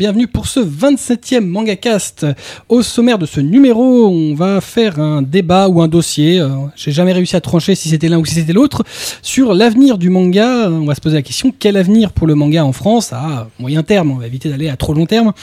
[0.00, 2.24] bienvenue pour ce 27e MangaCast.
[2.70, 6.90] Au sommaire de ce numéro, on va faire un débat ou un dossier, euh, j'ai
[6.90, 8.82] jamais réussi à trancher si c'était l'un ou si c'était l'autre,
[9.20, 10.70] sur l'avenir du manga.
[10.70, 13.82] On va se poser la question, quel avenir pour le manga en France à moyen
[13.82, 14.10] terme?
[14.12, 15.34] On va éviter d'aller à trop long terme.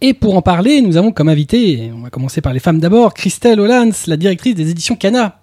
[0.00, 3.14] Et pour en parler, nous avons comme invité, on va commencer par les femmes d'abord,
[3.14, 5.38] Christelle Hollans, la directrice des éditions Cana.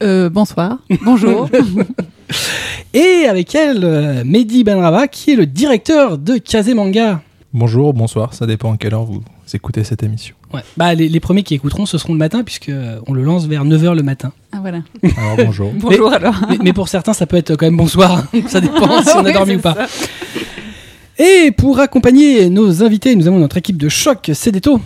[0.00, 0.78] Euh, bonsoir.
[1.02, 1.50] Bonjour.
[2.94, 7.20] Et avec elle, euh, Mehdi Benrava, qui est le directeur de Kazé Manga.
[7.52, 9.22] Bonjour, bonsoir, ça dépend à quelle heure vous
[9.52, 10.36] écoutez cette émission.
[10.54, 10.60] Ouais.
[10.76, 13.46] Bah, les, les premiers qui écouteront, ce seront le matin, puisque euh, on le lance
[13.46, 14.32] vers 9h le matin.
[14.52, 14.78] Ah voilà.
[15.16, 15.72] Alors bonjour.
[15.74, 16.34] Bonjour alors.
[16.48, 18.24] Mais, mais pour certains, ça peut être quand même bonsoir.
[18.46, 19.74] ça dépend si on a Oui, dormi ou pas.
[19.74, 19.86] ça.
[21.18, 24.80] Et pour accompagner nos invités, nous avons notre équipe de choc, Cédéto.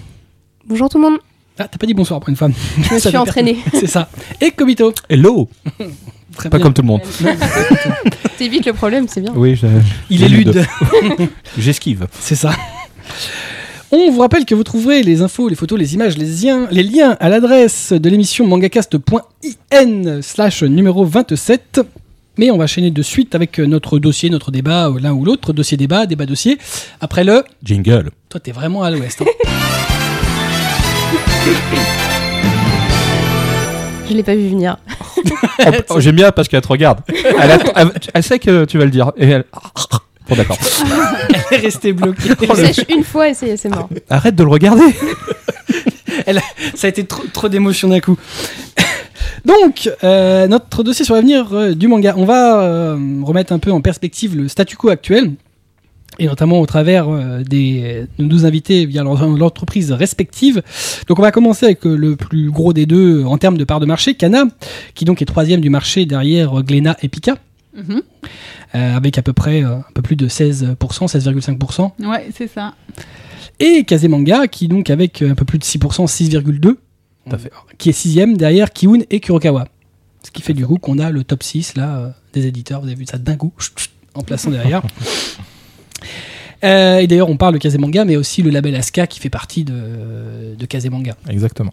[0.67, 1.19] Bonjour tout le monde,
[1.59, 2.55] Ah, t'as pas dit bonsoir pour une femme.
[2.83, 3.59] je me suis entraînée.
[3.75, 4.09] C'est ça.
[4.41, 4.93] Et Komito.
[5.11, 5.49] Hello
[6.37, 6.65] Très Pas bien.
[6.65, 7.01] comme tout le monde.
[8.39, 9.33] T'évites le problème, c'est bien.
[9.37, 9.67] Oui, je-
[10.11, 10.67] Il est lu lude.
[11.59, 12.07] J'esquive.
[12.21, 12.53] C'est ça.
[13.93, 16.83] On vous rappelle que vous trouverez les infos, les photos, les images, les liens, les
[16.83, 21.81] liens à l'adresse de l'émission mangacast.in slash numéro 27.
[22.37, 25.53] Mais on va enchaîner de suite avec notre dossier, notre débat, euh, l'un ou l'autre.
[25.53, 26.59] Dossier débat, débat dossier.
[27.01, 27.45] Après le...
[27.63, 28.11] Jingle.
[28.29, 29.23] Toi, t'es vraiment à l'ouest.
[29.23, 29.27] hein.
[34.09, 34.77] Je l'ai pas vu venir.
[35.17, 37.01] Oh, oh, J'aime bien parce qu'elle te regarde.
[37.09, 39.13] Elle, a- elle- elle sait que tu vas le dire.
[39.17, 39.45] Et elle...
[40.27, 40.57] Bon d'accord.
[41.51, 42.31] Elle est restée bloquée.
[42.41, 43.91] Je sèche une fois et c'est mort.
[44.09, 44.83] Arrête de le regarder.
[46.75, 48.17] Ça a été trop, trop d'émotions d'un coup.
[49.45, 52.15] Donc, euh, notre dossier sur l'avenir euh, du manga.
[52.17, 55.33] On va euh, remettre un peu en perspective le statu quo actuel,
[56.19, 60.63] et notamment au travers euh, des, de nos invités via leur, leur entreprise respective.
[61.09, 63.65] Donc, on va commencer avec euh, le plus gros des deux euh, en termes de
[63.65, 64.45] part de marché, Kana,
[64.95, 67.37] qui donc est troisième du marché derrière Glénat et Pika,
[67.77, 68.03] Mhm.
[68.77, 70.77] euh, avec à peu près euh, un peu plus de 16%,
[71.09, 71.91] 16,5%.
[72.09, 72.75] Ouais, c'est ça.
[73.59, 76.77] Et Kazemanga, qui donc avec un peu plus de 6%, 6,2%, Tout
[77.35, 77.51] à fait.
[77.79, 79.67] qui est sixième derrière Kiun et Kurokawa.
[80.25, 82.87] Ce qui fait du coup qu'on a le top 6 là, euh, des éditeurs, vous
[82.87, 84.83] avez vu ça d'un coup, chut, chut, en plaçant derrière.
[86.65, 89.65] Euh, et d'ailleurs, on parle de Kazemanga, mais aussi le label Aska qui fait partie
[89.65, 91.15] de, de Kazemanga.
[91.29, 91.73] Exactement.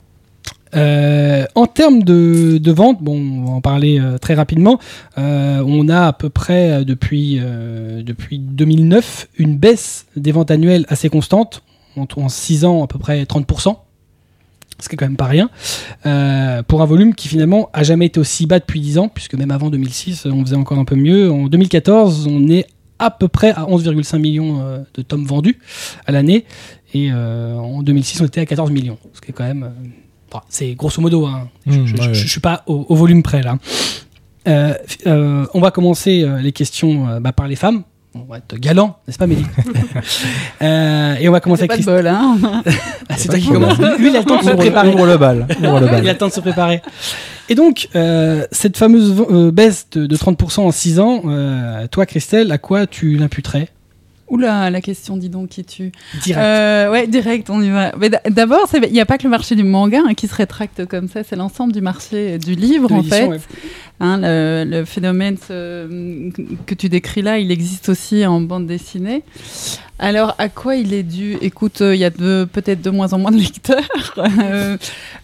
[0.76, 4.80] Euh, en termes de, de vente, bon, on va en parler euh, très rapidement.
[5.18, 11.10] Euh, on a à peu près depuis, depuis 2009 une baisse des ventes annuelles assez
[11.10, 11.64] constante,
[11.98, 13.76] en, en 6 ans à peu près 30%,
[14.80, 15.50] ce qui est quand même pas rien,
[16.68, 19.52] pour un volume qui finalement a jamais été aussi bas depuis 10 ans, puisque même
[19.52, 21.32] avant 2006 on faisait encore un peu mieux.
[21.32, 22.68] En 2014 on est
[23.02, 25.58] à peu près à 11,5 millions euh, de tomes vendus
[26.06, 26.46] à l'année,
[26.94, 29.64] et euh, en 2006 on était à 14 millions, ce qui est quand même...
[29.64, 31.50] euh, c'est grosso modo, hein.
[31.68, 32.14] je, Mmh, ouais.
[32.14, 33.58] je suis pas au, au volume près là.
[34.48, 34.74] Euh,
[35.06, 37.84] euh, on va commencer euh, les questions euh, bah, par les femmes.
[38.16, 39.46] On va être galant, n'est-ce pas, Mélie?
[40.62, 42.40] Euh, Et on va commencer C'est avec pas de Christine.
[42.40, 42.62] bol, hein.
[43.10, 43.78] Ah, c'est toi qui commence.
[44.00, 44.94] Lui, il a le temps de se Ouvre, préparer.
[44.94, 45.48] ouvre le bal.
[45.60, 46.82] Ouvre le Il a le temps de se préparer.
[47.52, 52.06] Et donc, euh, cette fameuse euh, baisse de, de 30% en 6 ans, euh, toi,
[52.06, 53.68] Christelle, à quoi tu l'imputerais?
[54.30, 55.92] Oula, la question, dis donc, qui tue.
[56.24, 56.42] Direct.
[56.42, 57.92] Euh, ouais, direct, on y va.
[58.00, 60.86] Mais D'abord, il n'y a pas que le marché du manga hein, qui se rétracte
[60.86, 63.28] comme ça, c'est l'ensemble du marché du livre, De en fait.
[63.28, 63.40] ouais.
[64.00, 66.30] Hein, le, le phénomène euh,
[66.66, 69.24] que tu décris là, il existe aussi en bande dessinée.
[70.04, 71.38] Alors, à quoi il est dû?
[71.42, 74.76] Écoute, euh, il y a peut-être de moins en moins de lecteurs, euh,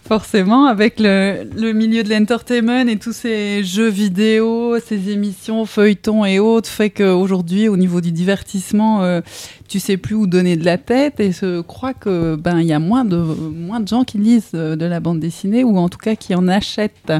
[0.06, 6.38] forcément, avec le, milieu de l'entertainment et tous ces jeux vidéo, ces émissions, feuilletons et
[6.38, 9.20] autres, fait qu'aujourd'hui, au niveau du divertissement, euh,
[9.66, 12.72] tu sais plus où donner de la tête et je crois que ben il y
[12.72, 15.88] a moins de moins de gens qui lisent euh, de la bande dessinée ou en
[15.88, 17.12] tout cas qui en achètent.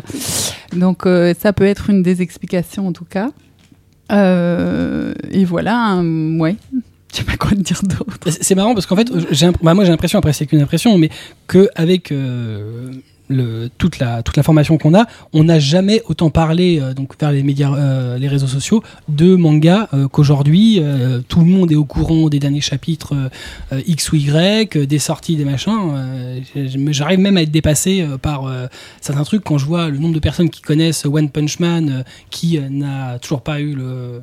[0.72, 1.06] Donc
[1.38, 3.30] ça peut être une des explications en tout cas.
[4.10, 6.00] Et voilà,
[6.38, 6.56] ouais.
[7.12, 8.18] Je sais pas quoi te dire d'autre.
[8.40, 9.10] C'est marrant parce qu'en fait,
[9.62, 11.10] bah, moi j'ai l'impression, après c'est qu'une impression, mais
[11.48, 12.12] qu'avec
[13.30, 17.42] euh, toute, la, formation qu'on a, on n'a jamais autant parlé euh, donc vers les
[17.42, 20.82] médias, euh, les réseaux sociaux de manga qu'aujourd'hui.
[21.28, 23.14] tout le monde est au courant des derniers chapitres
[23.86, 25.72] X ou Y, des sorties, des machins.
[26.90, 28.50] J'arrive même à être dépassé par
[29.00, 32.58] certains trucs quand je vois le nombre de personnes qui connaissent One Punch Man qui
[32.58, 34.22] n'a toujours pas eu le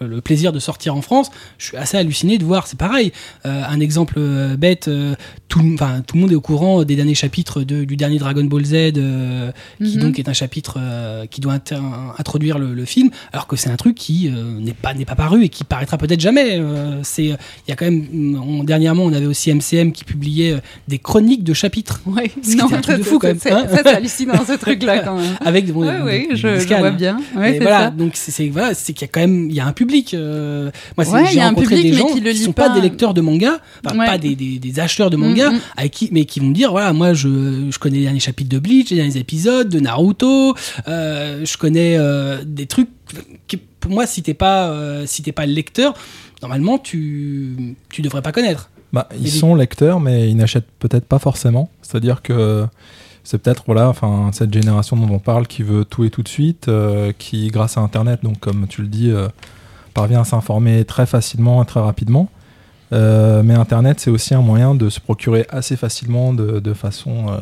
[0.00, 3.12] le plaisir de sortir en France, je suis assez halluciné de voir, c'est pareil.
[3.46, 5.14] Euh, un exemple euh, bête, euh,
[5.48, 5.60] tout,
[6.06, 8.74] tout le monde est au courant des derniers chapitres de- du dernier Dragon Ball Z,
[8.96, 9.52] euh,
[9.82, 10.02] qui Mhm.
[10.02, 11.58] donc est un chapitre euh, qui doit
[12.18, 15.44] introduire le, le film, alors que c'est un truc qui euh, n'est pas pas paru
[15.44, 16.58] et qui paraîtra peut-être jamais.
[16.58, 17.36] Euh, c'est il
[17.68, 21.44] y a quand même on- dernièrement on avait aussi MCM qui publiait euh, des chroniques
[21.44, 22.30] de chapitres Ouais.
[22.42, 23.66] Ce qui était un truc de fou, quand même, c'est- hein.
[23.70, 25.36] C'est hallucinant ce truc là quand même.
[25.44, 26.48] avec bon, Ouais, des- ouais, des je,
[26.78, 26.90] vois hein.
[26.92, 27.18] bien.
[27.34, 27.90] Voilà, ça.
[27.90, 30.14] donc c'est voilà, qu'il y a quand même il y a un public public.
[30.14, 32.36] euh, moi, c'est- Ouais, il j'ai y a un rencontré public, des gens qui lit
[32.36, 32.74] sont pas pas.
[32.74, 34.06] des lecteurs de manga, enfin, Ouais.
[34.06, 35.60] pas des, des, des acheteurs de manga, Mm, mm.
[35.76, 38.50] avec qui, mais qui vont me dire voilà, moi, je, je connais les derniers chapitres
[38.50, 40.54] de Bleach, les derniers épisodes de Naruto,
[40.88, 42.88] euh, je connais euh, des trucs
[43.46, 45.94] qui, pour moi, si t'es pas, euh, si t'es pas lecteur,
[46.42, 48.70] normalement, tu, tu devrais pas connaître.
[48.92, 51.68] Bah, ils des- sont lecteurs, mais ils n'achètent peut-être pas forcément.
[51.82, 52.64] C'est-à-dire que
[53.24, 56.28] c'est peut-être voilà, enfin cette génération dont on parle qui veut tout et tout de
[56.28, 59.28] suite, euh, qui grâce à Internet, donc comme tu le dis, euh,
[59.94, 62.28] parvient à s'informer très facilement et très rapidement.
[62.92, 67.28] Euh, mais Internet, c'est aussi un moyen de se procurer assez facilement, de, de façon
[67.28, 67.38] euh,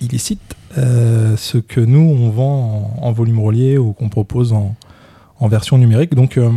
[0.00, 4.74] illicite, euh, ce que nous on vend en, en volume relié ou qu'on propose en,
[5.38, 6.14] en version numérique.
[6.14, 6.50] Donc euh,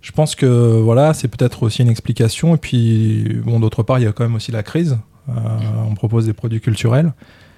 [0.00, 2.54] je pense que voilà, c'est peut-être aussi une explication.
[2.54, 4.98] Et puis, bon, d'autre part, il y a quand même aussi la crise.
[5.28, 7.12] On propose des produits culturels.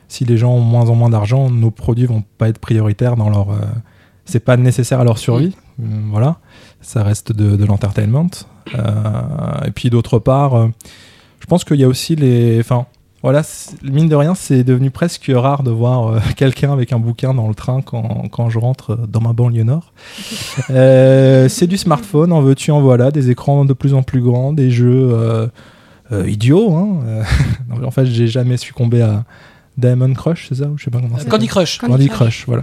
[0.08, 3.30] Si les gens ont moins en moins d'argent, nos produits vont pas être prioritaires dans
[3.30, 3.46] leur.
[4.26, 5.56] c'est pas nécessaire à leur survie.
[5.78, 6.36] Voilà,
[6.84, 8.30] ça reste de, de l'entertainment.
[8.74, 8.80] Euh,
[9.66, 10.68] et puis d'autre part, euh,
[11.40, 12.60] je pense qu'il y a aussi les.
[12.60, 12.86] Enfin,
[13.24, 13.42] voilà,
[13.82, 17.48] mine de rien, c'est devenu presque rare de voir euh, quelqu'un avec un bouquin dans
[17.48, 19.92] le train quand, quand je rentre dans ma banlieue nord.
[20.70, 24.52] Euh, c'est du smartphone, en veux-tu, en voilà, des écrans de plus en plus grands,
[24.52, 25.48] des jeux euh,
[26.28, 26.74] idiots.
[26.74, 27.24] Hein.
[27.84, 29.24] En fait, j'ai jamais succombé à
[29.76, 31.78] Diamond Crush, c'est ça ou Je sais pas comment Candy Crush.
[31.78, 32.62] Candy Crush, voilà.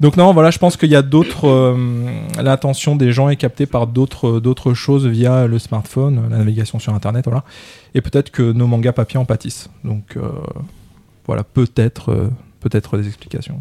[0.00, 1.48] Donc non, voilà, je pense qu'il y a d'autres.
[1.48, 2.04] euh,
[2.42, 6.92] L'attention des gens est captée par d'autres d'autres choses via le smartphone, la navigation sur
[6.94, 7.44] Internet, voilà.
[7.94, 9.68] Et peut-être que nos mangas papier en pâtissent.
[9.84, 10.28] Donc euh,
[11.26, 12.28] voilà, peut-être euh,
[12.60, 13.58] peut-être des explications.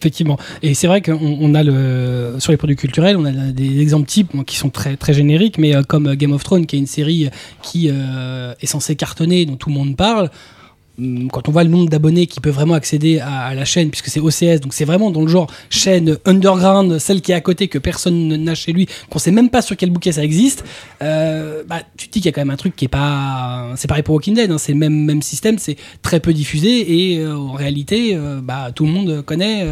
[0.00, 0.38] Effectivement.
[0.62, 4.06] Et c'est vrai qu'on on a le sur les produits culturels, on a des exemples
[4.06, 7.30] types qui sont très très génériques, mais comme Game of Thrones, qui est une série
[7.62, 10.30] qui euh, est censée cartonner, dont tout le monde parle.
[10.98, 13.90] Hum, Quand on voit le nombre d'abonnés qui peuvent vraiment accéder à, à la chaîne,
[13.90, 17.40] puisque c'est OCS, donc c'est vraiment dans le genre chaîne underground, celle qui est à
[17.40, 20.64] côté, que personne n'a chez lui, qu'on sait même pas sur quel bouquet ça existe,
[21.02, 23.72] euh, bah, tu te dis qu'il y a quand même un truc qui est pas.
[23.76, 27.12] C'est pareil pour Walking Dead, hein, c'est le même, même système, c'est très peu diffusé
[27.12, 29.66] et euh, en réalité, euh, bah, tout le monde connaît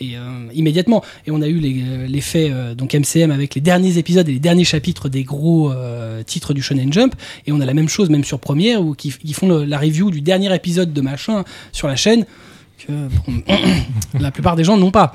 [0.00, 1.02] et, euh, immédiatement.
[1.26, 1.58] Et on a eu
[2.08, 5.72] l'effet donc MCM avec les derniers épisodes et les derniers chapitres des gros
[6.26, 7.14] titres du Shonen Jump.
[7.46, 9.78] Et on a la même chose même sur Première où qui, qui font le- la
[9.78, 12.26] review du dernier épisode de machin sur la chaîne
[12.78, 12.92] que
[14.18, 15.14] la plupart des gens n'ont pas.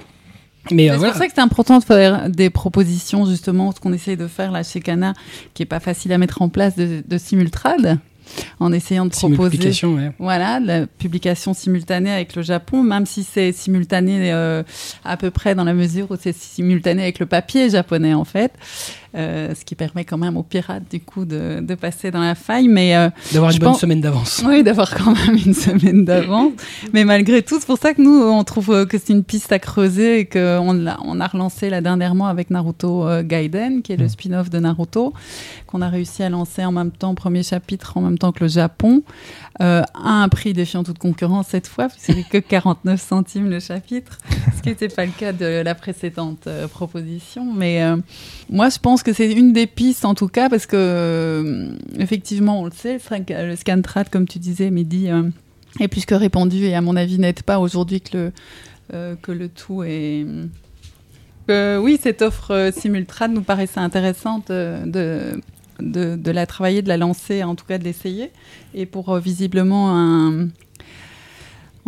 [0.72, 1.14] Mais euh, C'est voilà.
[1.14, 4.52] pour ça que c'est important de faire des propositions, justement, ce qu'on essaye de faire
[4.52, 5.14] là chez Cana,
[5.54, 8.00] qui est pas facile à mettre en place de, de simultrade,
[8.60, 10.12] en essayant de proposer ouais.
[10.20, 14.64] voilà, la publication simultanée avec le Japon, même si c'est simultané euh,
[15.04, 18.54] à peu près dans la mesure où c'est simultané avec le papier japonais en fait,
[19.16, 22.36] Euh, ce qui permet quand même aux pirates du coup de, de passer dans la
[22.36, 24.44] faille, mais euh, D'avoir une bonne pense- semaine d'avance.
[24.48, 26.52] oui, d'avoir quand même une semaine d'avance.
[26.94, 29.52] Mais malgré tout, c'est pour ça que nous, on trouve euh, que c'est une piste
[29.52, 33.98] à creuser et qu'on l'a- on a relancé là dernièrement avec Naruto Gaiden, qui est
[33.98, 34.10] le Mm.
[34.10, 35.12] spin-off de Naruto,
[35.66, 38.48] qu'on a réussi à lancer en même temps, premier chapitre, en même temps que le
[38.48, 39.02] Japon,
[39.62, 43.60] euh, à un prix défiant toute concurrence cette fois, puisque c'est que 49 centimes le
[43.60, 44.20] chapitre,
[44.56, 47.52] ce qui n'était pas le cas de la précédente proposition.
[47.56, 47.82] Mais
[48.52, 52.62] moi, je pense que c'est une des pistes, en tout cas, parce que, euh, effectivement,
[52.62, 55.24] on le sait, le scan- le scantrad, comme tu disais, Mehdi, euh,
[55.80, 58.32] est plus que répandu et, à mon avis, n'aide pas aujourd'hui que le,
[58.94, 60.26] euh, que le tout est.
[61.48, 65.42] que, oui, cette offre euh, simultrade nous paraissait intéressante de,
[65.80, 68.32] de, la travailler, de la lancer, en tout cas de l'essayer.
[68.74, 70.48] Et pour euh, visiblement un.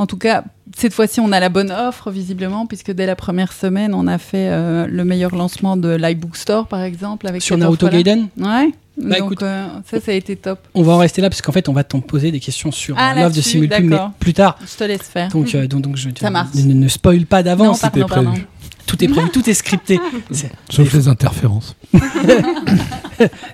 [0.02, 0.44] En tout cas,
[0.76, 4.18] cette fois-ci, on a la bonne offre, visiblement, puisque dès la première semaine, on a
[4.18, 7.28] fait euh, le meilleur lancement de l'iBook Store, par exemple.
[7.28, 7.88] Avec Sur Naruto.
[7.88, 8.72] Gaiden, Ouais.
[8.98, 9.44] Bah, Donc, écoute.
[9.44, 10.58] euh, ça, ça a été top.
[10.74, 12.96] on va en rester là parce qu'en fait, on va t'en poser des questions sur
[12.98, 14.58] Ah, euh, l'offre de Simulpub, mais plus tard.
[14.70, 15.30] Je te laisse faire.
[15.30, 16.56] Donc, euh, donc, donc je Ça marche.
[16.56, 17.80] ne, ne spoil pas d'avance.
[17.82, 18.48] pardon, c'était prévu.
[18.88, 20.00] Tout est prévu, tout est scripté.
[20.72, 21.76] Sauf les interférences.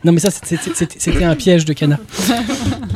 [0.05, 1.99] Non, mais ça, c'était un piège de Cana.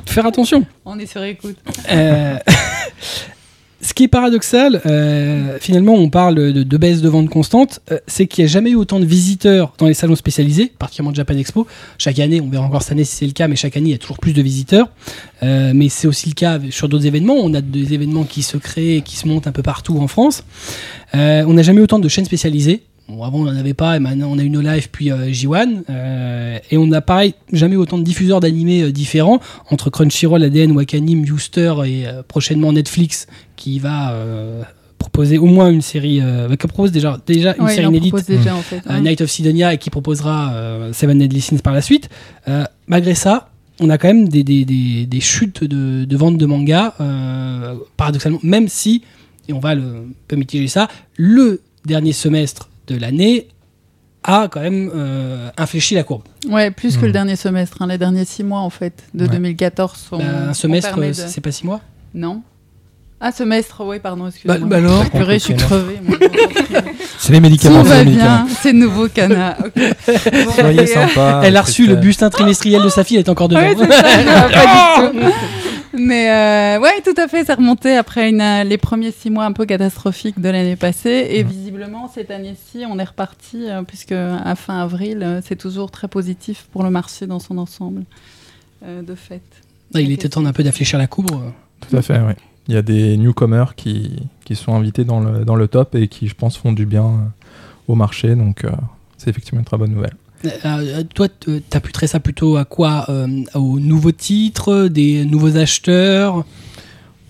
[0.05, 0.65] Faire attention.
[0.85, 1.57] On est sur écoute.
[1.91, 2.37] Euh,
[3.83, 7.97] Ce qui est paradoxal, euh, finalement, on parle de, de baisse de vente constante, euh,
[8.05, 11.35] c'est qu'il n'y a jamais eu autant de visiteurs dans les salons spécialisés, particulièrement Japan
[11.35, 11.65] Expo.
[11.97, 13.93] Chaque année, on verra encore cette année si c'est le cas, mais chaque année, il
[13.93, 14.89] y a toujours plus de visiteurs.
[15.41, 17.37] Euh, mais c'est aussi le cas sur d'autres événements.
[17.37, 20.07] On a des événements qui se créent et qui se montent un peu partout en
[20.07, 20.43] France.
[21.13, 22.83] On n'a jamais eu autant de chaînes spécialisées.
[23.11, 25.83] Bon, avant, on n'en avait pas, et maintenant, on a une live puis euh, J1.
[25.89, 29.39] euh, et on n'a pareil, jamais eu autant de diffuseurs d'animés euh, différents,
[29.69, 34.15] entre Crunchyroll, ADN, Wakanim, Youster et euh, prochainement Netflix, qui va
[34.97, 38.27] proposer au moins une série, euh, qui propose déjà, déjà une Ouais, série en inédite,
[38.27, 38.81] déjà, en fait.
[38.87, 39.01] ouais.
[39.01, 40.53] Night of Sidonia, et qui proposera
[40.93, 42.09] Seven Deadly Sins par la suite.
[42.87, 43.49] Malgré ça,
[43.79, 47.75] on a quand même des, des, des, des chutes de, de vente de manga, euh,
[47.97, 49.01] paradoxalement, même si,
[49.49, 50.87] et on va le, un peu mitiger ça,
[51.17, 53.47] le dernier semestre de l'année
[54.23, 56.23] a quand même euh, infléchi la courbe.
[56.47, 57.05] Ouais, plus que Hmm.
[57.07, 59.31] le dernier semestre, hein, les derniers six mois en fait, de Ouais.
[59.31, 59.97] 2014.
[60.09, 61.81] sont- Bah, un ont semestre, euh, de- c'est pas six mois
[62.13, 62.43] Non
[63.23, 64.57] Ah, semestre, oui, pardon, excusez-moi.
[64.59, 65.99] Bah- bah alors Purée, je suis crevée.
[67.19, 67.83] C'est les médicaments.
[67.83, 69.55] Tout c'est va bien, c'est nouveau Cana.
[69.63, 69.71] ok.
[69.75, 71.41] Bon, Soyez et, euh, sympa.
[71.43, 71.99] Elle a reçu le Christelle.
[72.01, 73.61] bulletin trimestriel de sa fille, elle est encore dedans.
[73.61, 75.31] Ouais, c'est ça, ça va pas du tout.
[75.93, 79.45] Mais euh, ouais, tout à fait, ça remontait après une, euh, les premiers six mois
[79.45, 81.27] un peu catastrophiques de l'année passée.
[81.29, 81.70] Et visiblement,
[82.13, 86.67] cette année-ci, on est reparti, euh, puisque à fin avril, euh, c'est toujours très positif
[86.71, 88.03] pour le marché dans son ensemble,
[88.83, 89.41] euh, de fait.
[89.93, 91.51] Ah, il était temps un peu d'affléchir la courbe.
[91.89, 92.33] Tout à fait, oui.
[92.67, 96.07] Il y a des newcomers qui, qui sont invités dans le, dans le top et
[96.07, 97.31] qui, je pense, font du bien
[97.87, 98.35] au marché.
[98.35, 98.71] Donc, euh,
[99.17, 100.13] c'est effectivement une très bonne nouvelle.
[100.65, 105.25] Euh, toi, t- t'as pu traiter ça plutôt à quoi euh, Aux nouveaux titres, des
[105.25, 106.45] nouveaux acheteurs?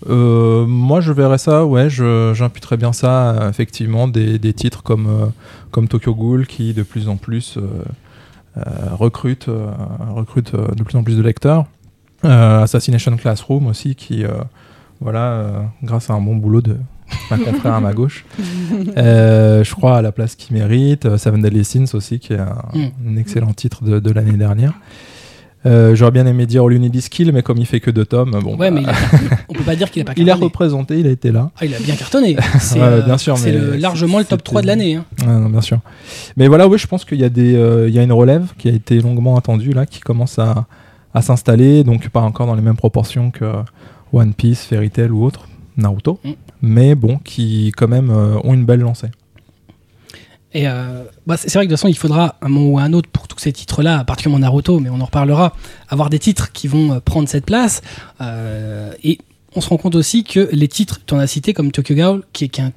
[0.09, 5.25] Euh, moi, je verrais ça, ouais, j'imputerais bien ça, effectivement, des, des titres comme, euh,
[5.71, 7.61] comme Tokyo Ghoul qui, de plus en plus, euh,
[8.57, 8.61] euh,
[8.93, 9.47] recrute,
[10.13, 11.65] recrute de plus en plus de lecteurs.
[12.23, 14.23] Assassination Classroom aussi, qui,
[14.99, 16.77] voilà, grâce à un bon boulot de
[17.31, 18.25] ma confrère à ma gauche,
[18.67, 21.17] je crois à la place qu'il mérite.
[21.17, 22.57] Seven Deadly Sins aussi, qui est un,
[23.07, 24.73] un excellent titre de, de l'année dernière.
[25.65, 27.91] Euh, J'aurais bien aimé dire All You Need Is Kill, mais comme il fait que
[27.91, 28.93] deux tomes, bon, Ouais, bah, mais il a-
[29.49, 31.51] on peut pas dire qu'il a pas il a représenté, il a été là.
[31.59, 32.35] Ah, il a bien cartonné.
[32.59, 34.95] C'est Ouais, euh, bien sûr, c'est mais le- largement le top c'était- 3 de l'année.
[34.95, 35.05] hein.
[35.27, 35.79] Non, bien sûr.
[36.35, 38.47] Mais voilà, oui, je pense qu'il y, a des, euh, il y a une relève
[38.57, 40.65] qui a été longuement attendue, là, qui commence à,
[41.13, 43.45] à s'installer, donc pas encore dans les mêmes proportions que
[44.13, 46.29] One Piece, Fairy Tail ou autres, Naruto, Mm.
[46.63, 49.07] mais bon, qui quand même euh, ont une belle lancée.
[50.53, 52.93] Et euh, bah, c'est vrai que de toute façon, il faudra un moment ou un
[52.93, 55.55] autre pour tous ces titres-là, particulièrement Naruto, mais on en reparlera,
[55.89, 57.81] avoir des titres qui vont euh, prendre cette place.
[58.19, 59.19] Euh, et
[59.55, 62.23] on se rend compte aussi que les titres, tu en as cité comme Tokyo Ghoul,
[62.33, 62.73] qui est, qui est un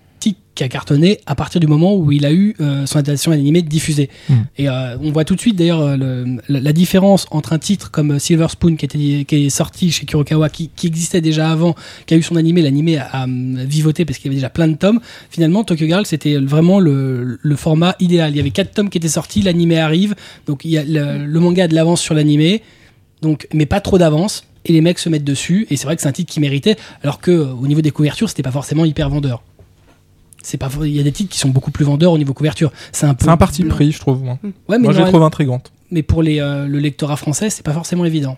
[0.55, 3.63] qui a cartonné à partir du moment où il a eu euh, son adaptation animée
[3.63, 4.09] diffusée.
[4.29, 4.35] Mm.
[4.59, 8.19] Et euh, on voit tout de suite d'ailleurs euh, la, différence entre un titre comme
[8.19, 11.75] Silver Spoon qui, était, qui est sorti chez Kurokawa, qui, qui existait déjà avant,
[12.07, 14.69] qui a eu son animé, l'animé a, a, vivoté parce qu'il y avait déjà plein
[14.69, 15.01] de tomes.
[15.31, 18.33] Finalement, Tokyo Girl, c'était vraiment le, le format idéal.
[18.33, 20.15] Il y avait quatre tomes qui étaient sortis, l'animé arrive,
[20.47, 22.63] donc il y a le, le manga a de l'avance sur l'animé,
[23.23, 24.45] donc mais pas trop d'avance.
[24.67, 26.77] Et les mecs se mettent dessus, et c'est vrai que c'est un titre qui méritait,
[27.03, 29.43] alors que au niveau des couvertures, c'était pas forcément hyper vendeur.
[30.47, 32.71] C'est pas, il y a des titres qui sont beaucoup plus vendeurs au niveau couverture.
[32.93, 33.29] C'est un peu.
[33.31, 34.23] Un parti pris, je trouve.
[34.23, 35.73] Moi, Ouais, mais, moi je trouve intrigante.
[35.91, 38.37] mais pour les, euh, le lectorat français, c'est pas forcément évident.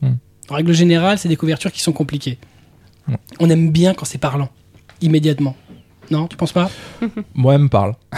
[0.00, 0.12] Hmm.
[0.50, 2.38] En règle générale, c'est des couvertures qui sont compliquées.
[3.40, 4.50] On aime bien quand c'est parlant,
[5.00, 5.56] immédiatement.
[6.10, 6.70] Non, tu penses pas?
[7.34, 7.94] Moi, elle me parle.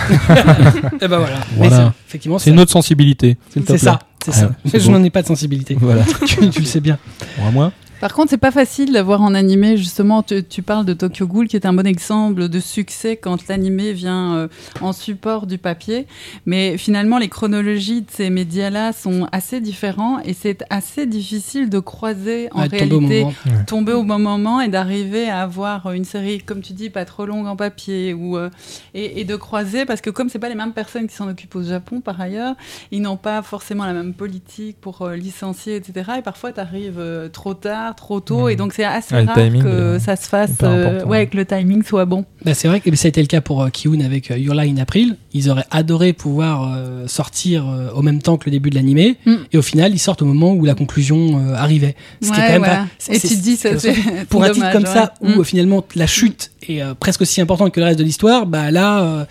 [1.01, 1.39] Eh ben voilà.
[1.57, 1.57] Voilà.
[1.57, 3.37] Mais c'est- effectivement, C'est une autre sensibilité.
[3.53, 4.47] C'est ça, c'est ça.
[4.47, 5.77] Ouais, c'est Je n'en ai pas de sensibilité.
[5.81, 6.05] Voilà.
[6.27, 6.99] tu, tu le sais bien.
[7.39, 7.73] Bon, à moi.
[8.01, 11.49] Par contre, c'est pas facile d'avoir en animé, justement, tu, tu parles de Tokyo Ghoul,
[11.49, 14.49] qui est un bon exemple de succès quand l'animé vient euh,
[14.81, 16.07] en support du papier.
[16.47, 21.79] Mais finalement, les chronologies de ces médias-là sont assez différents et c'est assez difficile de
[21.79, 23.65] croiser en Ouais, de tomber au réalité moment.
[23.67, 27.27] tomber au bon moment et d'arriver à avoir une série, comme tu dis, pas trop
[27.27, 28.49] longue en papier ou euh,
[28.95, 31.57] et, et de croiser parce que comme c'est pas les mêmes personnes qui s'en occupent
[31.57, 32.55] au Japon par ailleurs,
[32.93, 36.13] ils n'ont pas forcément la même politique pour euh, licencier, etc.
[36.19, 39.37] Et parfois, tu arrives trop tard, trop tôt, et donc c'est assez Ouais, le rare
[39.37, 42.25] timing, que euh, ça se fasse, euh, ouais, que le timing soit bon.
[42.45, 44.55] Bah, c'est vrai que ça a été le cas pour euh, Kiun avec euh, Your
[44.55, 45.17] Lie in April.
[45.33, 49.17] Ils auraient adoré pouvoir euh, sortir euh, au même temps que le début de l'animé.
[49.27, 49.35] Mm.
[49.53, 51.95] Et au final, ils sortent au moment où la conclusion euh, arrivait.
[52.23, 52.87] Ce qui est quand même voilà.
[53.07, 55.41] pas- Et tu te dis, c'est- ça, c'est pour un titre comme ça où Mm.
[55.41, 58.71] euh, finalement la chute est euh, presque aussi importante que le reste de l'histoire, bah
[58.71, 59.25] là, euh,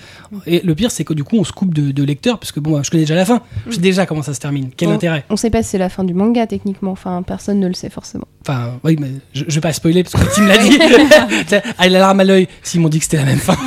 [0.47, 2.59] et le pire c'est que du coup on se coupe de, de lecteurs parce que
[2.59, 4.69] bon, je connais déjà la fin, je sais déjà comment ça se termine.
[4.75, 7.67] Quel intérêt On sait pas si c'est la fin du manga techniquement, enfin personne ne
[7.67, 8.25] le sait forcément.
[8.41, 10.79] Enfin, oui, mais je, je vais pas spoiler parce que Tim l'a dit.
[11.47, 13.39] Tiens, ah, il a la larme à l'œil s'ils m'ont dit que c'était la même
[13.39, 13.55] fin.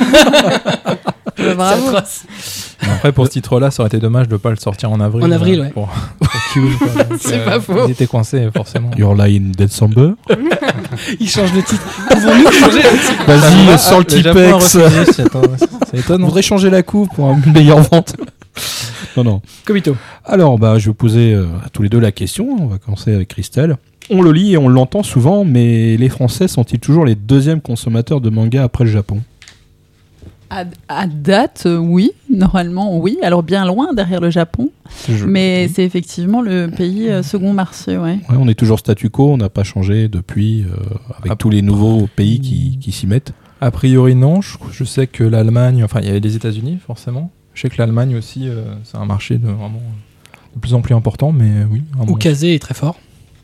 [1.35, 1.97] Bah, bravo.
[2.83, 5.23] Après, pour ce titre-là, ça aurait été dommage de pas le sortir en avril.
[5.23, 5.69] En avril, euh, ouais.
[5.71, 5.89] Pour,
[7.19, 7.87] C'est pas faux.
[7.87, 8.91] Ils étaient coincés, forcément.
[8.97, 10.11] Your Lie in December.
[11.19, 11.81] Il change de titre.
[12.09, 13.25] Pouvons-nous changer de titre?
[13.25, 14.65] Vas-y, sors le Ah, le Japon a Tipex.
[14.67, 16.25] C'est c'est On étonnant.
[16.27, 18.15] voudrait changer la coupe pour une meilleure vente.
[19.17, 19.41] non, non.
[19.65, 19.95] Komito.
[20.25, 22.47] Alors, bah, je vais vous poser euh, à tous les deux la question.
[22.59, 23.77] On va commencer avec Christelle.
[24.09, 28.21] On le lit et on l'entend souvent, mais les Français sont-ils toujours les deuxièmes consommateurs
[28.21, 29.21] de manga après le Japon?
[30.49, 33.17] À, à date, oui, normalement, oui.
[33.23, 34.69] Alors bien loin derrière le Japon,
[35.09, 38.19] Je- mais c'est effectivement le pays euh, second marché, ouais.
[38.29, 40.75] Ouais, on est toujours statu quo, on n'a pas changé depuis, euh,
[41.17, 41.35] avec Ah.
[41.35, 43.33] tous les nouveaux pays qui, qui s'y mettent.
[43.61, 44.41] A priori, non.
[44.41, 47.31] Je, je sais que l'Allemagne, enfin, il y avait les États-Unis, forcément.
[47.55, 49.81] Je sais que l'Allemagne aussi, euh, c'est un marché de vraiment
[50.55, 51.81] de plus en plus important, mais oui.
[52.07, 52.97] Okaze est très fort.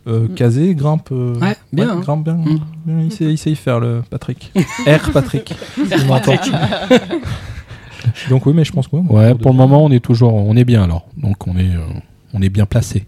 [0.07, 1.09] Euh, Kazé grimpe.
[1.11, 1.99] euh, Ouais, bien, hein.
[1.99, 2.35] grimpe bien.
[2.35, 2.59] Mm.
[3.05, 4.51] Il, sait, il sait y faire, le Patrick.
[4.87, 5.53] R Patrick.
[8.29, 10.63] Donc oui, mais je pense que Ouais, pour le moment, on est toujours, on est
[10.63, 11.05] bien alors.
[11.17, 11.81] Donc on est, euh,
[12.33, 13.05] on est bien placé.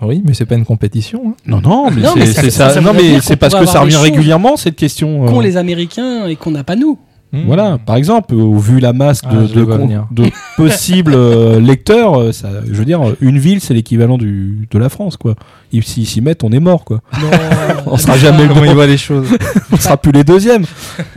[0.00, 1.30] Oui, mais c'est pas une compétition.
[1.30, 1.34] hein.
[1.46, 2.74] Non, non, mais Non, mais c'est ça- c'est ça- ça.
[2.74, 5.26] ça non, voudrait mais dire c'est qu'on parce que ça revient régulièrement cette question.
[5.26, 6.98] euh, Qu'ont les Américains et qu'on n'a pas nous.
[7.30, 7.42] Hmm.
[7.44, 12.48] Voilà, par exemple, au vu la masse Ah, de, de possibles euh, lecteurs, euh, ça,
[12.66, 15.34] je veux dire, une ville, c'est l'équivalent du, de la France, quoi.
[15.70, 17.02] Ils s'y s'y mettent, on est mort, quoi.
[17.86, 19.28] On sera jamais le voit les choses
[19.72, 20.64] on sera plus les deuxièmes.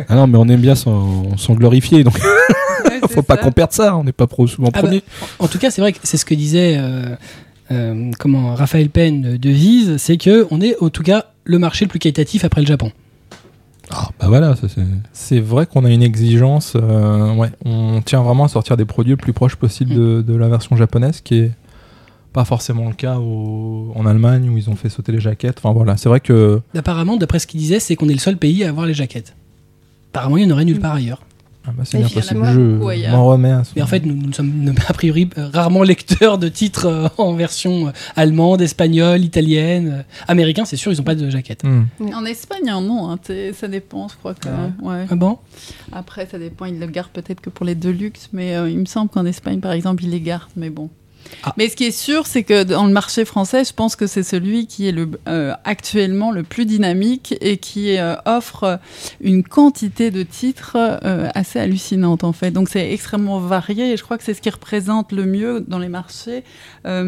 [0.10, 2.18] Ah non, mais on aime bien s'en s'en glorifier, donc
[3.10, 3.96] faut pas qu'on perde ça.
[3.98, 5.04] On n'est pas pro souvent Ah bah, premier.
[5.40, 7.16] En tout cas, c'est vrai que c'est ce que disait euh,
[7.72, 11.60] euh, comment Raphaël Penn de- de Vise, c'est que on est en tout cas le
[11.60, 12.92] marché le plus qualitatif après le Japon.
[13.94, 14.56] Ah bah voilà,
[15.14, 15.40] c'est.
[15.40, 16.74] Vrai qu'on a une exigence.
[16.76, 20.36] euh, ouais, on tient vraiment à sortir des produits le plus proche possible de, de
[20.36, 21.52] la version japonaise, qui est
[22.34, 25.58] pas forcément le cas au- en Allemagne où ils ont fait sauter les jaquettes.
[25.62, 28.38] Enfin voilà, c'est vrai que Apparemment, d'après ce qu'il disait, c'est qu'on est le seul
[28.38, 29.36] pays à avoir les jaquettes.
[30.14, 31.22] Apparemment, il n'y en aurait nulle part ailleurs.
[31.68, 32.44] Ah bah, c'est bien possible.
[32.46, 36.38] Je m'en remets à Mais en fait, nous, nous sommes a priori euh, rarement lecteurs
[36.38, 40.04] de titres euh, en version euh, allemande, espagnole, italienne.
[40.28, 41.64] américain, c'est sûr, ils n'ont pas de jaquette.
[41.64, 41.84] Hmm.
[42.14, 43.20] En Espagne, non, hein,
[43.54, 44.48] ça dépend, je crois que.
[44.82, 45.06] ouais.
[45.10, 45.38] Ah bon?
[45.92, 48.86] Après, ça dépend, ils le gardent peut-être que pour les Deluxe, mais euh, il me
[48.86, 50.90] semble qu'en Espagne, par exemple, ils les gardent, mais bon.
[51.44, 51.54] Ah.
[51.58, 54.22] Mais ce qui est sûr, c'est que dans le marché français, je pense que c'est
[54.24, 58.80] celui qui est le, euh, actuellement le plus dynamique et qui euh, offre
[59.22, 62.52] une quantité de titres euh, assez hallucinante en fait.
[62.52, 65.80] Donc c'est extrêmement varié et je crois que c'est ce qui représente le mieux dans
[65.80, 66.44] les marchés.
[66.84, 67.04] La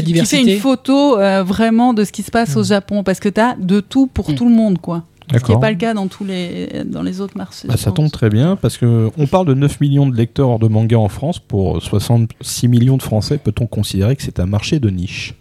[0.00, 0.38] qui- diversité.
[0.38, 2.58] Qui fait une photo vraiment de ce qui se passe Mm.
[2.58, 4.34] au Japon parce que tu as de tout pour Mm.
[4.34, 5.04] tout le monde quoi.
[5.32, 7.68] Ce qui n'est pas le cas dans tous les dans les autres marchés.
[7.68, 10.68] Bah, ça tombe très bien parce que on parle de 9 millions de lecteurs de
[10.68, 13.38] manga en France pour 66 millions de Français.
[13.38, 15.34] Peut-on considérer que c'est un marché de niche?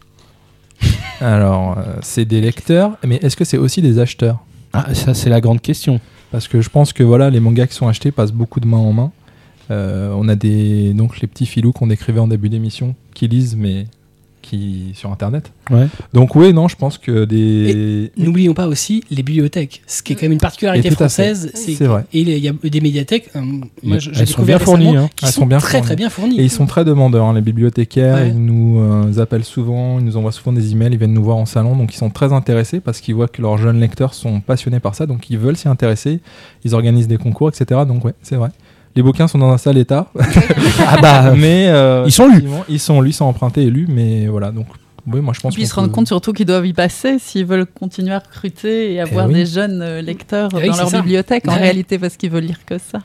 [1.22, 4.40] Alors, euh, c'est des lecteurs, mais est-ce que c'est aussi des acheteurs?
[4.74, 6.00] Ah, ça c'est la grande question.
[6.32, 8.78] Parce que je pense que voilà, les mangas qui sont achetés passent beaucoup de main
[8.78, 9.12] en main.
[9.70, 13.56] Euh, on a des donc les petits filous qu'on décrivait en début d'émission qui lisent
[13.56, 13.86] mais
[14.42, 15.52] qui sur internet.
[15.70, 15.88] Ouais.
[16.14, 20.16] Donc oui, non, je pense que des N'oublions pas aussi les bibliothèques, ce qui est
[20.16, 21.52] quand même une particularité française.
[21.54, 22.06] C'est vrai.
[22.14, 23.42] Et il y a des médiathèques, euh,
[23.84, 24.98] moi j'ai Elles sont bien fournies.
[24.98, 25.10] hein.
[25.22, 25.86] Elles sont, sont bien très fournies.
[25.86, 26.40] très bien fournies.
[26.40, 28.16] et ils sont très demandeurs, hein, les bibliothécaires.
[28.16, 28.30] Ouais.
[28.30, 31.38] Ils nous euh, appellent souvent, ils nous envoient souvent des emails, ils viennent nous voir
[31.38, 34.40] en salon, donc ils sont très intéressés parce qu'ils voient que leurs jeunes lecteurs sont
[34.42, 36.20] passionnés par ça, donc ils veulent s'y intéresser.
[36.64, 37.82] Ils organisent des concours, etc.
[37.88, 38.50] Donc ouais, c'est vrai.
[38.96, 40.12] Les bouquins sont dans un sale état,
[40.88, 42.44] Ah bah, mais euh, Ils sont lus.
[42.70, 44.52] Ils sont lus, ils sont empruntés et lus, mais voilà.
[44.52, 44.68] Donc
[45.08, 45.54] oui, moi je pense.
[45.54, 48.14] Et puis ils se rendent peut- compte surtout qu'ils doivent y passer s'ils veulent continuer
[48.14, 49.34] à recruter et avoir oui.
[49.36, 51.02] des jeunes euh, lecteurs Eh oui, dans leur ça.
[51.02, 51.60] bibliothèque en Ouais.
[51.60, 53.00] réalité parce qu'ils veulent lire que ça.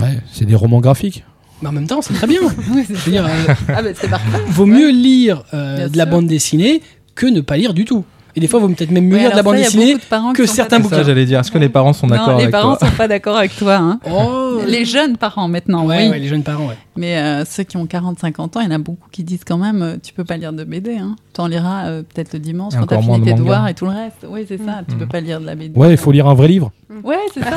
[0.00, 1.24] ouais, c'est des romans graphiques.
[1.62, 2.40] Mais en même temps, c'est très bien.
[2.74, 4.38] Oui, dire, euh, ah c'est parfait.
[4.48, 6.80] vaut mieux lire euh, de la bande dessinée
[7.14, 8.04] que ne pas lire du tout.
[8.36, 9.94] Et des fois, vaut peut-être même mieux Ouais, lire de la bande dessinée.
[9.96, 11.02] de que certains C'est ça, bouquins.
[11.04, 11.40] j'allais dire.
[11.40, 13.56] Est-ce que les parents sont d'accord Non, les avec parents toi sont pas d'accord avec
[13.56, 13.74] toi.
[13.76, 13.98] Hein.
[14.10, 16.08] Oh Les jeunes parents maintenant, ouais, oui.
[16.10, 16.76] ouais, les jeunes parents, ouais.
[16.96, 19.56] Mais euh, ceux qui ont 40-50 ans, il y en a beaucoup qui disent quand
[19.56, 20.96] même euh, tu peux pas lire de BD.
[20.98, 21.16] Hein.
[21.34, 23.42] Tu en liras euh, peut-être le dimanche Et quand t'as fini de tes manga.
[23.42, 24.26] devoirs et tout le reste.
[24.28, 24.80] Oui, c'est ça.
[24.88, 24.98] Tu Mm.
[24.98, 25.78] peux pas lire de la BD.
[25.78, 26.70] Ouais, il faut lire un vrai livre.
[27.04, 27.50] Ouais, c'est ça.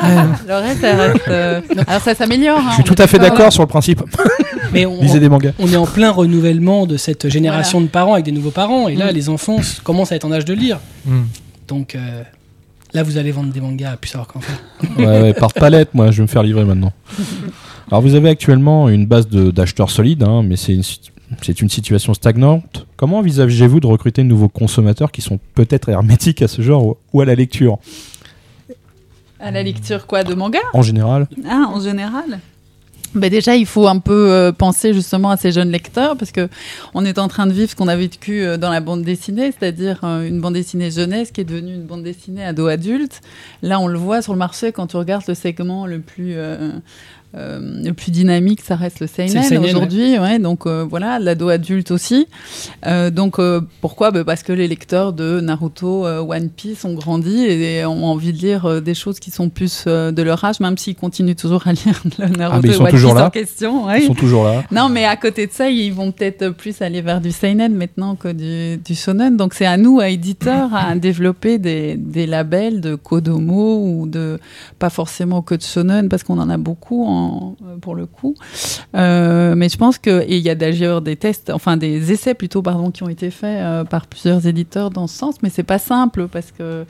[0.48, 1.28] le reste, ça reste.
[1.28, 2.58] euh, Alors ça s'améliore.
[2.58, 4.02] hein, Je suis on tout à fait d'accord sur le principe.
[4.74, 5.52] Mais on, Lisez des mangas.
[5.58, 8.88] on est en plein renouvellement de cette génération de parents avec des nouveaux parents.
[8.88, 9.14] Et là, Mm.
[9.14, 10.80] les enfants commencent à être en âge de lire.
[11.06, 11.22] Hmm.
[11.68, 12.22] Donc euh,
[12.92, 14.58] là, vous allez vendre des mangas à plus savoir qu'en faire.
[14.98, 16.92] Ouais, ouais, par palette, moi, je vais me faire livrer maintenant.
[17.90, 21.60] Alors, vous avez actuellement une base de- d'acheteurs solides, hein, mais c'est une, sit- c'est
[21.60, 22.86] une situation stagnante.
[22.96, 26.96] Comment envisagez-vous de recruter de nouveaux consommateurs qui sont peut-être hermétiques à ce genre ou-
[27.12, 27.78] ou à la lecture?
[29.40, 30.60] À la lecture quoi de manga?
[30.72, 32.40] En général Ah, en général
[33.14, 36.48] bah déjà, il faut un peu euh, penser justement à ces jeunes lecteurs parce que
[36.94, 39.52] on est en train de vivre ce qu'on a vécu euh, dans la bande dessinée,
[39.52, 43.20] c'est-à-dire euh, une bande dessinée jeunesse qui est devenue une bande dessinée ado adulte.
[43.62, 46.36] Là, on le voit sur le marché quand tu regardes le segment le plus
[47.36, 50.18] euh, le plus dynamique, ça reste le seinen, aujourd'hui.
[50.18, 50.38] Ouais.
[50.38, 52.26] donc euh, voilà, l'ado adulte aussi.
[52.86, 54.10] Euh, donc euh, pourquoi?
[54.10, 58.32] Bah, Parce que les lecteurs de Naruto, euh, One Piece ont grandi et, ont envie
[58.32, 61.72] de lire des choses qui sont plus de leur âge, même s'ils continuent toujours à
[61.72, 63.26] lire le Naruto Ah, ils One toujours Piece là.
[63.26, 63.90] en question.
[63.90, 64.00] Ils ouais.
[64.02, 64.62] sont toujours là.
[64.70, 68.14] Non, mais à côté de ça, ils vont peut-être plus aller vers du seinen maintenant
[68.14, 69.36] que du, du shonen.
[69.36, 74.38] Donc c'est à nous, à éditeurs, à développer des, des labels de Kodomo ou de
[74.78, 77.23] pas forcément que de shonen parce qu'on en a beaucoup en,
[77.80, 78.34] pour le coup.
[78.94, 82.62] Euh, mais je pense que il y a d'ailleurs des tests, enfin des essais plutôt
[82.62, 85.36] pardon, qui ont été faits euh, par plusieurs éditeurs dans ce sens.
[85.42, 86.84] Mais c'est pas simple parce que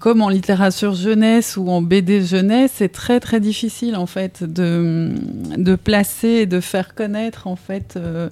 [0.00, 5.12] comme en littérature jeunesse ou en BD jeunesse, c'est très très difficile en fait de,
[5.56, 8.28] de placer et de faire connaître en fait euh,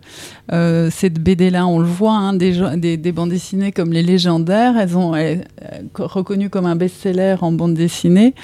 [0.53, 1.67] euh, cette BD-là.
[1.67, 5.47] On le voit, hein, des, des, des bandes dessinées comme les légendaires, elles ont elles,
[5.63, 8.35] euh, reconnu comme un best-seller en bande dessinée.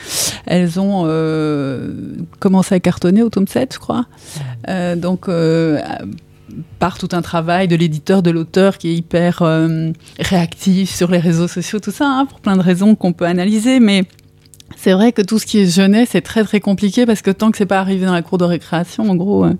[0.46, 1.00] Elles ont
[2.38, 4.06] commencé à cartonner au tome 7, je crois.
[4.96, 5.28] Donc
[6.78, 11.18] par tout un travail de l'éditeur, de l'auteur qui est hyper euh, réactif sur les
[11.18, 14.04] réseaux sociaux, tout ça, hein, pour plein de raisons qu'on peut analyser, mais
[14.76, 17.50] c'est vrai que tout ce qui est jeunesse c'est très très compliqué parce que tant
[17.50, 19.54] que c'est pas arrivé dans la cour de récréation, en gros, euh,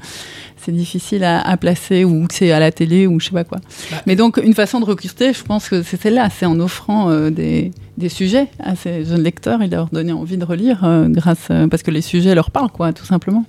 [0.56, 3.44] c'est difficile à, à placer ou que c'est à la télé ou je sais pas
[3.44, 3.58] quoi.
[3.90, 7.10] Bah, Mais donc une façon de recruter, je pense que c'est celle-là, c'est en offrant
[7.10, 11.08] euh, des, des sujets à ces jeunes lecteurs et leur donner envie de relire euh,
[11.08, 13.44] grâce parce que les sujets leur parlent quoi, tout simplement.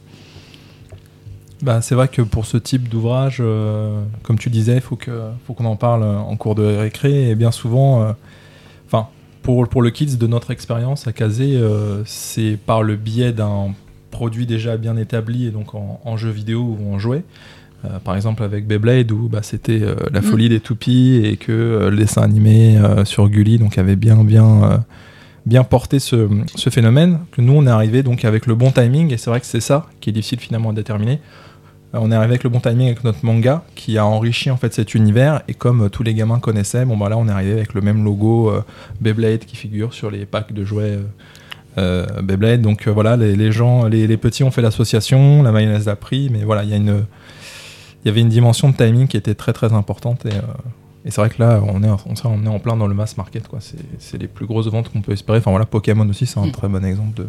[1.61, 5.65] Bah, c'est vrai que pour ce type d'ouvrage, euh, comme tu disais, il faut qu'on
[5.65, 7.29] en parle en cours de récré.
[7.29, 8.13] Et bien souvent, euh,
[9.43, 13.73] pour, pour le Kids, de notre expérience à Kazé, euh, c'est par le biais d'un
[14.11, 17.23] produit déjà bien établi, et donc en, en jeu vidéo ou en jouet.
[18.03, 20.23] Par exemple avec Beyblade, où bah, c'était la Mm.
[20.23, 24.83] folie des toupies et que le dessin animé sur Gulli donc, avait bien, bien,
[25.47, 27.21] bien porté ce, ce phénomène.
[27.31, 29.61] Que nous, on est arrivé donc avec le bon timing, et c'est vrai que c'est
[29.61, 31.21] ça qui est difficile finalement à déterminer.
[31.93, 34.57] Euh, On est arrivé avec le bon timing avec notre manga qui a enrichi en
[34.57, 37.31] fait cet univers et comme euh, tous les gamins connaissaient, bon bah là on est
[37.31, 38.63] arrivé avec le même logo euh,
[38.99, 40.99] Beyblade qui figure sur les packs de jouets
[41.77, 42.61] Beyblade.
[42.61, 46.63] Donc voilà, les, gens, les, petits ont fait l'association, la mayonnaise l'a pris, mais voilà,
[46.63, 50.25] il y avait une dimension de timing qui était très très importante
[51.05, 53.17] et c'est vrai que là on est, en- on, est en plein dans le mass
[53.17, 53.59] market quoi.
[53.61, 55.39] C'est, c'est les plus grosses ventes qu'on peut espérer.
[55.39, 56.51] Enfin voilà, Pokémon aussi c'est un Mm.
[56.51, 57.27] très bon exemple de.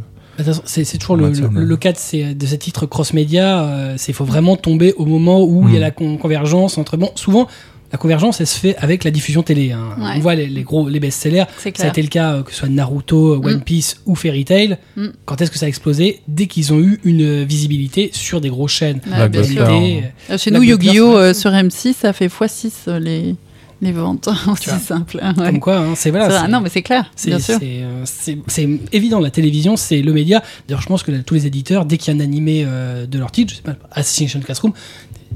[0.65, 3.65] C'est c'est toujours le, le, le cas de ces, de ces titres cross-média.
[3.65, 5.83] euh, c'est- Il faut vraiment tomber au moment où il y a Mm.
[5.83, 6.97] la con- convergence entre.
[6.97, 7.49] Bon, souvent,
[7.93, 9.73] la convergence, elle se fait avec la diffusion télé.
[9.73, 9.91] hein.
[9.99, 10.13] Ouais.
[10.17, 11.45] On voit les, les gros les best-sellers.
[11.59, 13.61] C'est Ça a été le cas euh, que ce soit Naruto, One Mm.
[13.61, 14.79] Piece ou Fairy Tail.
[14.97, 15.09] Mm.
[15.27, 16.21] Quand est-ce que ça a explosé?
[16.29, 19.01] Dès qu'ils ont eu une visibilité sur des grosses chaînes.
[19.15, 19.69] Ouais, bien sûr.
[19.69, 21.15] Euh, Chez nous, Yu-Gi-Oh!
[21.15, 23.35] euh, sur M6, ça fait x6 euh, les,
[23.83, 24.29] les ventes.
[24.49, 24.79] Aussi vois.
[24.79, 25.19] simple.
[25.21, 25.47] hein, ouais.
[25.51, 26.31] Comme quoi, hein, c'est voilà.
[26.31, 27.59] C'est c'est- non, mais c'est clair, C'est bien sûr.
[27.61, 30.43] c'est, euh, c'est- c'est évident, la télévision, c'est le média.
[30.69, 33.07] D'ailleurs, je pense que là, tous les éditeurs, dès qu'il y a un animé euh,
[33.07, 34.73] de leur titre, je sais pas, Assassination Classroom,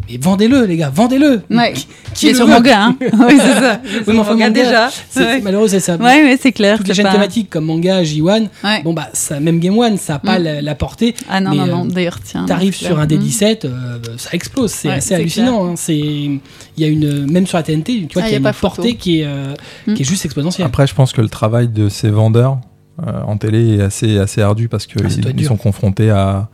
[0.08, 1.74] mais vendez-le, les gars, vendez-le Ouais.
[2.14, 3.80] Qui est sur manga, hein Oui, c'est ça.
[3.84, 4.88] Oui, mais enfin, manga manga, déjà.
[5.10, 5.40] C'est Ouais.
[5.40, 5.96] malheureux, c'est ça.
[5.96, 6.78] Ouais, ouais, c'est clair.
[6.78, 8.82] Toutes les chaînes pas- thématiques comme manga, J1, Ouais.
[8.82, 10.42] bon bah, ça, même Game One, ça n'a pas Mm.
[10.42, 11.14] la, la portée.
[11.28, 12.46] Ah non, mais, non, euh, non, d'ailleurs, tiens.
[12.46, 13.00] T'arrives sur clair.
[13.00, 13.20] un des Mm.
[13.22, 15.66] 17, euh, ça explose, c'est Ouais, assez hallucinant.
[15.66, 15.74] hein.
[15.76, 16.40] C'est, il
[16.78, 18.42] y a une, même sur la TNT, tu vois, Ah, qu'il y a y a
[18.42, 18.74] pas une photo.
[18.76, 19.54] portée qui est, euh,
[19.86, 19.94] Mm.
[19.94, 20.66] qui est juste exponentielle.
[20.66, 22.58] Après, je pense que le travail de ces vendeurs
[23.06, 26.48] euh, en télé est assez, assez ardu parce qu'ils Ah, sont confrontés à,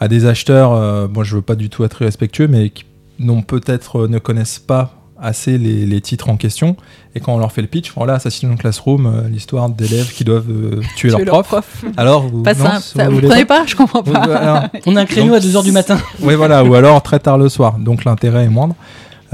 [0.00, 2.84] à des acheteurs, euh, moi je veux pas du tout être irrespectueux, mais qui
[3.18, 6.76] n'ont peut-être euh, ne connaissent pas assez les, les titres en question.
[7.14, 10.48] Et quand on leur fait le pitch, voilà, Assassination Classroom, euh, l'histoire d'élèves qui doivent
[10.50, 11.46] euh, tuer Tu leur prof.
[11.46, 11.84] prof.
[11.98, 12.76] Alors, vous, Pas non, simple.
[12.80, 14.70] ça, Ça, vous voulez prenez pas Je comprends pas.
[14.86, 15.98] On a un créneau Donc, à 2h du matin.
[16.22, 17.76] Oui, voilà, ou alors très tard le soir.
[17.78, 18.74] Donc l'intérêt est moindre.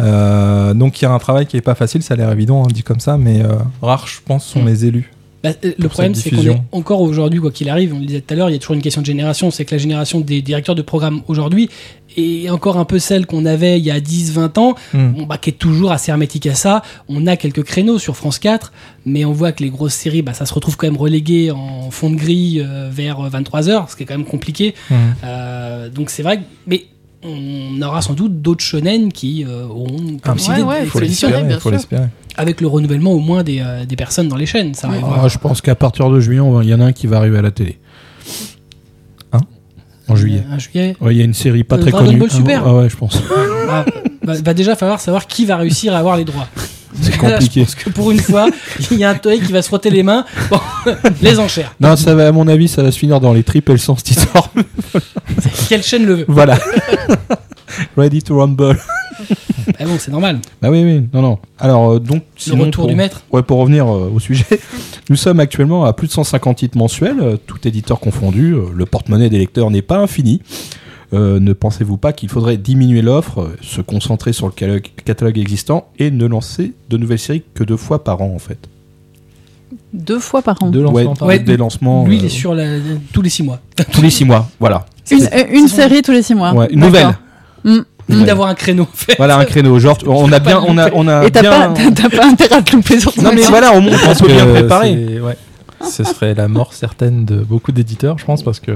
[0.00, 2.64] Euh, donc il y a un travail qui est pas facile, ça a l'air évident,
[2.64, 4.66] hein, dit comme ça, mais euh, rares, je pense, sont Mm.
[4.66, 5.12] les élus.
[5.50, 8.20] Bah, euh, le problème, c'est qu'on est encore aujourd'hui, quoi qu'il arrive, on le disait
[8.20, 9.50] tout à l'heure, il y a toujours une question de génération.
[9.50, 11.68] C'est que la génération des directeurs de programme aujourd'hui
[12.16, 15.08] est encore un peu celle qu'on avait il y a 10-20 ans, Mm.
[15.12, 16.82] bon, bah, qui est toujours assez hermétique à ça.
[17.08, 18.72] On a quelques créneaux sur France 4,
[19.04, 21.90] mais on voit que les grosses séries, bah, ça se retrouve quand même relégué en
[21.90, 24.74] fond de grille euh, vers 23h, ce qui est quand même compliqué.
[24.90, 24.94] Mm.
[25.24, 26.84] Euh, donc c'est vrai, que- mais
[27.22, 31.32] on aura sans doute d'autres shonen qui euh, auront Ah, possibilité ouais, ouais, faut l'espérer,
[32.36, 34.74] Avec le renouvellement au moins des, euh, des personnes dans les chaînes.
[34.74, 35.20] Ça arrivera.
[35.24, 37.38] Ah, je pense qu'à partir de juillet, il y en a un qui va arriver
[37.38, 37.78] à la télé.
[39.32, 39.40] Hein?
[40.08, 40.42] En juillet.
[40.50, 40.96] Un juillet.
[41.00, 42.18] Ouais, il y a une série pas Euh, très Dragon connue.
[42.18, 42.62] Ball Super.
[42.66, 43.20] Ah, ouais, je pense.
[43.68, 43.84] Ah,
[44.22, 46.46] va, va déjà falloir savoir qui va réussir à avoir les droits.
[47.00, 47.60] C'est Là, compliqué.
[47.60, 48.48] je pense que pour une fois,
[48.90, 50.24] il y a un Toei qui va se frotter les mains.
[50.50, 50.60] Bon,
[51.20, 51.74] les enchères.
[51.80, 53.78] Non, ça va, à mon avis, ça va se finir dans les tripes et le
[53.78, 54.48] sens Storm.
[55.68, 56.58] Quelle chaîne le veut voilà.
[57.96, 58.78] Ready to rumble.
[59.78, 60.38] Ah bon, c'est normal.
[60.62, 61.38] Bah oui, oui, non, non.
[61.58, 63.22] Alors, euh, donc, Le retour pour- du maître.
[63.32, 64.44] Ouais, pour revenir euh, au sujet,
[65.10, 68.54] nous sommes actuellement à plus de 150 titres mensuels, euh, tout éditeur confondu.
[68.54, 70.42] Euh, le porte-monnaie des lecteurs n'est pas infini.
[71.12, 75.38] Euh, ne pensez-vous pas qu'il faudrait diminuer l'offre, euh, se concentrer sur le catalogue, catalogue
[75.38, 78.58] existant et ne lancer de nouvelles séries que deux fois par an en fait?
[79.92, 80.70] Deux fois par an.
[80.70, 81.44] Deux lancements Ouais, par Ouais, an.
[81.44, 82.64] des lancements Lui, il est sur la,
[83.12, 83.60] tous les six mois.
[83.92, 84.48] tous les six mois.
[84.60, 84.84] Voilà.
[85.10, 86.52] Une, une série tous les six mois.
[86.52, 87.16] Ouais, une nouvelle.
[87.64, 87.78] Mm.
[88.08, 88.84] Ni d'avoir un créneau.
[88.84, 89.14] en fait.
[89.16, 89.78] Voilà un créneau.
[89.78, 91.50] Genre, on a bien, on a, on a Et t'as bien.
[91.72, 94.06] pas, t'as pas intérêt à te louper sur ton Non mais voilà, au moins on
[94.06, 95.20] pense peut bien préparer.
[95.20, 95.36] ouais.
[95.86, 98.72] Ce serait la mort certaine de beaucoup d'éditeurs, je pense, parce que.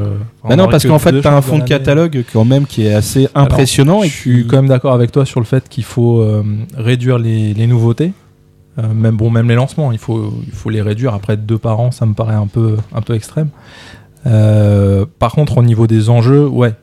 [0.46, 2.86] Bah non, on parce qu'en que fait, t'as un fond de catalogue quand même qui
[2.86, 5.66] est assez Alors, impressionnant et je suis quand même d'accord avec toi sur le fait
[5.68, 6.42] qu'il faut euh,
[6.76, 8.12] réduire les, les nouveautés.
[8.78, 11.14] Euh, même, bon, même les lancements, il faut, il faut les réduire.
[11.14, 13.48] Après deux par an, ça me paraît un peu, un peu extrême.
[14.26, 16.74] Euh, par contre, au niveau des enjeux, ouais,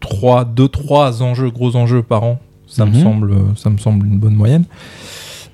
[0.00, 3.02] 3, 2, 3 enjeux, gros enjeux par an, ça, me, Mhm.
[3.02, 4.64] semble, ça me semble une bonne moyenne.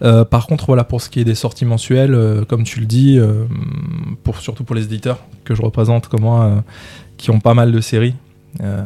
[0.03, 2.87] Euh, par contre, voilà, pour ce qui est des sorties mensuelles, euh, comme tu le
[2.87, 3.45] dis, euh,
[4.25, 6.63] pour, surtout pour les éditeurs que je représente comme moi,
[7.19, 8.15] qui ont pas mal de séries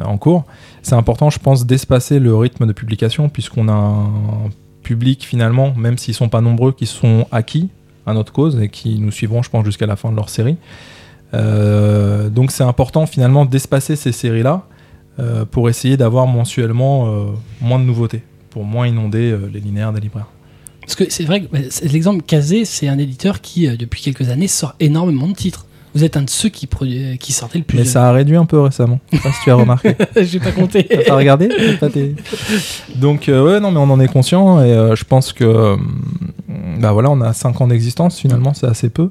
[0.05, 0.45] en cours,
[0.81, 4.09] c'est important, je pense, d'espacer le rythme de publication, puisqu'on a un
[4.83, 7.69] public finalement, même s'ils sont pas nombreux, qui sont acquis
[8.05, 10.55] à notre cause et qui nous suivront, je pense, jusqu'à la fin de leur série.
[11.33, 14.63] Donc c'est important finalement d'espacer ces séries-là
[15.19, 17.25] euh, pour essayer d'avoir mensuellement euh,
[17.59, 20.27] moins de nouveautés, pour moins inonder euh, les linéaires des libraires.
[20.81, 21.57] Parce que c'est vrai que bah,
[21.91, 25.65] l'exemple Kazé, c'est un éditeur qui, depuis quelques années, sort énormément de titres.
[25.95, 26.67] Vous êtes un de ceux qui,
[27.19, 27.77] qui sortait le plus.
[27.77, 28.99] Mais de- ça a réduit un peu récemment.
[29.11, 29.95] Je sais pas si tu as remarqué.
[30.21, 30.83] J'ai pas compté.
[30.83, 31.49] T'as pas regardé
[31.79, 31.87] pas
[32.95, 35.75] Donc ouais non mais on en est conscient et je pense que euh,
[36.79, 39.09] bah voilà on a 5 ans d'existence finalement c'est assez peu.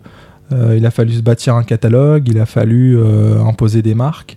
[0.53, 2.97] Il a fallu se bâtir un catalogue, il a fallu
[3.45, 4.37] imposer des marques.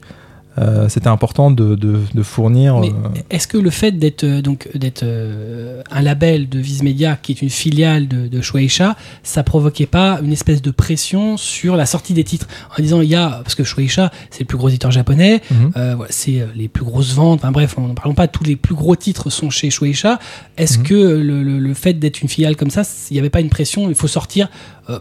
[0.57, 2.77] Euh, C'était important de, de- de fournir.
[2.77, 2.87] Euh,
[3.29, 7.31] est-ce que le fait d'être euh, donc d'être euh, un label de Viz Media qui
[7.33, 11.85] est une filiale de, de Shueisha, ça provoquait pas une espèce de pression sur la
[11.85, 14.69] sortie des titres en disant il y a parce que Shueisha c'est le plus gros
[14.69, 15.71] éditeur japonais, mhm.
[15.75, 17.39] voilà, c'est les plus grosses ventes.
[17.41, 18.27] Enfin bref, n'en parlons pas.
[18.27, 20.19] Tous les plus gros titres sont chez Shueisha.
[20.57, 20.83] Est-ce Mhm.
[20.83, 23.49] que le, le- le fait d'être une filiale comme ça, il n'y avait pas une
[23.49, 24.49] pression Il faut sortir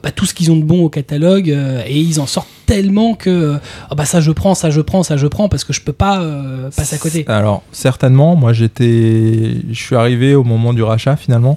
[0.03, 3.15] bah, tout ce qu'ils ont de bon au catalogue euh, et ils en sortent tellement
[3.15, 3.57] que euh,
[3.91, 5.93] Ah bah ça je prends, ça je prends, ça je prends parce que je peux
[5.93, 7.25] pas euh, passer à côté.
[7.29, 11.57] Alors certainement, moi j'étais, je suis arrivé au moment du rachat finalement,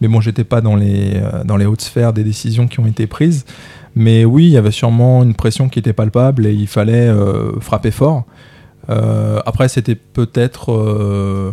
[0.00, 2.86] mais bon j'étais pas dans les euh, dans les hautes sphères des décisions qui ont
[2.86, 3.44] été prises.
[3.94, 7.58] Mais oui, il y avait sûrement une pression qui était palpable et il fallait euh,
[7.60, 8.24] frapper fort.
[8.90, 11.52] Euh, après c'était peut-être, euh,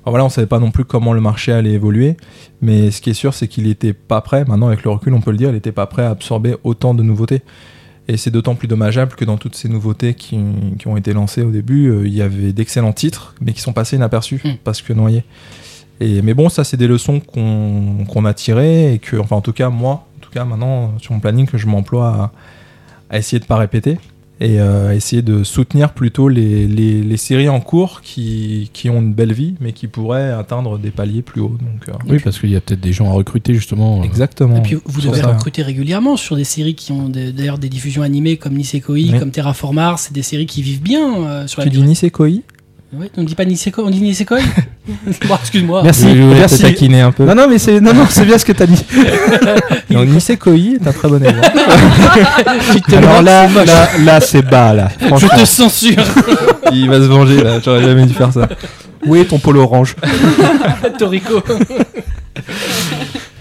[0.00, 2.16] enfin, voilà, on savait pas non plus comment le marché allait évoluer,
[2.60, 4.44] mais ce qui est sûr c'est qu'il était pas prêt.
[4.46, 6.94] Maintenant avec le recul, on peut le dire, il était pas prêt à absorber autant
[6.94, 7.42] de nouveautés.
[8.10, 10.38] Et c'est d'autant plus dommageable que dans toutes ces nouveautés qui,
[10.78, 13.74] qui ont été lancées au début, euh, il y avait d'excellents titres, mais qui sont
[13.74, 14.52] passés inaperçus Mm.
[14.64, 15.24] parce que noyés.
[16.00, 19.40] Et, mais bon, ça, c'est des leçons qu'on qu'on a tirées et que, enfin, en
[19.42, 22.32] tout cas, moi, en tout cas, maintenant, sur mon planning, que je m'emploie à,
[23.10, 23.98] à essayer de pas répéter
[24.40, 29.00] et euh, essayer de soutenir plutôt les, les, les séries en cours qui, qui ont
[29.00, 31.56] une belle vie, mais qui pourraient atteindre des paliers plus hauts.
[31.60, 34.00] Donc, euh, Oui, parce qu'il y a peut-être des gens à recruter justement.
[34.00, 34.56] euh, exactement.
[34.56, 35.28] Et puis vous devez ça.
[35.32, 39.12] recruter régulièrement sur des séries qui ont des- d'ailleurs des diffusions animées comme Nisekoi, Oui.
[39.18, 41.82] comme Terraform Mars, c'est des séries qui vivent bien euh, sur la Tu dis.
[41.82, 42.42] Nisekoi?
[42.90, 44.38] Ouais, on dit pas Nisekoi, on dit Nisekoi
[45.28, 45.82] Bon, excuse-moi.
[45.82, 46.08] Merci.
[46.16, 46.62] Je voulais merci.
[46.62, 47.26] taquiner un peu.
[47.26, 48.82] Non, non, mais c'est non, non, c'est bien ce que t'as dit.
[49.90, 51.50] Donc, Nisekoi est un très bon exemple.
[52.96, 54.88] Alors là, là, là, c'est bas là.
[55.00, 56.02] Je te censure,
[56.72, 58.48] Il va se venger là, j'aurais jamais dû faire ça.
[59.04, 59.94] Où est ton polo orange?
[60.98, 61.42] Toriko.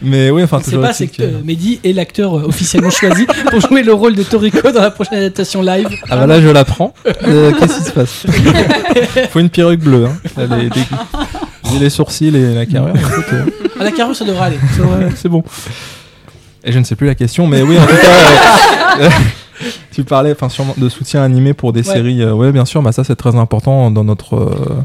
[0.01, 3.59] Mais oui, enfin, toujours pas, c'est que euh, Mehdi est l'acteur euh, officiellement choisi pour
[3.61, 5.87] jouer le rôle de Toriko dans la prochaine adaptation live.
[6.09, 6.93] Ah bah là, je la prends.
[7.23, 8.25] Euh, Qu'est-ce qui se passe?
[9.31, 10.05] Faut une perruque bleue.
[10.05, 10.17] Hein.
[10.37, 10.85] Elle est dégueu.
[11.71, 12.95] J'ai les sourcils et la carrure.
[12.95, 13.45] écoute, euh,
[13.79, 14.59] À la carrure, ça devrait aller.
[15.15, 15.43] c'est bon.
[16.63, 19.09] Et je ne sais plus la question, mais oui, en tout cas, euh,
[19.91, 21.93] tu parlais enfin, sûrement de soutien animé pour des Ouais.
[21.95, 22.21] séries.
[22.21, 24.83] euh, ouais, bien sûr, bah, ça c'est très important dans notre, euh,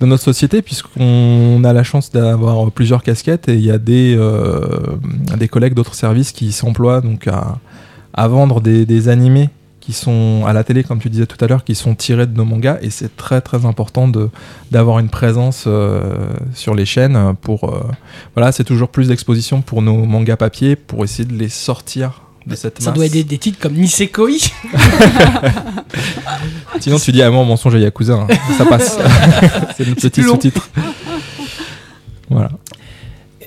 [0.00, 4.14] dans notre société, puisqu'on a la chance d'avoir plusieurs casquettes et il y a des,
[4.18, 4.62] euh,
[5.38, 7.58] des collègues d'autres services qui s'emploient donc à,
[8.12, 9.48] à vendre des, des animés
[9.80, 12.34] qui sont à la télé, comme tu disais tout à l'heure, qui sont tirés de
[12.34, 14.30] nos mangas, et c'est très très important de
[14.70, 16.00] d'avoir une présence euh,
[16.54, 17.82] sur les chaînes pour euh,
[18.34, 22.54] voilà, c'est toujours plus d'exposition pour nos mangas papier pour essayer de les sortir de
[22.56, 22.94] cette Ça masse.
[22.96, 24.30] doit aider des titres comme Nisekoi.
[26.80, 28.26] Sinon tu dis à moi mensonge à Yakuza, hein.
[28.58, 28.98] ça passe.
[29.76, 30.32] c'est le petit plus long.
[30.34, 30.68] sous-titre.
[32.28, 32.50] Voilà.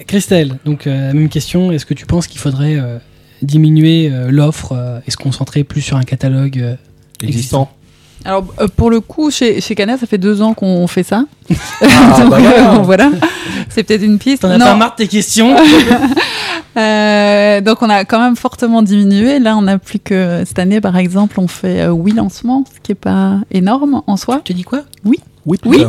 [0.08, 1.72] Christelle, donc euh, même question.
[1.72, 2.98] Est-ce que tu penses qu'il faudrait euh,
[3.42, 6.76] diminuer euh, l'offre euh, et se concentrer plus sur un catalogue euh,
[7.22, 7.72] Existant?
[8.26, 11.24] Alors, euh, pour le coup, chez, chez Cana, ça fait deux ans qu'on fait ça.
[11.82, 12.74] Ah, Donc, bah voilà.
[12.74, 13.10] euh, voilà.
[13.70, 14.42] C'est peut-être une piste.
[14.42, 15.56] T'en as pas marre de tes questions
[16.78, 19.40] Euh, donc on a quand même fortement diminué.
[19.40, 22.80] Là, on a plus que cette année, par exemple, on fait euh, 8 lancements, ce
[22.82, 24.42] qui est pas énorme en soi.
[24.44, 24.82] Tu dis quoi?
[25.04, 25.20] Oui.
[25.48, 25.58] Oui.
[25.66, 25.86] Oui.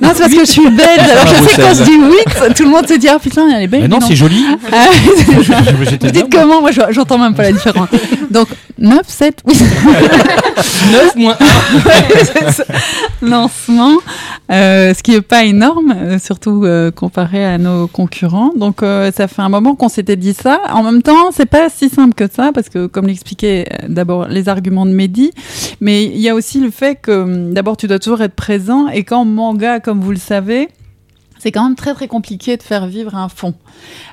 [0.00, 1.00] Non, c'est parce que je suis belge.
[1.10, 1.98] Alors je sais quand je dis
[2.48, 3.82] 8, tout le monde se dit ah putain, elle est belle.
[3.82, 4.44] Mais non, c'est joli.
[4.72, 4.86] Ah,
[6.00, 7.88] Vous dites comment Moi, je- j'entends même pas la différence.
[8.30, 9.62] Donc 9, 7, 8
[10.92, 13.26] 9 moins 1.
[13.26, 13.96] lancements,
[14.50, 18.52] euh, ce qui est pas énorme, euh, surtout euh, comparé à nos concurrents.
[18.56, 20.60] Donc euh, ça fait un moment qu'on s'était dit ça.
[20.72, 24.48] En même temps, c'est pas si simple que ça parce que comme l'expliquait d'abord les
[24.48, 25.32] arguments de Mehdi,
[25.80, 28.88] mais il y a aussi le fait que hum, d'abord tu dois toujours être présent
[28.88, 30.68] et qu'en manga, comme vous le savez,
[31.38, 33.54] c'est quand même très très compliqué de faire vivre un fond.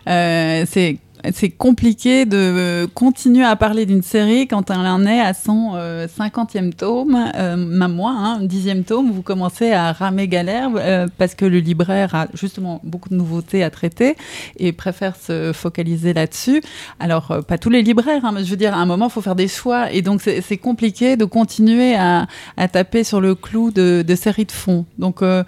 [0.07, 0.97] Euh, c'est
[1.33, 6.07] c'est compliqué de continuer à parler d'une série quand elle en est à son euh,
[6.07, 11.35] 50e tome, euh, même moins, hein, dixième tome, vous commencez à ramer galère euh, parce
[11.35, 14.15] que le libraire a justement beaucoup de nouveautés à traiter
[14.57, 16.61] et préfère se focaliser là-dessus.
[16.99, 19.11] Alors, euh, pas tous les libraires, hein, mais je veux dire, à un moment, il
[19.11, 22.27] faut faire des choix et donc c'est compliqué de continuer à,
[22.71, 24.85] taper sur le clou de, de séries de fond.
[24.97, 25.43] Donc, euh,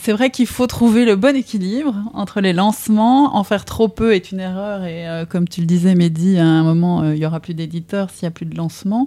[0.00, 3.36] c'est vrai qu'il faut trouver le bon équilibre entre les lancements.
[3.36, 4.84] En faire trop peu est une erreur.
[4.84, 7.54] Et euh, comme tu le disais, Mehdi, à un moment, euh, il y aura plus
[7.54, 9.06] d'éditeurs s'il y a plus de lancement.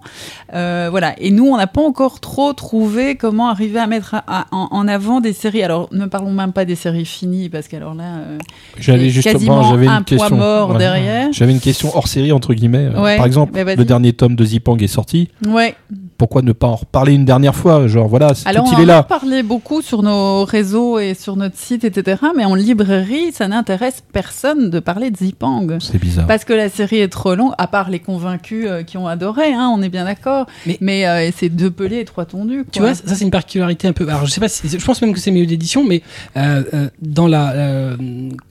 [0.53, 1.13] Euh, voilà.
[1.19, 4.67] Et nous, on n'a pas encore trop trouvé comment arriver à mettre à- à- en,
[4.71, 5.63] en avant des séries.
[5.63, 8.37] Alors, ne parlons même pas des séries finies, parce qu'alors là, euh,
[8.79, 10.37] J'avais justement j'avais un une poids question.
[10.37, 10.77] mort Ouais.
[10.77, 11.31] derrière.
[11.31, 12.89] J'avais une question hors série entre guillemets.
[12.93, 15.29] Euh, Ouais, Par exemple, bah le dernier tome de Zipang est sorti.
[15.47, 15.75] ouais.
[16.19, 18.81] Pourquoi ne pas en reparler une dernière fois Genre voilà, c'est- Alors, tout on il
[18.81, 19.03] est en a là.
[19.03, 22.21] parlé beaucoup sur nos réseaux et sur notre site, etc.
[22.35, 25.77] Mais en librairie, ça n'intéresse personne de parler de Zipang.
[25.79, 26.27] C'est bizarre.
[26.27, 29.53] Parce que la série est trop longue, à part les convaincus euh, qui ont adoré,
[29.53, 30.45] hein, on est bien d'accord.
[30.65, 32.65] Mais- Mais, euh, c'est deux pelés et trois tondus.
[32.71, 34.07] Tu vois, ça c'est une particularité un peu.
[34.09, 36.01] Alors je sais pas, si, je pense même que c'est milieu d'édition, mais
[36.35, 37.95] euh, euh, dans la euh,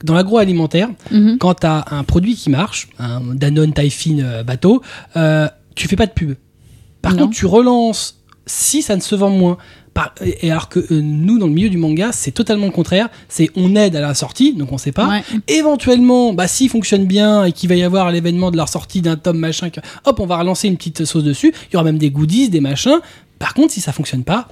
[0.03, 1.37] dans l'agroalimentaire, Mhm.
[1.37, 4.81] quand tu as un produit qui marche, un Danone taille fine euh, bateau,
[5.17, 6.33] euh, tu fais pas de pub.
[7.01, 7.23] Par Non.
[7.25, 9.57] contre, tu relances si ça ne se vend moins.
[9.93, 13.09] Par- et alors que euh, nous, dans le milieu du manga, c'est totalement le contraire.
[13.27, 15.07] C'est on aide à la sortie, donc on sait pas.
[15.07, 15.23] Ouais.
[15.47, 19.15] Éventuellement, bah, s'il fonctionne bien et qu'il va y avoir l'événement de la sortie d'un
[19.17, 21.53] tome machin, que- hop, on va relancer une petite sauce dessus.
[21.69, 22.99] Il y aura même des goodies, des machins.
[23.39, 24.47] Par contre, si ça fonctionne pas,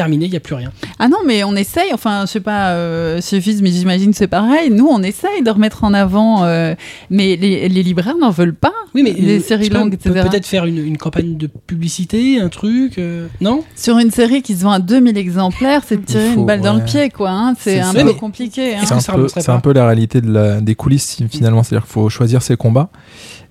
[0.00, 0.72] terminé, il n'y a plus rien.
[0.98, 4.70] Ah non, mais on essaye, enfin, je sais pas, euh, Fizz, mais j'imagine c'est pareil.
[4.70, 6.74] Nous, on essaye de remettre en avant, euh,
[7.10, 8.72] mais les, les libraires n'en veulent pas.
[8.94, 10.26] Oui, mais Les euh, séries longues, peut- etc.
[10.30, 13.62] Peut-être faire une, une campagne de publicité, un truc, euh, non?
[13.76, 16.62] Sur une série qui se vend à 2000 exemplaires, c'est de tirer faut- une balle
[16.62, 17.30] dans le pied, quoi.
[17.30, 17.54] hein.
[17.58, 18.74] C'est un peu Mais compliqué.
[18.76, 18.80] hein.
[18.84, 21.18] C'est que un, peu, relancerait c'est pas un peu la réalité de la- des coulisses
[21.30, 22.88] finalement, c'est-à-dire qu'il faut choisir ses combats.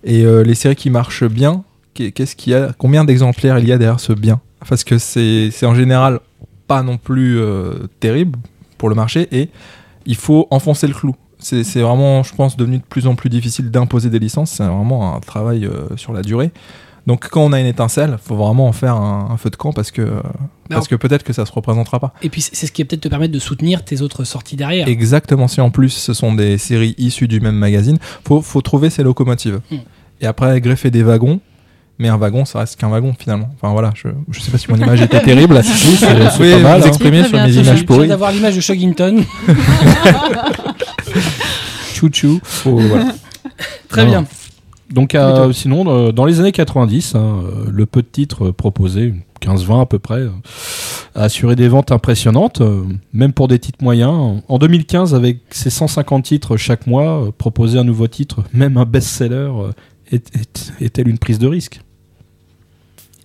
[0.04, 3.68] Et euh, les séries qui marchent bien, qu'est- qu'est-ce qu'il y a Combien d'exemplaires il
[3.68, 4.40] y a derrière ce bien?
[4.68, 6.20] Parce que c'est en général
[6.70, 8.38] pas non plus euh, terrible
[8.78, 9.50] pour le marché et
[10.06, 11.16] il faut enfoncer le clou.
[11.40, 14.52] C'est vraiment, je pense, devenu de plus en plus difficile d'imposer des licences.
[14.52, 16.52] C'est vraiment un travail euh, sur la durée.
[17.08, 19.72] Donc quand on a une étincelle, faut vraiment en faire un, un feu de camp
[19.72, 20.22] parce que,
[20.70, 22.14] parce que peut-être que ça se représentera pas.
[22.22, 24.58] Et puis c'est c'est ce qui va peut-être te permettre de soutenir tes autres sorties
[24.58, 24.88] derrière.
[24.88, 28.92] Exactement, si en plus ce sont des séries issues du même magazine, faut, faut trouver
[28.92, 29.60] ces locomotives.
[29.72, 29.78] Hmm.
[30.22, 31.40] Et après, greffer des wagons,
[32.00, 33.50] mais un wagon, ça reste qu'un wagon finalement.
[33.56, 35.62] Enfin voilà, je, je sais pas si mon image était terrible.
[35.64, 36.88] c'est- c'est pas mal, vous hein.
[36.88, 38.08] exprimer sur mes images pourries.
[38.08, 39.24] d'avoir l'image de Shoginton.
[41.94, 42.40] Chou-chou.
[42.66, 43.14] Voilà.
[43.90, 44.10] Très Non.
[44.10, 44.26] bien.
[44.92, 49.14] Donc euh, sinon, euh, dans les années 90, hein, euh, le peu de titres proposés,
[49.42, 50.30] 15-20 à peu près, euh,
[51.14, 52.84] a assuré des ventes impressionnantes, euh,
[53.14, 54.42] même pour des titres moyens.
[54.48, 58.86] En 2015, avec ses 150 titres chaque mois, euh, proposer un nouveau titre, même un
[58.86, 59.72] best-seller, euh,
[60.12, 61.82] est- est- est-elle une prise de risque?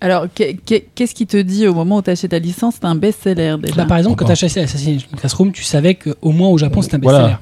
[0.04, 2.86] Alors, qu'est- qu'est- qu'est-ce qui te dit au moment où tu achètes ta licence C'est
[2.86, 3.74] un best-seller déjà?
[3.76, 6.82] Bah, par exemple, quand tu as acheté Assassin's Classroom, tu savais qu'au moins au Japon,
[6.82, 7.18] c'était un Voilà.
[7.20, 7.38] best-seller.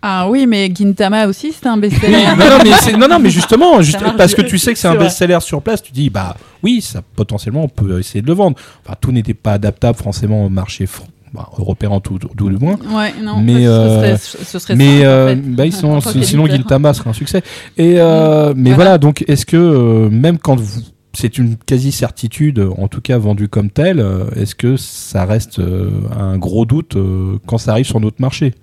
[0.00, 2.12] Ah oui, mais Gintama aussi, c'est un best-seller.
[2.38, 4.88] non, non, mais c'est- non, non, mais justement, juste- parce que tu sais que c'est
[4.88, 8.32] un best-seller sur place, tu dis, bah oui, ça potentiellement on peut essayer de le
[8.34, 8.56] vendre.
[8.86, 11.02] Enfin, tout n'était pas adaptable forcément au marché fr-
[11.34, 12.78] bah, européen en tout, tout du moins.
[12.90, 16.00] Ouais, non, Mais, euh, ce serait, ce serait mais en euh, fait, bah, ils sont-
[16.22, 16.46] sinon.
[16.46, 17.42] Gintama serait un succès.
[17.76, 18.76] Et euh, mais Voilà.
[18.76, 18.98] voilà.
[18.98, 20.80] donc est-ce que euh, même quand vous-
[21.18, 25.58] c'est une quasi certitude, en tout cas vendue comme telle, euh, est-ce que ça reste
[25.58, 28.54] euh, un gros doute euh, quand ça arrive sur notre marché?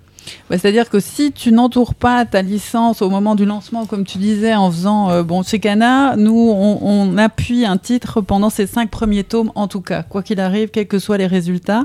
[0.48, 4.16] Bah, C'est-à-dire que si tu n'entoures pas ta licence au moment du lancement, comme tu
[4.16, 9.22] disais, en faisant, bon, chez Kana, nous, on, appuie un titre pendant ces cinq premiers
[9.22, 11.84] tomes, en tout cas, quoi qu'il arrive, quels que soient les résultats,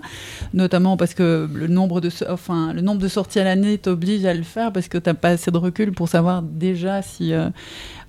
[0.54, 4.34] notamment parce que le nombre de, enfin, le nombre de sorties à l'année t'oblige à
[4.34, 7.34] le faire parce que tu n'as pas assez de recul pour savoir déjà si...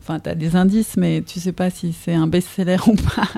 [0.03, 3.29] Enfin, tu as des indices, mais tu sais pas si c'est un best-seller ou pas.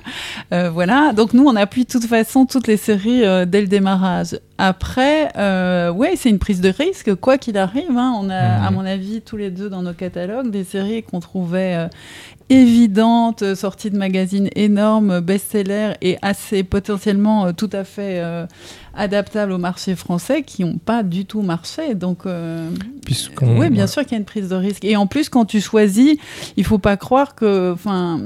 [0.53, 1.13] Euh, voilà.
[1.13, 4.39] Donc, nous, on appuie de toute façon toutes les séries euh, dès le démarrage.
[4.57, 7.97] Après, euh, ouais, c'est une prise de risque, quoi qu'il arrive.
[7.97, 8.15] hein.
[8.21, 8.65] On a, Mhm.
[8.67, 11.89] à mon avis, tous les deux dans nos catalogues, des séries qu'on trouvait
[12.51, 18.47] évidentes, euh, sorties de magazines énormes, best-sellers et assez potentiellement euh, tout à fait euh,
[18.95, 21.95] adaptables au marché français qui n'ont pas du tout marché.
[21.95, 22.69] Donc, euh,
[23.43, 24.85] oui, bien sûr qu'il y a une prise de risque.
[24.85, 26.17] Et en plus, quand tu choisis,
[26.57, 28.21] il faut pas croire que, enfin,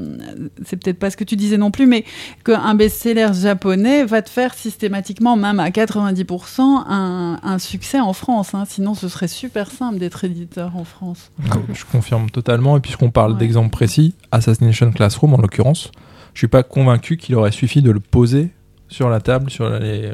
[0.65, 2.05] c'est peut-être pas ce que tu disais non plus, mais
[2.45, 8.55] qu'un best-seller japonais va te faire systématiquement, même à 90%, un, un succès en France.
[8.55, 8.65] hein.
[8.69, 11.31] Sinon, ce serait super simple d'être éditeur en France.
[11.73, 12.77] Je confirme totalement.
[12.77, 13.39] Et puisqu'on parle Ouais.
[13.39, 15.91] d'exemples précis, Assassination Classroom en l'occurrence,
[16.35, 18.51] je suis pas convaincu qu'il aurait suffi de le poser
[18.89, 20.11] sur la table, sur les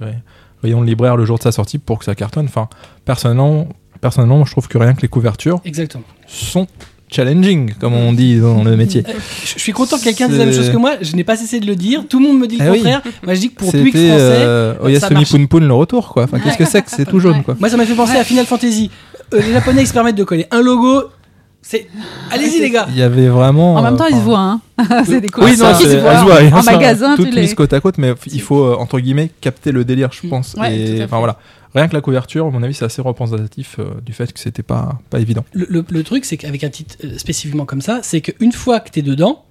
[0.62, 2.47] rayons de libraire le jour de sa sortie pour que ça cartonne.
[2.47, 2.68] Enfin,
[3.05, 3.68] personnellement,
[4.01, 6.05] personnellement, moi, je trouve que rien que les couvertures Exactement.
[6.26, 6.66] sont
[7.12, 9.05] challenging, comme on dit dans le métier.
[9.07, 9.12] Euh,
[9.45, 10.95] Je suis content que quelqu'un dise la même chose que moi.
[11.01, 12.05] Je n'ai pas cessé de le dire.
[12.09, 12.78] Tout le monde me dit le Eh oui.
[12.78, 13.03] contraire.
[13.22, 16.24] Moi, je dis que pour C'était français, euh, Oyasumi Poon le retour, quoi.
[16.24, 17.55] Enfin, qu'est-ce que c'est que c'est tout jaune, quoi.
[17.61, 18.90] moi, ça m'a fait penser à Final Fantasy.
[19.32, 21.05] Euh, les Japonais, ils se permettent de coller un logo.
[22.30, 22.86] Allez-y, les gars.
[22.90, 23.74] Il y avait vraiment.
[23.74, 24.38] En même temps, euh, ils se voient.
[24.38, 24.60] Hein.
[25.06, 26.18] c'est des Oui, non, couvertures qui c'est- se voient.
[26.20, 27.54] se voient, En ça, magasin, toutes tu les.
[27.54, 30.30] côte à côte, mais il faut euh, entre guillemets capter le délire, je Mm.
[30.30, 30.54] pense.
[30.54, 31.38] Ouais, Et enfin voilà,
[31.74, 34.62] rien que la couverture, à mon avis, c'est assez représentatif euh, du fait que c'était
[34.62, 35.44] pas pas évident.
[35.52, 38.80] Le, le- le truc, c'est qu'avec un titre euh, spécifiquement comme ça, c'est qu'une fois
[38.80, 39.44] que t'es dedans,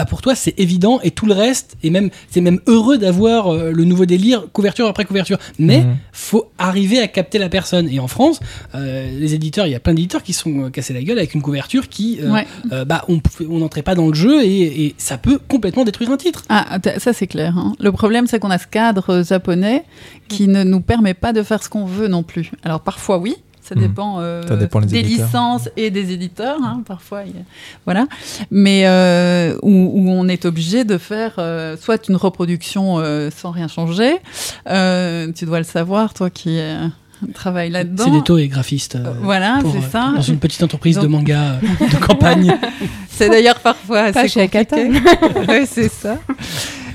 [0.00, 3.48] bah pour toi c'est évident et tout le reste, et même c'est même heureux d'avoir
[3.48, 5.38] euh, le nouveau délire couverture après couverture.
[5.58, 5.96] Mais Mhm.
[6.12, 7.88] faut arriver à capter la personne.
[7.90, 8.40] Et en France,
[8.74, 11.34] euh, les éditeurs, il y a plein d'éditeurs qui sont euh, cassés la gueule avec
[11.34, 12.46] une couverture qui, euh, Ouais.
[12.72, 16.16] euh, bah on n'entrait pas dans le jeu et, et ça peut complètement détruire un
[16.16, 16.44] titre.
[16.48, 17.56] Ah, ça c'est clair.
[17.58, 17.74] hein.
[17.78, 19.84] Le problème, c'est qu'on a ce cadre japonais
[20.28, 22.50] qui ne nous permet pas de faire ce qu'on veut non plus.
[22.64, 23.36] Alors parfois, oui.
[23.70, 23.82] Ça Mhm.
[23.82, 25.26] dépend, euh, Ça dépend des éditeurs.
[25.28, 26.58] licences et des éditeurs.
[26.62, 27.44] hein, parfois, il y a-
[27.86, 28.06] voilà.
[28.50, 33.52] Mais euh, où, où on est obligé de faire euh, soit une reproduction euh, sans
[33.52, 34.14] rien changer.
[34.68, 36.88] Euh, tu dois le savoir, toi qui euh,
[37.32, 38.06] travailles là-dedans.
[38.06, 38.96] Cédéto est graphiste.
[38.96, 40.12] euh, Voilà, pour, c'est euh, ça.
[40.16, 42.52] Dans une petite entreprise de manga euh, de campagne.
[43.08, 44.90] C'est d'ailleurs parfois Pas assez chez compliqué.
[45.66, 46.16] c'est ça.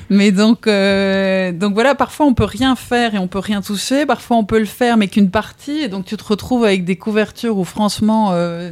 [0.09, 4.05] Mais donc, euh, donc voilà, parfois on peut rien faire et on peut rien toucher.
[4.05, 5.79] Parfois on peut le faire, mais qu'une partie.
[5.83, 8.71] Et donc tu te retrouves avec des couvertures où franchement, euh,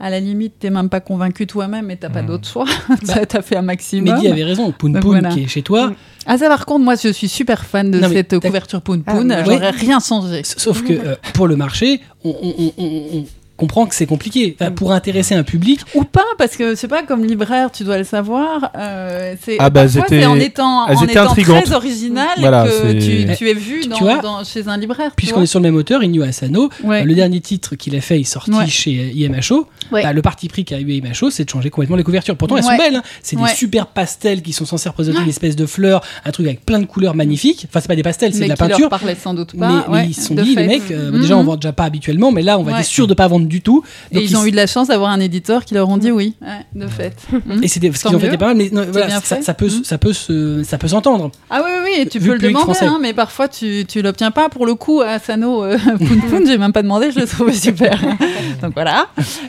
[0.00, 2.26] à la limite, t'es même pas convaincu toi-même et t'as pas Mhm.
[2.28, 2.64] d'autre choix.
[3.06, 4.14] T'as t'as fait un maximum.
[4.14, 4.72] Mehdi avait raison.
[4.72, 5.28] Poun Poun voilà.
[5.30, 5.92] qui est chez toi.
[6.26, 9.12] Ah ça, par contre, moi je suis super fan de Non, cette couverture Poun Ah,
[9.14, 9.36] Poun.
[9.44, 10.42] J'aurais rien changé.
[10.44, 13.24] Sauf que euh, pour le marché, on, on- on- on- on
[13.62, 14.56] comprend que c'est compliqué.
[14.60, 17.96] Enfin, pour intéresser un public, Ou pas, parce que c'est pas comme libraire, tu dois
[17.98, 18.70] le savoir.
[18.76, 21.64] Euh, c'est Ah bah, c'est en étant, elles en étant intrigantes.
[21.64, 25.12] très original Voilà, que tu, tu es vu Tu dans, vois, dans- chez un libraire.
[25.16, 27.02] puisqu'on est sur le même auteur, Inyo Asano, Ouais.
[27.02, 28.66] euh, le dernier titre qu'il a fait est sorti Ouais.
[28.66, 29.68] chez IMHO.
[29.92, 30.02] Ouais.
[30.02, 32.36] Bah, le parti pris qu'a eu IMHO, c'est de changer complètement les couvertures.
[32.36, 32.70] Pourtant, elles Ouais.
[32.76, 32.96] sont belles.
[32.96, 33.02] hein.
[33.22, 33.48] C'est Ouais.
[33.50, 35.24] des super pastels qui sont censés représenter Ouais.
[35.24, 37.66] une espèce de fleur, un truc avec plein de couleurs magnifiques.
[37.68, 38.88] Enfin, c'est pas des pastels, c'est de la peinture.
[38.90, 39.84] leur sans doute Mais, pas.
[39.88, 41.20] mais ouais, ils se sont dit, les mecs, euh, Mhm.
[41.20, 43.46] déjà on vend déjà pas habituellement, mais là on va être sûr de pas vendre
[43.52, 43.84] du tout.
[44.10, 46.34] Et ils ont eu de la chance d'avoir un éditeur qui leur ont dit oui,
[46.42, 47.14] ouais, de fait.
[47.32, 47.62] Mhm.
[47.62, 49.42] Et c'était ce Tant qu'ils ont fait pas mal, mais non, voilà, bien ça, fait.
[49.42, 49.84] ça peut, Mhm.
[49.84, 51.30] ça peut, se, ça peut s'entendre.
[51.50, 54.02] Ah oui, oui, oui, et tu Vu peux le demander, hein, mais parfois tu, tu
[54.02, 54.48] l'obtiens pas.
[54.48, 57.52] Pour le coup, à Sano, euh, Poun Poun, j'ai même pas demandé, je le trouvais
[57.52, 58.00] super.
[58.62, 59.06] Donc voilà.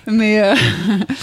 [0.08, 0.54] Mais, euh,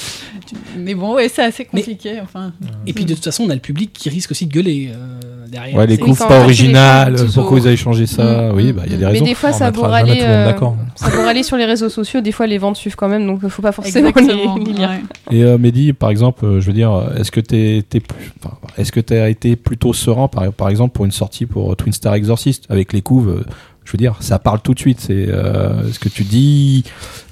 [0.76, 2.20] mais bon, ouais, c'est assez Mais- compliqué.
[2.22, 2.52] Enfin,
[2.86, 5.20] Et puis de toute façon, on a le public qui risque aussi de gueuler euh,
[5.50, 5.76] derrière.
[5.76, 8.94] Ouais, les quand pas originales, pourquoi vous avez changé ça Mm, Oui, bah il y
[8.94, 9.24] a des Mais raisons.
[9.24, 10.76] des fois, ça pour aller, euh, d'accord.
[10.96, 12.20] ça pour aller sur les réseaux sociaux.
[12.20, 14.90] Des fois, les ventes suivent quand même, donc il faut pas forcément les, lire.
[15.30, 18.54] Et euh, Mehdi, par exemple, euh, je veux dire, est-ce que t'es, t'es plus- enfin,
[18.78, 21.92] est-ce que t'as été plutôt serein, par, par exemple, pour une sortie pour euh, Twin
[21.92, 23.44] Star Exorcist avec les couves
[23.84, 25.00] Je veux dire, ça parle tout de suite.
[25.00, 26.84] C'est euh, ce que tu dis,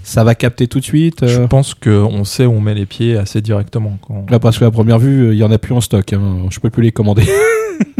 [0.03, 1.27] ça va capter tout de suite.
[1.27, 3.99] Je pense qu'on sait où on met les pieds assez directement.
[4.07, 6.12] quand- Là, parce que à première vue, il y en a plus en stock.
[6.12, 6.21] hein.
[6.51, 7.23] Je peux plus les commander.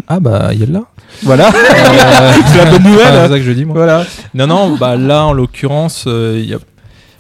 [0.09, 0.83] Ah bah il y a de là.
[1.23, 1.51] voilà,
[2.53, 3.07] c'est la bonne nouvelle.
[3.13, 3.75] c'est ça que je dis moi.
[3.77, 4.05] Voilà.
[4.35, 6.59] Non, non, bah là, en l'occurrence, euh, il y a...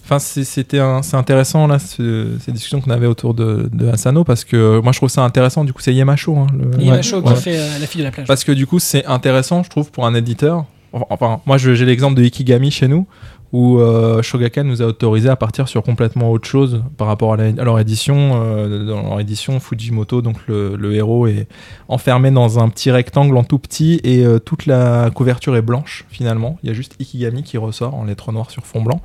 [0.04, 3.88] Enfin, c'est- c'était un- c'est intéressant là, ce- ces discussions qu'on avait autour de, de
[3.88, 5.64] Asano parce que moi je trouve ça intéressant.
[5.64, 6.34] Du coup, c'est Yemacho.
[6.34, 6.82] Hein, le...
[6.82, 7.34] Yamacho qui Ouais.
[7.36, 8.26] fait euh, la fille de la plage.
[8.26, 10.64] Parce que du coup, c'est intéressant, je trouve, pour un éditeur.
[11.10, 13.06] Enfin, moi, j'ai l'exemple de Ikigami chez nous,
[13.52, 14.22] où euh,
[14.64, 18.42] nous a autorisé à partir sur complètement autre chose par rapport à, leur édition.
[18.42, 21.48] Euh, dans leur édition, Fujimoto, donc le, le héros, est
[21.88, 26.04] enfermé dans un petit rectangle en tout petit et euh, toute la couverture est blanche
[26.08, 26.58] finalement.
[26.62, 29.00] Il y a juste Ikigami qui ressort en lettres noires sur fond blanc.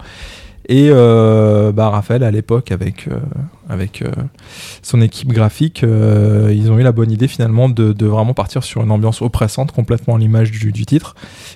[0.69, 3.19] Et euh, bah, Raphaël, à l'époque, avec, euh,
[3.67, 4.09] avec euh,
[4.81, 8.91] son équipe graphique, ils ont eu la bonne idée finalement de, vraiment partir sur une
[8.91, 11.15] ambiance oppressante, complètement à l'image du, titre.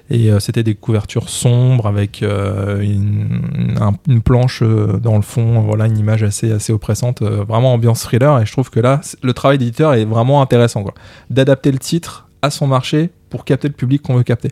[0.09, 5.97] Et c'était des couvertures sombres avec une, un- une planche dans le fond, voilà, une
[5.97, 8.41] image assez, assez oppressante, vraiment ambiance thriller.
[8.41, 10.83] Et je trouve que là, le travail d'éditeur est vraiment intéressant.
[11.29, 14.49] D'adapter le titre à son marché pour capter le public qu'on veut capter.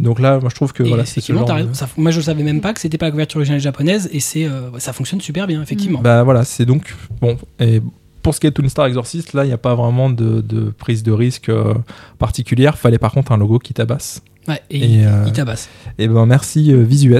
[0.00, 1.74] Donc là, moi je trouve que Et voilà, c'est ce genre de-.
[1.74, 4.44] Ça- moi je savais même pas que c'était pas la couverture originale japonaise et c'est
[4.44, 6.00] euh, ça fonctionne super bien effectivement.
[6.00, 7.36] Bah voilà, c'est donc bon.
[7.58, 7.82] Et
[8.22, 10.40] pour ce qui est de Toon Star Exorcist, là, il n'y a pas vraiment de,
[10.40, 11.74] de prise de risque euh,
[12.18, 12.78] particulière.
[12.78, 14.22] Fallait par contre un logo qui tabasse.
[14.46, 15.68] Ouais, et, Et, il, euh, il tabasse.
[15.98, 17.14] Et ben merci euh, Visues.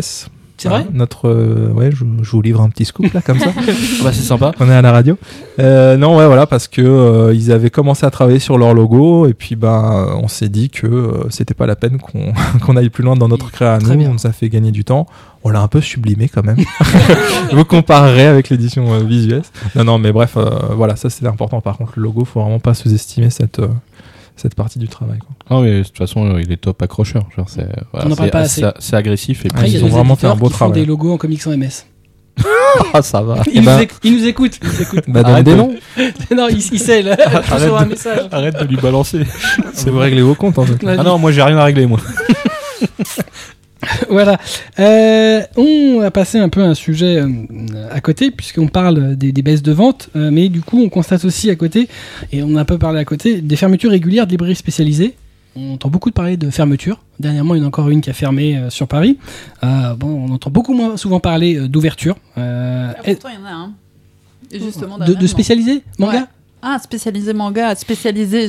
[0.59, 3.51] C'est vrai Notre, euh, ouais, je, je vous livre un petit scoop là comme ça.
[4.03, 4.53] Bah, c'est sympa.
[4.61, 5.17] On est à la radio.
[5.61, 9.27] Euh, non, ouais, voilà, parce que euh, ils avaient commencé à travailler sur leur logo
[9.27, 12.33] et puis ben on s'est dit que euh, c'était pas la peine qu'on
[12.65, 13.99] qu'on aille plus loin dans notre créa à Très nous.
[13.99, 14.11] bien.
[14.11, 15.07] On nous a fait gagner du temps.
[15.45, 16.59] On l'a un peu sublimé quand même.
[17.53, 19.43] Vous comparerez avec l'édition euh, Visues.
[19.77, 20.37] Non, non, mais bref,
[20.77, 21.61] voilà, ça c'était important.
[21.61, 23.69] Par contre, le logo, faut vraiment pas sous-estimer cette euh,
[24.39, 25.19] cette partie du travail.
[25.19, 25.31] quoi.
[25.51, 27.25] Ah oui, de toute façon, euh, il est top accrocheur.
[27.37, 28.77] Genre, c'est, voilà, On en parle c'est- pas c'est- assez.
[28.81, 30.81] C'est agressif et Après, a ils ont vraiment fait un beau qui font travail.
[30.81, 31.87] des logos en comics sans MS.
[32.93, 33.43] Ah, ça va.
[33.53, 34.59] Il, nous, ben- éc- il nous écoute.
[34.63, 35.05] Il nous écoute.
[35.09, 35.75] Bah, donne Arrête des de- noms.
[36.37, 37.03] non, il, il sait.
[37.03, 38.29] Là, Arrête reçois un de- message.
[38.31, 39.23] Arrête de lui balancer.
[39.73, 40.77] C'est vous régler vos comptes en fait.
[40.87, 41.99] Ah non, moi j'ai rien à régler, moi.
[44.11, 44.39] Voilà.
[44.79, 47.29] Euh, on va passer un peu un sujet euh,
[47.91, 51.25] à côté, puisqu'on parle des, des baisses de vente, euh, mais du coup, on constate
[51.25, 51.89] aussi à côté,
[52.33, 55.15] et on a un peu parlé à côté, des fermetures régulières de librairies spécialisées.
[55.57, 57.01] On entend beaucoup de parler de fermetures.
[57.19, 59.19] Dernièrement, il y en a encore une qui a fermé euh, sur Paris.
[59.63, 62.17] Bon, on entend beaucoup moins souvent parler d'ouverture.
[62.37, 63.73] Ah, pourtant, il y en a un.
[64.51, 66.25] Et justement, de, de spécialisé manga Ouais.
[66.63, 68.49] Ah, spécialisé manga, spécialisé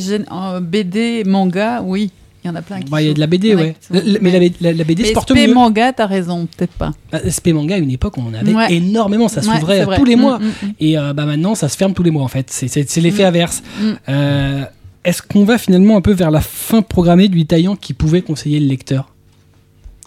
[0.62, 2.12] BD, manga, oui.
[2.50, 3.76] Il y en a plein qui Bah, Il y a de la BD, ouais.
[3.92, 5.54] La- mais la, la- BD se Mais porte SP mieux.
[5.54, 6.92] manga, t'as raison, peut-être pas.
[7.12, 8.74] Bah, SP manga, à une époque, on en avait Ouais.
[8.74, 9.28] énormément.
[9.28, 10.40] Ça s'ouvrait tous les Mm, mois.
[10.40, 10.72] mm, mm.
[10.80, 12.50] Et euh, bah, maintenant, ça se ferme tous les mois, en fait.
[12.50, 13.62] C'est- l'effet inverse.
[14.10, 14.64] Euh,
[15.06, 18.60] Est-ce qu'on va finalement un peu vers la fin programmée du détaillant qui pouvait conseiller
[18.60, 19.14] le lecteur?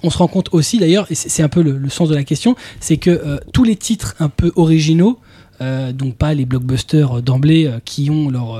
[0.03, 2.25] On se rend compte aussi, d'ailleurs, et c'est un peu le, le sens de la
[2.25, 5.19] question, c'est que euh, tous les titres un peu originaux,
[5.61, 8.59] euh, donc pas les blockbusters d'emblée euh, qui ont leur,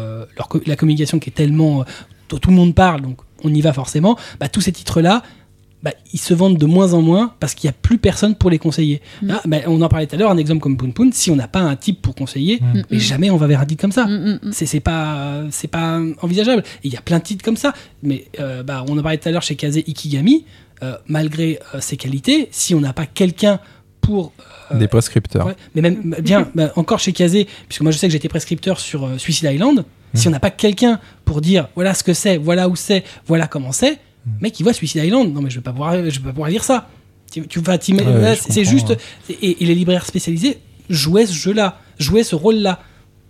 [0.67, 1.85] la communication qui est tellement
[2.29, 4.17] tout le monde parle, donc on y va forcément.
[4.41, 5.23] Bah, tous ces titres-là,
[5.83, 8.51] bah, ils se vendent de moins en moins parce qu'il n'y a plus personne pour
[8.51, 9.01] les conseiller.
[9.23, 9.31] Mm.
[9.33, 11.37] Ah, bah, on en parlait tout à l'heure, un exemple comme Poon Poon, si on
[11.37, 12.83] n'a pas un type pour conseiller, Mm.
[12.91, 14.07] mais jamais on va vers un titre comme ça.
[14.07, 14.53] Mm, mm, mm.
[14.53, 16.63] C'est pas c'est pas envisageable.
[16.85, 17.73] Il y a plein de titres comme ça,
[18.03, 20.45] mais euh, bah, on en parlait tout à l'heure chez Kaze Ikigami.
[20.85, 23.61] euh, malgré euh, ses qualités, si on n'a pas quelqu'un
[24.01, 24.33] pour
[24.73, 25.47] euh, Des prescripteurs.
[25.47, 28.81] Ouais, mais même bien, bah, encore chez Kazé, puisque moi je sais que j'étais prescripteur
[28.81, 29.85] sur euh, Suicide Island.
[30.15, 33.47] Si on n'a pas quelqu'un pour dire voilà ce que c'est, voilà où c'est, voilà
[33.47, 33.99] comment c'est,
[34.41, 35.33] mec il voit Suicide Island.
[35.33, 36.89] Non mais je vais pas pouvoir, je vais pas pouvoir lire ça.
[37.33, 37.79] Tu, tu vas
[38.21, 38.93] Ouais, c'est juste
[39.31, 40.59] et, et les libraires spécialisés
[40.91, 42.81] jouaient ce jeu-là, jouaient ce rôle-là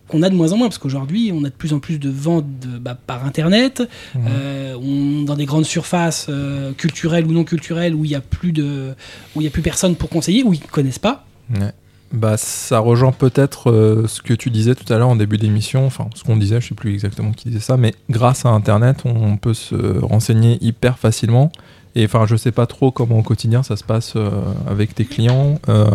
[0.08, 2.10] qu'on a de moins en moins parce qu'aujourd'hui on a de plus en plus de
[2.10, 3.82] ventes de- bah, par internet,
[4.16, 8.20] euh, on- dans des grandes surfaces euh, culturelles ou non culturelles où il y a
[8.20, 8.94] plus de
[9.36, 11.24] où il y a plus personne pour conseiller où ils connaissent pas.
[11.54, 11.72] Ouais.
[12.12, 15.86] Bah, ça rejoint peut-être euh, ce que tu disais tout à l'heure en début d'émission,
[15.86, 18.98] enfin ce qu'on disait, je sais plus exactement qui disait ça, mais grâce à Internet,
[19.06, 21.50] on peut se renseigner hyper facilement.
[21.94, 24.30] Et enfin, je sais pas trop comment au quotidien ça se passe euh,
[24.68, 25.86] avec tes clients, euh,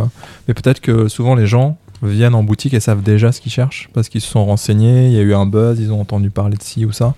[0.47, 3.89] mais peut-être que souvent les gens viennent en boutique et savent déjà ce qu'ils cherchent
[3.93, 6.57] parce qu'ils se sont renseignés, il y a eu un buzz, ils ont entendu parler
[6.57, 7.13] de ci ou ça.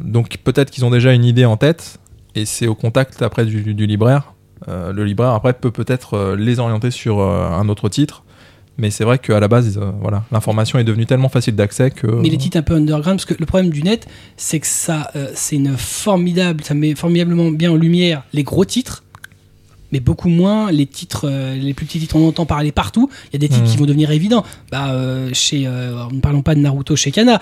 [0.00, 2.00] Donc peut-être qu'ils ont déjà une idée en tête
[2.34, 4.32] et c'est au contact après du libraire.
[4.68, 8.24] Euh, le libraire après peut peut-être euh, les orienter sur euh, un autre titre.
[8.78, 12.06] Mais c'est vrai qu'à la base, voilà, l'information est devenue tellement facile d'accès que.
[12.06, 14.08] Mais les titres un peu underground, parce que le problème du net,
[14.38, 19.04] c'est que c'est une formidable, ça met formidablement bien en lumière les gros titres,
[19.92, 22.16] mais beaucoup moins les titres, euh, les plus petits titres.
[22.16, 23.08] On entend parler partout.
[23.30, 23.70] Il y a des titres Mhm.
[23.70, 24.44] qui vont devenir évidents.
[24.70, 27.40] Bah, euh, chez, euh, ne parlons pas de Naruto chez Kana,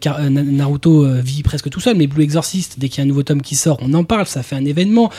[0.00, 1.96] car Na- Naruto vit presque tout seul.
[1.96, 4.26] Mais Blue Exorcist, dès qu'il y a un nouveau tome qui sort, on en parle,
[4.26, 5.10] ça fait un événement.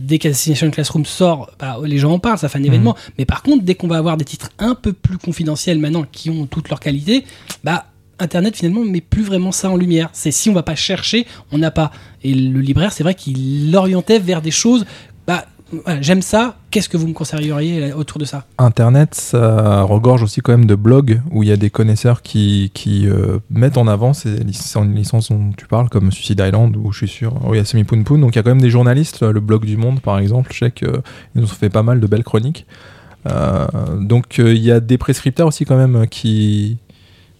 [0.00, 2.96] Dès qu'Assassination Classroom sort, bah, les gens en parlent, ça fait un événement.
[3.18, 6.30] Mais par contre, dès qu'on va avoir des titres un peu plus confidentiels maintenant, qui
[6.30, 7.24] ont toute leur qualité,
[7.64, 7.86] bah
[8.20, 10.10] Internet finalement met plus vraiment ça en lumière.
[10.12, 11.92] C'est si on va pas chercher, on n'a pas.
[12.24, 14.84] Et le libraire, c'est vrai qu'il l'orientait vers des choses.
[15.26, 15.46] Bah,
[16.00, 16.56] j'aime ça.
[16.70, 18.44] Qu'est-ce que vous me conseilleriez autour de ça?
[18.58, 22.70] Internet, ça regorge aussi quand même de blogs où il y a des connaisseurs qui,
[22.74, 26.92] qui euh, mettent en avant ces lic- licences dont tu parles, comme Suicide Island, où
[26.92, 28.60] je suis sûr, il y a Semi Poon Poon, donc il y a quand même
[28.60, 30.88] des journalistes, le blog du Monde par exemple, je sais qu'ils
[31.34, 32.66] nous ont fait pas mal de belles chroniques.
[33.26, 33.66] Euh,
[34.00, 36.78] donc euh, il y a des prescripteurs aussi quand même qui,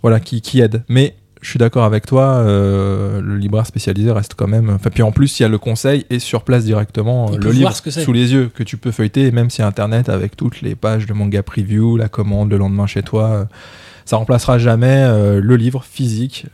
[0.02, 0.82] voilà, qui, qui aident.
[0.88, 4.70] Mais je suis d'accord avec toi, euh, le libraire spécialisé reste quand même.
[4.70, 7.38] Enfin, puis en plus, il y a le conseil et sur place directement On euh,
[7.38, 8.02] le livre ce que c'est.
[8.02, 11.06] sous les yeux que tu peux feuilleter, et même si Internet avec toutes les pages
[11.06, 13.44] de manga preview, la commande le lendemain chez toi, euh,
[14.04, 16.46] ça remplacera jamais euh, le livre physique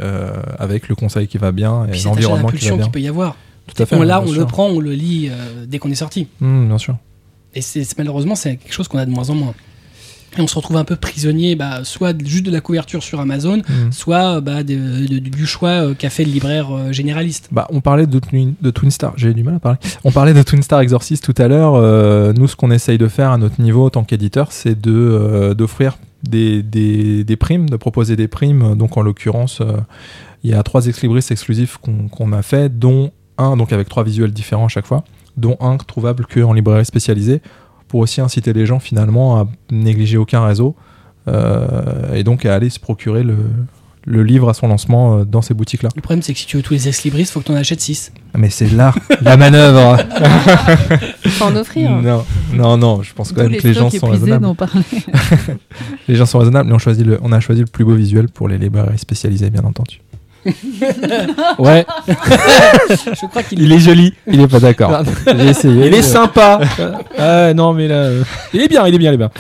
[0.58, 2.82] avec le conseil qui va bien et Puis l'environnement qui va bien.
[2.84, 3.36] qu'il peut y avoir.
[3.66, 3.96] Tout à fait.
[3.96, 4.40] on bien on sûr.
[4.40, 5.30] le prend, on le lit
[5.66, 6.26] dès qu'on est sorti.
[6.40, 6.96] Mmh, bien sûr.
[7.54, 9.54] Et c'est- malheureusement, c'est quelque chose qu'on a de moins en moins.
[10.36, 13.58] Et on se retrouve un peu prisonnier, bah, soit juste de la couverture sur Amazon,
[13.58, 13.92] Mmh.
[13.92, 17.48] soit bah, de- de- du choix euh, qu'a fait le libraire euh, généraliste.
[17.52, 19.78] Bah, on parlait de, Twin- de Twin Star, j'ai du mal à parler.
[20.02, 21.74] On parlait de Twin Star Exorcist tout à l'heure.
[21.76, 24.90] Euh, nous, ce qu'on essaye de faire à notre niveau en tant qu'éditeur, c'est de,
[24.92, 28.74] euh, d'offrir des, des, des primes, de proposer des primes.
[28.76, 29.76] Donc, en l'occurrence, euh,
[30.42, 34.04] il y a trois ex-libris exclusifs qu'on, qu'on a fait, dont un, donc avec trois
[34.04, 35.04] visuels différents à chaque fois,
[35.36, 37.40] dont un trouvable qu'en librairie spécialisée,
[37.88, 40.76] pour aussi inciter les gens finalement à négliger aucun réseau
[41.28, 43.36] euh, et donc à aller se procurer le,
[44.06, 45.90] le livre à son lancement euh, dans ces boutiques-là.
[45.96, 47.80] Le problème, c'est que si tu veux tous les ex-libris, faut que tu en achètes
[47.80, 48.12] 6.
[48.36, 49.96] Mais c'est là la manœuvre.
[51.26, 51.90] Faut en offrire.
[51.90, 53.02] non, non, non.
[53.02, 54.46] Je pense quand même les que les gens sont raisonnables.
[56.08, 58.28] Les gens sont raisonnables, mais on choisit le, on a choisi le plus beau visuel
[58.28, 60.00] pour les librairies spécialisées, bien entendu.
[61.58, 65.02] Ouais, Je crois qu'il il est joli, il est pas d'accord.
[65.26, 65.86] J'ai essayé.
[65.86, 66.60] Il est sympa.
[67.18, 69.30] Ah non mais là, euh, il est bien, il est bien, il est bien.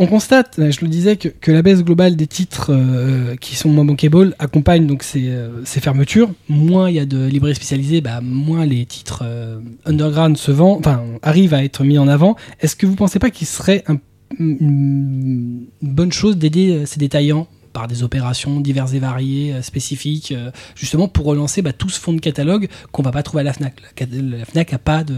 [0.00, 3.56] On constate, euh, je le disais, que, que la baisse globale des titres euh, qui
[3.56, 6.30] sont moins bankable accompagne donc ces, euh, ces fermetures.
[6.48, 10.78] Moins il y a de librairies spécialisées, bah, moins les titres euh, underground se vendent,
[10.78, 12.36] enfin arrivent à être mis en avant.
[12.60, 13.98] Est-ce que vous pensez pas qu'il serait un-
[14.38, 17.48] une bonne chose d'aider ces détaillants?
[17.72, 22.00] Par des opérations diverses et variées, euh, spécifiques, euh, justement pour relancer bah, tout ce
[22.00, 23.74] fonds de catalogue qu'on va pas trouver à la FNAC.
[24.00, 25.14] La, FNAC a pas de,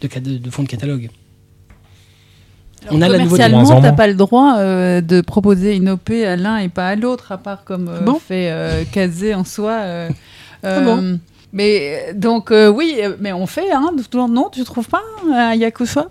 [0.00, 1.10] de, cad- de fonds de catalogue.
[2.90, 6.58] On a la Commercialement, t'as pas le droit euh, de proposer une OP à l'un
[6.58, 8.18] et pas à l'autre, à part comme euh, Bon.
[8.20, 9.72] fait euh, Kazé en soi.
[9.72, 10.10] euh,
[10.62, 11.18] Ah bon
[11.52, 14.88] Mais euh, donc euh, oui, euh, mais on fait, hein, de tout- non, tu trouves
[14.88, 15.00] pas
[15.34, 16.10] à Yakuswap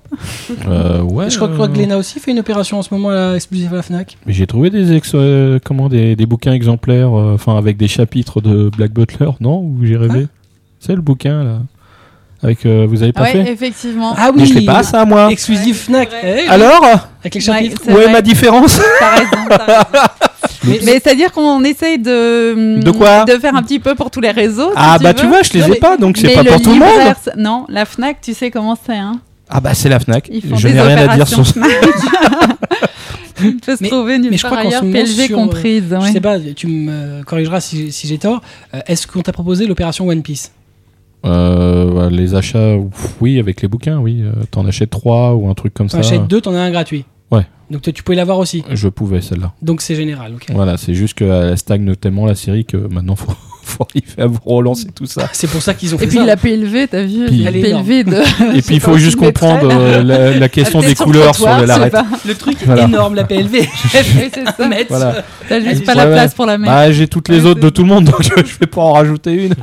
[0.68, 1.30] Euh, ouais.
[1.30, 3.78] je crois, crois que Glénat aussi fait une opération en ce moment là, exclusive à
[3.78, 4.18] la FNAC.
[4.26, 7.88] Mais J'ai trouvé des ex, euh, comment des, des bouquins exemplaires, euh, enfin avec des
[7.88, 10.28] chapitres de Black Butler, non Ou j'ai rêvé
[10.80, 11.60] C'est le bouquin là
[12.44, 14.14] Avec, euh, vous avez pas Ouais, fait effectivement.
[14.18, 15.32] Ah Mais je l'ai pas ça moi.
[15.32, 16.10] Exclusive Ouais, FNAC.
[16.24, 16.84] Eh, Alors
[17.22, 17.82] avec les Ouais, chapitres.
[17.90, 19.64] Où est ma différence T'as raison.
[20.64, 24.20] Mais, mais c'est-à-dire qu'on essaye de, De quoi de faire un petit peu pour tous
[24.20, 24.70] les réseaux.
[24.70, 25.16] si Ah bah veux.
[25.16, 27.16] tu vois, je les ai mais- pas, donc c'est pas le pour tout le monde.
[27.38, 28.96] Non, la Fnac, tu sais comment c'est.
[28.98, 29.20] Hein
[29.50, 30.28] Ah bah c'est la Fnac.
[30.32, 31.54] Ils font Je n'ai rien à dire sur ça.
[33.42, 35.86] Il peut se Mais- trouver nulle mais je part crois ailleurs, sur, comprise.
[35.90, 36.12] Je ouais.
[36.12, 38.42] sais pas, tu me corrigeras si, si j'ai tort.
[38.74, 40.52] Euh, Est-ce qu'on t'a proposé l'opération One Piece?
[41.28, 44.22] Euh, les achats, ouf, oui, avec les bouquins, oui.
[44.24, 46.08] Euh, T'en achètes trois ou un truc comme T'en ça.
[46.08, 47.06] achètes deux, t'en as un gratuit.
[47.32, 47.46] Ouais.
[47.70, 48.64] Donc tu pouvais l'avoir aussi.
[48.72, 49.52] Je pouvais celle-là.
[49.62, 50.46] Donc c'est général, ok.
[50.54, 54.40] Voilà, c'est juste qu'elle stagne tellement la série que maintenant faut, faut arriver à vous
[54.46, 55.28] relancer tout ça.
[55.34, 56.26] C'est pour ça qu'ils ont fait Et puis ça.
[56.26, 57.52] la PLV, t'as vu Puis- La.
[57.52, 58.56] PLV de.
[58.58, 61.92] Et puis il faut juste comprendre euh, la, la question des couleurs sur le- l'arrêt.
[62.26, 62.84] Le truc Voilà.
[62.84, 63.60] est énorme, la PLV.
[63.60, 63.68] Oui,
[64.34, 64.56] c'est ça.
[64.90, 65.24] Voilà.
[65.50, 66.72] T'as juste pas la place pour la mettre.
[66.72, 68.94] Bah, j'ai toutes les Ouais, autres de tout le monde, donc je vais pas en
[68.94, 69.56] rajouter une.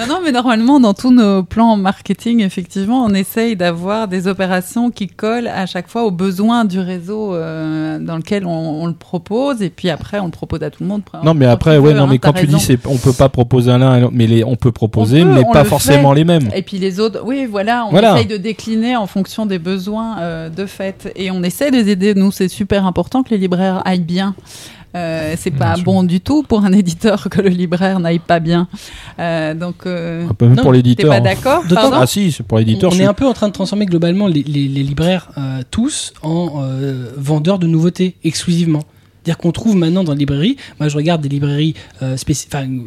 [0.00, 4.90] Non, non, mais normalement, dans tous nos plans marketing, effectivement, on essaye d'avoir des opérations
[4.90, 8.94] qui collent à chaque fois aux besoins du réseau euh, dans lequel on, on le
[8.94, 11.02] propose, et puis après, on le propose à tout le monde.
[11.22, 12.66] Non, mais après, ouais, non, hein, mais quand tu dis, raison.
[12.66, 15.44] c'est, on peut pas proposer un l'un, mais les, on peut proposer, On peut, mais
[15.52, 16.48] pas le forcément les mêmes.
[16.54, 18.14] Et puis les autres, oui, voilà, on Voilà.
[18.14, 21.12] essaye de décliner en fonction des besoins euh, de fait.
[21.16, 22.14] Et on essaie de les aider.
[22.14, 24.34] Nous, c'est super important que les libraires aillent bien.
[24.96, 25.84] Euh, c'est pas sûr.
[25.84, 28.66] bon du tout pour un éditeur que le libraire n'aille pas bien.
[29.18, 31.10] Euh, donc, euh, Un peu même Non, pour t'es l'éditeur.
[31.10, 31.20] pas hein.
[31.20, 31.62] d'accord
[31.94, 32.90] Ah si, c'est pour l'éditeur.
[32.92, 36.12] on est un peu en train de transformer globalement les, les- les libraires euh, tous
[36.22, 38.82] en euh, vendeurs de nouveautés exclusivement.
[39.30, 42.16] C'est-à-dire qu'on trouve maintenant dans les librairies, moi je regarde des librairies euh,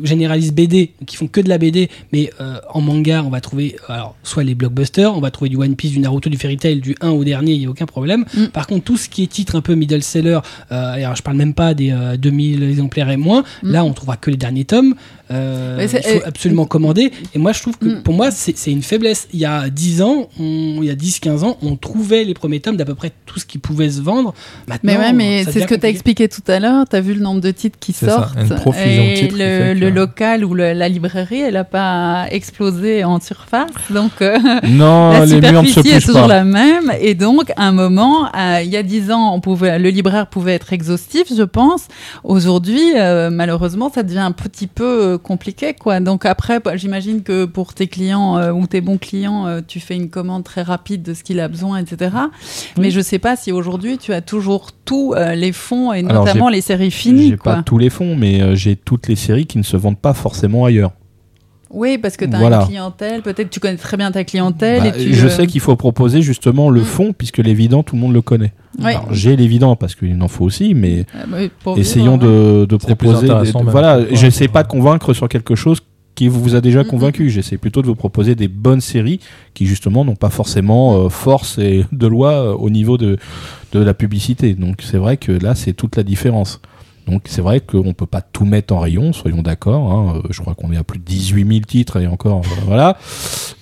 [0.04, 3.78] généralistes BD qui font que de la BD, mais euh, en manga on va trouver
[3.90, 6.58] euh, alors, soit les blockbusters, on va trouver du One Piece, du Naruto, du Fairy
[6.58, 8.26] Tail, du 1 au dernier, il n'y a aucun problème.
[8.36, 8.48] Mm.
[8.48, 10.40] Par contre, tout ce qui est titre un peu middle seller,
[10.74, 13.72] euh, alors je parle même pas des euh, 2000 exemplaires et moins, Mm.
[13.72, 14.96] là on trouvera que les derniers tomes.
[15.34, 17.12] Euh, il faut et- absolument commander.
[17.34, 18.04] Et moi je trouve que Mm.
[18.04, 19.28] pour moi c'est une faiblesse.
[19.34, 22.60] Il y a 10 ans, on- il y a 10-15 ans, on trouvait les premiers
[22.60, 24.34] tomes d'à peu près tout ce qui pouvait se vendre.
[24.68, 26.86] Maintenant, Mais ouais, mais ça c'est ce que tu as expliqué tout à l'heure.
[26.90, 28.36] Tu as vu le nombre de titres qui ça, sortent.
[28.38, 31.54] une profusion de et titres qui le, que- le local ou le- la librairie, elle
[31.56, 33.70] n'a pas explosé en surface.
[33.90, 36.28] Donc, euh, Non, la les murs ne se superficie est toujours pas.
[36.28, 36.92] la même.
[37.02, 40.28] Et donc, à un moment, euh, il y a dix ans, on pouvait, le libraire
[40.28, 41.88] pouvait être exhaustif, je pense.
[42.24, 46.00] Aujourd'hui, euh, malheureusement, ça devient un petit peu euh, compliqué, quoi.
[46.00, 49.80] Donc après, bah, j'imagine que pour tes clients euh, ou tes bons clients, euh, tu
[49.80, 52.16] fais une commande très rapide de ce qu'il a besoin, etc.
[52.78, 56.26] Mais je sais pas si aujourd'hui tu as toujours tous euh, les fonds et Alors,
[56.26, 59.58] notamment les séries finies, J'ai pas tous les fonds, mais j'ai toutes les séries qui
[59.58, 60.92] ne se vendent pas forcément ailleurs.
[61.72, 62.62] Oui, parce que tu as Voilà.
[62.62, 63.22] une clientèle.
[63.24, 65.14] Peut-être tu connais très bien ta clientèle Bah, et tu.
[65.16, 66.86] je sais qu'il faut proposer justement le Mm.
[66.86, 68.54] fond, puisque l'évident, tout le monde le connaît.
[69.12, 72.60] J'ai l'évident parce qu'il en faut aussi, mais Euh, bah, essayons vivre, ouais.
[72.62, 73.28] de, de proposer.
[73.28, 75.80] des- voilà, j'essaie pas de convaincre sur quelque chose
[76.16, 77.30] qui vous a déjà convaincu.
[77.32, 79.20] J'essaie plutôt de vous proposer des bonnes séries
[79.56, 83.18] qui justement n'ont pas forcément euh, force et de loi euh, au niveau de,
[83.72, 84.54] de la publicité.
[84.54, 86.60] Donc c'est vrai que là, c'est toute la différence.
[87.08, 89.92] Donc c'est vrai qu'on peut pas tout mettre en rayon, soyons d'accord.
[89.92, 90.22] hein.
[90.24, 92.98] Euh, Je crois qu'on est à plus de 18 000 titres et encore, euh, voilà.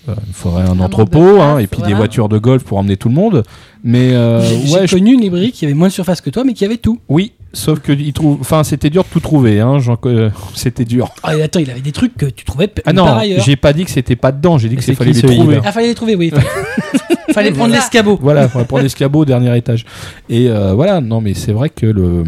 [0.09, 2.97] Euh, Il faudrait un entrepôt place, hein, et puis des voitures de golf pour emmener
[2.97, 3.43] tout le monde.
[3.83, 6.53] Mais euh, J'ai je- connu une librairie qui avait moins de surface que toi, mais
[6.53, 6.99] qui avait tout.
[7.09, 9.59] oui, sauf que il trouve, enfin c'était dur de tout trouver.
[9.59, 11.09] Hein, euh, c'était dur.
[11.23, 13.43] Ah, et attends, il avait des trucs que tu trouvais Ah non, par ailleurs.
[13.43, 15.59] j'ai pas dit que c'était pas dedans, j'ai dit que c'est c'est fallait les trouver.
[15.63, 16.29] Ah, fallait les trouver, oui.
[16.29, 16.45] Fallait,
[17.33, 18.19] fallait prendre l'escabeau.
[18.21, 19.85] Voilà, va prendre l'escabeau au dernier étage.
[20.29, 22.23] Et euh, voilà, non mais c'est vrai que le,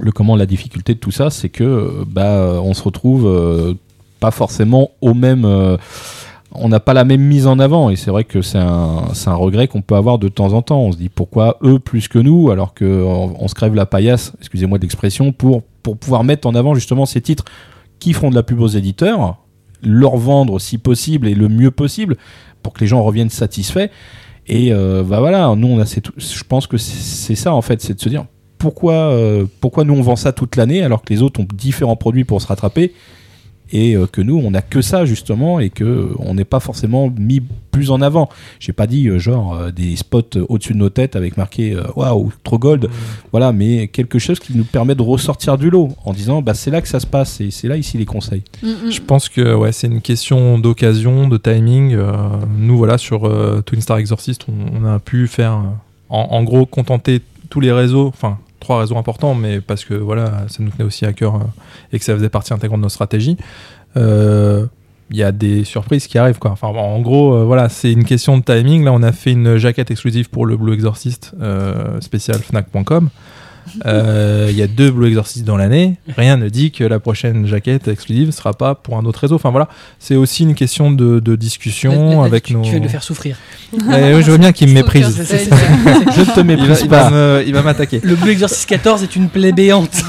[0.00, 3.74] le comment la difficulté de tout ça, c'est que bah on se retrouve euh,
[4.20, 5.76] pas forcément au même euh,
[6.54, 9.34] on n'a pas la même mise en avant et c'est vrai que c'est un, un
[9.34, 10.80] regret qu'on peut avoir de temps en temps.
[10.80, 14.32] On se dit pourquoi eux plus que nous alors que on, se crève la paillasse,
[14.38, 17.44] excusez-moi de l'expression, pour, pour pouvoir mettre en avant justement ces titres
[17.98, 19.36] qui font de la pub aux éditeurs,
[19.82, 22.16] leur vendre si possible et le mieux possible
[22.62, 23.88] pour que les gens reviennent satisfaits.
[24.46, 28.08] Et euh, bah voilà, nous je pense que c'est ça en fait, c'est de se
[28.08, 28.26] dire
[28.64, 31.96] pourquoi, euh, pourquoi nous on vend ça toute l'année alors que les autres ont différents
[31.96, 32.94] produits pour se rattraper
[33.72, 36.60] et euh, que nous on n'a que ça justement et que euh, on n'est pas
[36.60, 38.30] forcément mis plus en avant.
[38.60, 42.32] J'ai pas dit euh, genre euh, des spots au-dessus de nos têtes avec marqué waouh
[42.42, 42.88] trop gold,
[43.32, 46.70] voilà, mais quelque chose qui nous permet de ressortir du lot en disant bah c'est
[46.70, 48.44] là que ça se passe et c'est là ici les conseils.
[48.62, 48.90] Mm, mm.
[48.90, 51.94] Je pense que ouais, c'est une question d'occasion, de timing.
[51.94, 52.12] Euh,
[52.56, 55.60] nous, voilà, sur euh, Twin Star Exorcist, on, on a pu faire,
[56.08, 60.44] en, en gros, contenter tous les réseaux, enfin, trois réseaux importants, mais parce que voilà,
[60.48, 61.38] ça nous tenait aussi à cœur euh,
[61.92, 63.36] et que ça faisait partie intégrante de notre stratégie.
[63.96, 64.66] Euh,
[65.10, 66.50] il y a des surprises qui arrivent quoi.
[66.50, 68.84] Enfin en gros euh, voilà c'est une question de timing.
[68.84, 71.32] Là on a fait une jaquette exclusive pour le Blue Exorcist
[72.00, 73.10] spécial Fnac.com.
[73.86, 75.96] Euh, Il y a deux Blue Exorcist dans l'année.
[76.16, 79.36] Rien ne dit que la prochaine jaquette exclusive sera pas pour un autre réseau.
[79.36, 82.62] Enfin voilà, c'est aussi une question de, de discussion avec tu, nos.
[82.62, 83.36] tu de le faire souffrir.
[83.72, 85.04] Oui, je veux bien qu'il me méprise.
[86.14, 87.42] Je ne te méprise il va pas.
[87.42, 88.00] il va m'attaquer.
[88.02, 90.02] Le Blue Exorcist 14 est une plaie béante.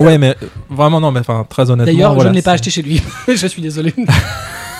[0.00, 0.36] Ouais, mais
[0.70, 1.92] vraiment non, mais enfin très honnêtement.
[1.92, 3.02] D'ailleurs, voilà, je ne l'ai pas acheté chez lui.
[3.28, 3.94] je suis désolé.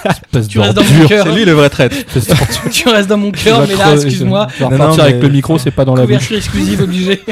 [0.05, 1.27] Espèce tu restes dans mon cœur.
[1.27, 1.97] C'est lui le vrai traître.
[2.71, 4.47] tu restes dans mon cœur, mais là, excuse-moi.
[4.61, 6.15] Avec mais- le micro, c'est pas dans la bouche.
[6.29, 7.21] Couverture exclusive obligée.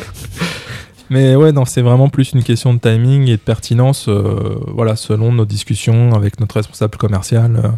[1.09, 4.97] Mais ouais, non, c'est vraiment plus une question de timing et de pertinence, euh, voilà,
[4.97, 7.69] selon nos discussions avec notre responsable commercial, euh,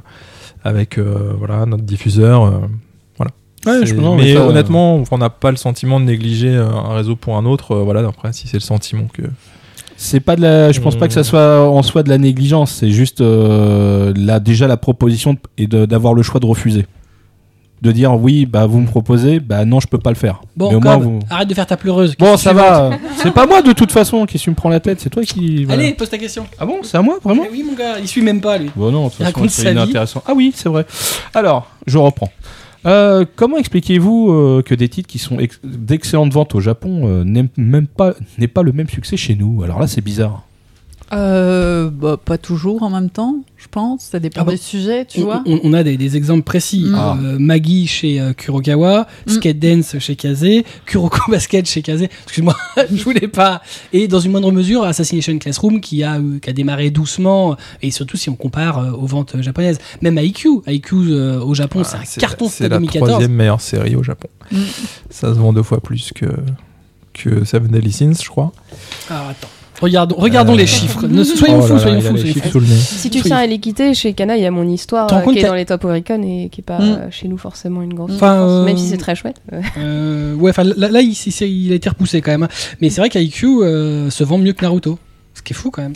[0.64, 2.44] avec euh, voilà notre diffuseur.
[2.44, 2.50] euh,
[3.18, 3.32] voilà.
[3.66, 6.56] Ouais, C'est- je- non, mais ça, euh, honnêtement, on n'a pas le sentiment de négliger
[6.56, 7.72] un réseau pour un autre.
[7.72, 9.20] euh, voilà, après, si c'est le sentiment que.
[10.00, 10.70] C'est pas de la.
[10.70, 12.70] Je pense pas que ça soit en soi de la négligence.
[12.70, 16.86] C'est juste euh, là déjà la proposition et de- d'avoir le choix de refuser.
[17.82, 20.40] De dire oui, bah vous me proposez, bah non, je peux pas le faire.
[20.56, 22.14] Bon, Mais au moins, Cobb, vous- arrête de faire ta pleureuse.
[22.16, 22.90] Bon, Question ça va.
[23.16, 25.00] C'est pas moi de toute façon qui me prends la tête.
[25.00, 25.64] C'est toi qui.
[25.64, 25.82] voilà.
[25.82, 26.46] Allez, pose ta question.
[26.60, 28.70] Ah bon, c'est à moi vraiment Eh oui, mon gars, il suit même pas, lui.
[28.76, 29.76] Bon non, de toute Il façon, raconte c'est sa vie.
[29.76, 30.22] inintéressant.
[30.26, 30.86] Ah oui, c'est vrai.
[31.34, 32.30] Alors, je reprends.
[32.88, 37.22] Euh, comment expliquez-vous euh, que des titres qui sont ex- d'excellentes ventes au Japon euh,
[37.24, 38.14] n'aient même pas
[38.54, 39.62] pas le même succès chez nous?
[39.62, 40.44] Alors là, c'est bizarre.
[41.12, 44.02] Euh, bah, pas toujours en même temps, je pense.
[44.02, 45.42] Ça dépend Ah bah, des sujets, tu on, vois.
[45.46, 46.84] on- on a des, des exemples précis.
[46.86, 46.94] Mm.
[46.94, 47.16] Ah.
[47.22, 49.30] Euh, Maggie chez euh, Kurokawa, Mm.
[49.30, 50.44] Skate Dance chez Kaze,
[50.84, 52.02] Kuroko Basket chez Kaze.
[52.24, 52.54] Excuse-moi,
[52.92, 53.62] je voulais pas.
[53.92, 57.90] Et dans une moindre mesure, Assassination Classroom qui a, euh, qui a démarré doucement, et
[57.90, 59.78] surtout si on compare euh, aux ventes euh, japonaises.
[60.02, 63.08] Même IQ, IQ euh, au Japon, c'est Ah, un carton C'est la 2014.
[63.08, 64.28] troisième meilleure série au Japon.
[64.52, 64.56] Mm.
[65.10, 66.26] Ça se vend deux fois plus que
[67.14, 68.52] que Seven Deadly Sins, je crois.
[69.10, 69.48] Alors attends,
[69.80, 71.06] regardons, regardons Euh, les chiffres.
[71.06, 72.64] Ne, soyons Oh fous, là, soyons fous, soyons.
[72.80, 75.42] Si tu tiens à l'équité, chez Kana, il y a mon histoire euh, qui est
[75.44, 76.82] dans les top Oricon et qui est pas Mm.
[76.82, 79.40] euh, chez nous forcément une grande Enfin, différence, euh, même si c'est très chouette.
[79.78, 80.34] euh.
[80.34, 82.42] Ouais, enfin là, là, il, a été repoussé quand même.
[82.44, 82.48] hein.
[82.80, 84.98] Mais c'est vrai qu'IQ euh, se vend mieux que Naruto.
[85.34, 85.94] Ce qui est fou quand même.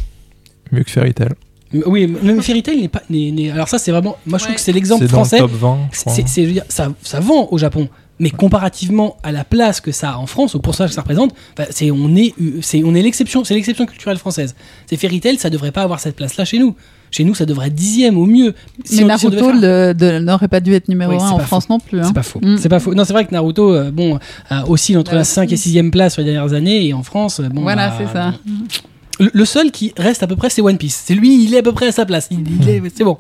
[0.70, 1.30] Mieux que Fairy Tail.
[1.86, 3.02] Oui, même Fairy Tail n'est pas.
[3.54, 4.16] Alors ça, c'est vraiment.
[4.26, 5.38] Moi, je trouve que c'est l'exemple C'est dans le français.
[5.38, 6.12] top 20, je crois.
[6.26, 7.88] C'est, ça, ça vend au Japon.
[8.22, 11.34] Mais comparativement à la place que ça a en France, au pourcentage que ça représente,
[11.58, 14.54] enfin, c'est, on est, c'est, on est l'exception, c'est l'exception culturelle française.
[14.86, 16.76] C'est Fairy Tail, ça devrait pas avoir cette place-là chez nous.
[17.10, 18.54] Chez nous, ça devrait être dixième au mieux.
[18.84, 21.32] Si Mais on- si Naruto faire- de- n'aurait pas dû être numéro Oui, 1 c'est
[21.34, 21.98] en France non plus.
[22.00, 22.04] hein.
[22.06, 22.40] C'est pas faux.
[22.42, 22.56] Mm.
[22.58, 22.94] C'est pas faux.
[22.94, 24.18] Non, c'est vrai que Naruto, euh, bon,
[24.50, 27.02] euh, oscille entre Bah, la 5 et 6 place sur les dernières années, et en
[27.02, 27.60] France, euh, bon.
[27.62, 28.32] voilà, bah, c'est ça.
[29.32, 31.02] Le, seul qui reste à peu près, c'est One Piece.
[31.04, 32.28] C'est lui, il est à peu près à sa place.
[32.30, 33.18] Il, il est, c'est bon.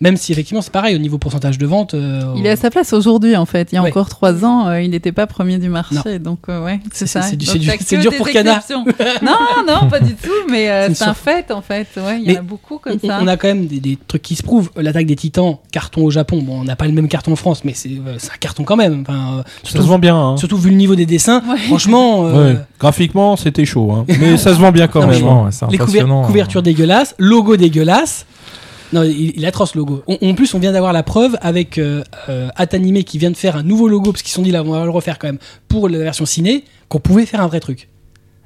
[0.00, 1.94] Même si effectivement, c'est pareil au niveau pourcentage de vente.
[1.94, 3.68] euh, Il est à sa place aujourd'hui en fait.
[3.72, 3.90] Il y a Ouais.
[3.90, 6.18] encore trois ans, euh, il n'était pas premier du marché.
[6.18, 7.22] Donc euh, ouais, c'est ça.
[7.22, 8.56] c'est dur pour Kana.
[8.56, 8.84] exceptions.
[9.22, 9.36] non,
[9.66, 10.28] non, pas du tout.
[10.50, 11.86] Mais euh, C'est un fait en fait.
[11.96, 13.18] Ouais, il y en a beaucoup comme on, ça.
[13.22, 14.70] on a quand même des, des trucs qui se prouvent.
[14.76, 16.42] L'attaque des titans, carton au Japon.
[16.42, 18.76] Bon, on n'a pas le même carton en France, mais c'est euh, un carton quand
[18.76, 19.04] même.
[19.08, 20.16] Enfin, euh, Ça se surtout, vend bien.
[20.16, 20.36] Hein.
[20.36, 21.42] surtout vu le niveau des dessins.
[21.48, 21.58] Ouais.
[21.66, 22.58] Franchement, euh, Ouais.
[22.78, 24.04] Graphiquement, c'était chaud, hein.
[24.20, 25.24] mais ça se vend bien quand Non, mais même.
[25.44, 26.22] Ouais, c'est les impressionnant.
[26.22, 26.26] hein.
[26.26, 28.26] couvertures dégueulasses, logo dégueulasse.
[28.92, 30.02] Non, il, il est atroce le logo.
[30.08, 33.36] On- en plus, on vient d'avoir la preuve avec euh, euh, Atanime qui vient de
[33.36, 35.28] faire un nouveau logo parce qu'ils se sont dit là, on va le refaire quand
[35.28, 35.38] même
[35.68, 37.88] pour la version ciné, qu'on pouvait faire un vrai truc.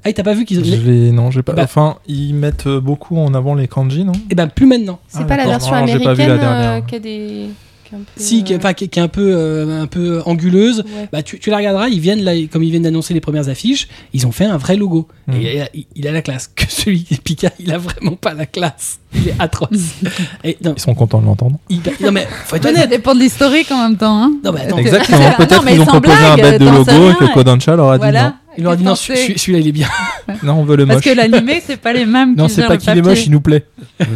[0.03, 1.13] Ah, t'as pas vu qu'ils ont.
[1.13, 1.53] Non, j'ai pas.
[1.53, 4.11] Bah- Enfin, ils mettent beaucoup en avant les kanji, non?
[4.29, 4.99] Eh ben, plus maintenant.
[5.07, 5.51] C'est Ah, pas la d'accord.
[5.59, 7.45] version américaine euh, qui a des.
[7.87, 10.21] Qui a un peu, Si, qui, enfin, qui, qui est un peu, euh, un peu
[10.25, 10.79] anguleuse.
[10.79, 11.09] ouais.
[11.11, 13.87] Bah, tu, tu la regarderas, ils viennent là, comme ils viennent d'annoncer les premières affiches,
[14.13, 15.07] ils ont fait un vrai logo.
[15.27, 15.33] Mm.
[15.35, 15.61] Et
[15.95, 16.47] il, a la classe.
[16.55, 18.99] Que celui de Pika, il a vraiment pas la classe.
[19.15, 19.69] Il est atroce.
[20.43, 21.57] Et, non, Ils sont contents de l'entendre.
[21.69, 22.89] il- non, mais faut être Bah, ça honnête.
[22.89, 24.23] dépend de l'historique en même temps.
[24.23, 24.33] Hein.
[24.43, 24.77] Non, mais attends.
[24.77, 25.31] Exactement.
[25.37, 28.33] Peut-être qu'ils ont proposé un bête de logo et que Kodansha leur a dit non.
[28.57, 29.87] Il leur a dit non, celui- celui-là il est bien.
[30.43, 31.05] Non, on veut le Parce moche.
[31.05, 33.41] que l'animé, c'est pas les mêmes Non, c'est pas le qu'il est moche, il nous
[33.41, 33.65] plaît.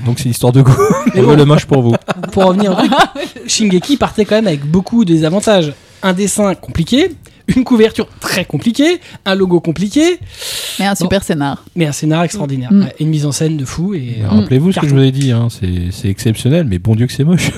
[0.05, 0.75] Donc c'est histoire de goût.
[1.15, 1.95] On veut le moche pour vous.
[2.31, 2.91] Pour revenir au truc,
[3.47, 5.73] Shingeki partait quand même avec beaucoup de désavantages.
[6.01, 7.11] Un dessin compliqué,
[7.55, 10.19] une couverture très compliquée, un logo compliqué,
[10.79, 11.65] Mais un super scénar.
[11.75, 12.71] mais un scénario extraordinaire.
[12.71, 12.81] Mm.
[12.83, 13.93] Ouais, et une mise en scène de fou.
[13.93, 16.95] Et, euh, Rappelez-vous ce que je vous ai dit, hein, c'est c'est exceptionnel, mais bon
[16.95, 17.51] Dieu que c'est moche.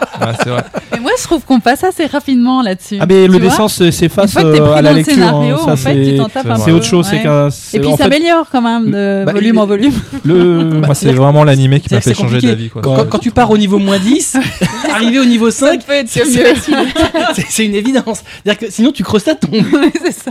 [0.20, 0.64] Ouais, c'est vrai.
[0.96, 2.96] Et moi, je trouve qu'on passe assez rapidement là-dessus.
[3.00, 3.26] Ah mais
[3.68, 5.14] c'est- s'efface euh, à la le lecture.
[5.14, 6.16] scénario, hein, ça, en fait, tu
[6.64, 7.18] c'est- autre chose, ouais.
[7.74, 9.92] Et puis fait, s'améliore quand même de Bah, volume en volume.
[10.24, 10.64] le.
[10.86, 12.70] Moi, c'est vraiment l'animé qui m'a fait changer d'avis.
[12.70, 14.38] quand, quand tu pars au niveau moins 10,
[14.90, 16.08] arriver au niveau 5, peut être
[17.48, 18.22] c'est une évidence.
[18.42, 19.52] C'est-à-dire que sinon tu creuses ta tombe.
[20.02, 20.30] c'est ça.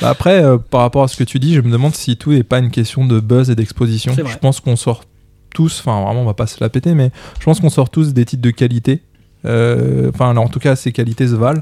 [0.00, 2.30] Bah après, euh, par rapport à ce que tu dis, je me demande si tout
[2.32, 4.14] n'est pas une question de buzz et d'exposition.
[4.16, 5.02] Je pense qu'on sort
[5.52, 8.12] tous, enfin vraiment, on va pas se la péter, mais je pense qu'on sort tous
[8.12, 9.02] des titres de qualité.
[9.44, 11.60] Euh, Enfin, en tout cas, ces qualités se valent.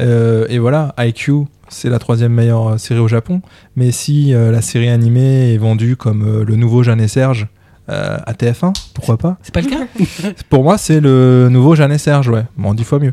[0.00, 3.42] Euh, et voilà, IQ, c'est la troisième meilleure euh, série au Japon.
[3.76, 7.48] Mais si euh, la série animée est vendue comme euh, le nouveau Jeanne et Serge
[7.90, 9.36] euh, à TF1, pourquoi pas?
[9.42, 9.86] C'est pas le cas?
[10.48, 12.44] Pour moi, c'est le nouveau Jeanne et Serge, ouais.
[12.56, 13.12] Bon, dix fois mieux.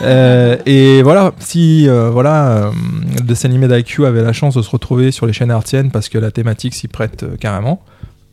[0.66, 2.70] Et voilà, si voilà,
[3.16, 6.08] le dessin animé d'IQ avait la chance de se retrouver sur les chaînes artiennes parce
[6.10, 7.82] que la thématique s'y prête carrément,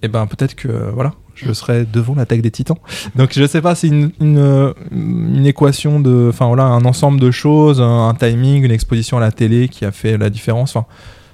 [0.04, 2.78] et ben peut-être que euh, voilà, je serais devant l'attaque des titans.
[3.16, 7.20] Donc je sais pas, c'est une, une, euh, une équation de, enfin voilà, un ensemble
[7.20, 10.76] de choses, un, un timing, une exposition à la télé qui a fait la différence.
[10.76, 10.88] Enfin,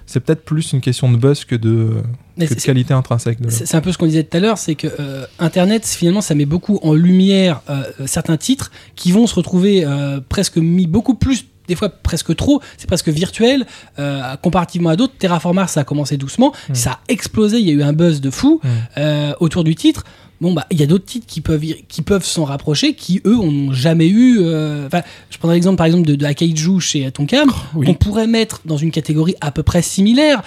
[0.07, 2.01] c'est peut-être plus une question de buzz que de,
[2.39, 3.39] que qualité intrinsèque.
[3.49, 6.21] C'est c'est un peu ce qu'on disait tout à l'heure, c'est que euh, Internet, finalement,
[6.21, 10.87] ça met beaucoup en lumière euh, certains titres qui vont se retrouver euh, presque mis
[10.87, 13.65] beaucoup plus, des fois presque trop, c'est presque virtuel,
[13.99, 15.13] euh, comparativement à d'autres.
[15.17, 16.75] Terraformars, ça a commencé doucement, Mm.
[16.75, 18.67] ça a explosé, il y a eu un buzz de fou Mm.
[18.97, 20.03] euh, autour du titre.
[20.39, 23.35] Bon, bah, il y a d'autres titres qui peuvent, qui peuvent s'en rapprocher, qui eux,
[23.35, 24.37] n'ont jamais eu.
[24.41, 25.01] euh, Enfin,
[25.31, 27.87] je prendrais l'exemple, par exemple, de, de Akaiju chez Tonkam, Oui.
[27.87, 30.43] qu'on pourrait mettre dans une catégorie à peu près similaire.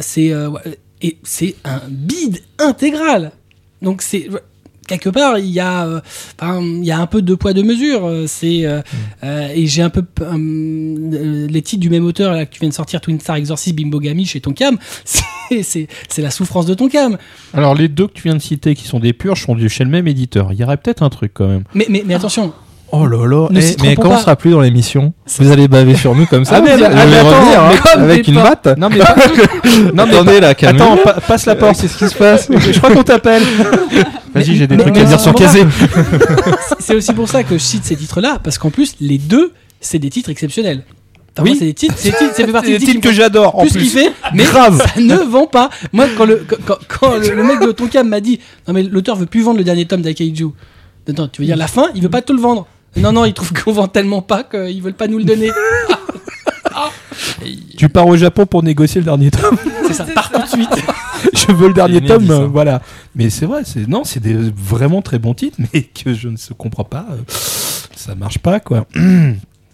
[0.00, 0.32] C'est
[1.02, 3.32] et c'est un bide intégral.
[3.82, 4.28] Donc c'est
[4.86, 6.00] quelque part il y a euh,
[6.38, 8.06] enfin, il y a un peu de poids de mesure.
[8.06, 8.80] euh, C'est euh,
[9.22, 10.02] euh, et j'ai un peu
[11.50, 14.24] les titres du même auteur là que tu viens de sortir Twin Star Exorcist Bimbogami
[14.26, 14.78] chez Tonkam.
[15.62, 17.18] C'est la souffrance de Tonkam.
[17.52, 19.84] Alors les deux que tu viens de citer qui sont des purges sont du chez
[19.84, 20.52] le même éditeur.
[20.52, 21.64] Il y aurait peut-être un truc quand même.
[21.74, 22.52] Mais mais, mais attention.
[22.92, 24.16] Oh là là, Ne Eh, mais quand pas.
[24.16, 26.56] on sera plus dans l'émission, vous allez baver sur nous comme ça.
[26.56, 27.70] Ah, mais- vous allez attends, revenir, hein,
[28.02, 28.44] avec une porcs.
[28.44, 28.78] batte.
[28.78, 29.16] Non mais pas-
[29.94, 30.96] non mais Attendez là, Attends, calmez-vous.
[31.02, 31.80] pa- passe la porte.
[31.80, 33.42] Qu'est-ce qui se passe Je crois qu'on t'appelle.
[34.34, 35.34] Vas-y, j'ai des mais- trucs mais à dire c'est sur.
[35.34, 35.64] Kazé.
[36.78, 39.98] C'est aussi pour ça que je cite ces titres-là parce qu'en plus les deux c'est
[39.98, 40.82] des titres exceptionnels.
[41.36, 41.56] Enfin, Oui.
[41.58, 43.14] c'est des titres, c'est des titres- ça fait partie C'est des des titres titres que
[43.14, 43.56] j'adore.
[43.58, 44.78] En plus plus, kiffé, mais Grave.
[44.94, 45.68] ça ne vend pas.
[45.92, 48.84] Moi, quand le, quand, quand- quand le, le mec de Tonkam m'a dit Non, mais
[48.84, 50.50] l'auteur veut plus vendre le dernier tome d'Akaiju.
[51.08, 52.66] Attends, tu veux dire la fin Il veut pas te le vendre.
[52.96, 55.50] Non, non, il trouve qu'on vend tellement pas qu'ils veulent pas nous le donner.
[57.76, 59.56] Tu pars au Japon pour négocier le dernier tome.
[59.86, 60.68] C'est ça, part tout de suite.
[61.34, 62.80] je veux le dernier tome, euh, voilà.
[63.14, 66.36] Mais c'est vrai, c'est non, c'est des vraiment très bons titres, mais que je ne
[66.36, 67.06] se comprends pas.
[67.10, 67.16] euh,
[67.94, 68.86] ça marche pas, quoi.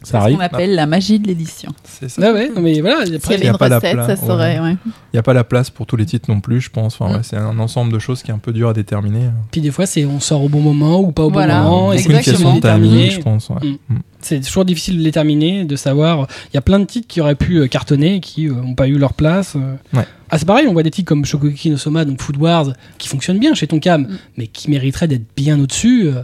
[0.02, 1.70] ça C'est ce qu'on appelle la magie de l'édition.
[1.84, 2.20] C'est ça.
[2.20, 3.00] Ouais, ouais, mais voilà.
[3.02, 4.58] Après, il y avait a pas la recette, pla- ça serait.
[4.60, 4.76] ouais.
[4.86, 6.94] Il n'y a pas la place pour tous les titres non plus, je pense.
[7.00, 7.16] Enfin, Mm.
[7.16, 9.28] ouais, c'est un ensemble de choses qui est un peu dur à déterminer.
[9.50, 11.92] puis des fois, c'est on sort au bon moment ou pas au Voilà, bon moment.
[11.92, 13.48] C'est une difficile question de timing, je pense.
[13.50, 13.56] ouais.
[13.88, 13.96] Mm.
[14.22, 16.26] C'est toujours difficile de déterminer, de savoir.
[16.52, 18.86] Il y a plein de titres qui auraient pu euh, cartonner et qui n'ont pas
[18.88, 19.54] eu leur place.
[19.56, 19.74] euh.
[19.96, 20.06] Ouais.
[20.30, 22.66] Ah, c'est pareil, on voit des titres comme Shokugeki no Soma, donc Food Wars,
[22.98, 24.18] qui fonctionnent bien chez Tonkam, Mm.
[24.36, 26.06] mais qui mériteraient d'être bien au-dessus.
[26.08, 26.22] euh.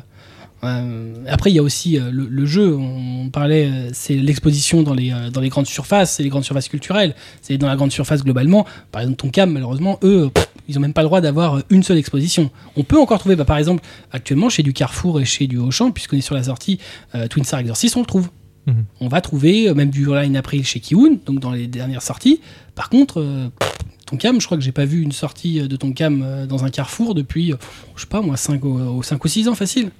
[0.64, 2.74] Euh, après, il y a aussi euh, le, le jeu.
[2.74, 6.68] On parlait, euh, c'est l'exposition dans les, dans les grandes surfaces, c'est les grandes surfaces
[6.68, 7.14] culturelles.
[7.42, 8.66] C'est dans la grande surface globalement.
[8.90, 11.98] Par exemple, Tonkam, malheureusement, eux, pff, ils ont même pas le droit d'avoir une seule
[11.98, 12.50] exposition.
[12.76, 13.82] On peut encore trouver, bah, par exemple,
[14.12, 16.78] actuellement chez du Carrefour et chez du Auchan, puisqu'on est sur la sortie
[17.14, 18.30] euh, Twin Star Exorcist, on le trouve.
[18.66, 18.84] Mhm.
[19.00, 22.40] On va trouver euh, même du Line April chez Kiun, donc dans les dernières sorties.
[22.74, 23.48] Par contre, euh,
[24.06, 27.52] Tonkam, je crois que j'ai pas vu une sortie de Tonkam dans un Carrefour depuis,
[27.96, 29.90] je sais pas moi, 5 ou, 5 ou 6 ans facile.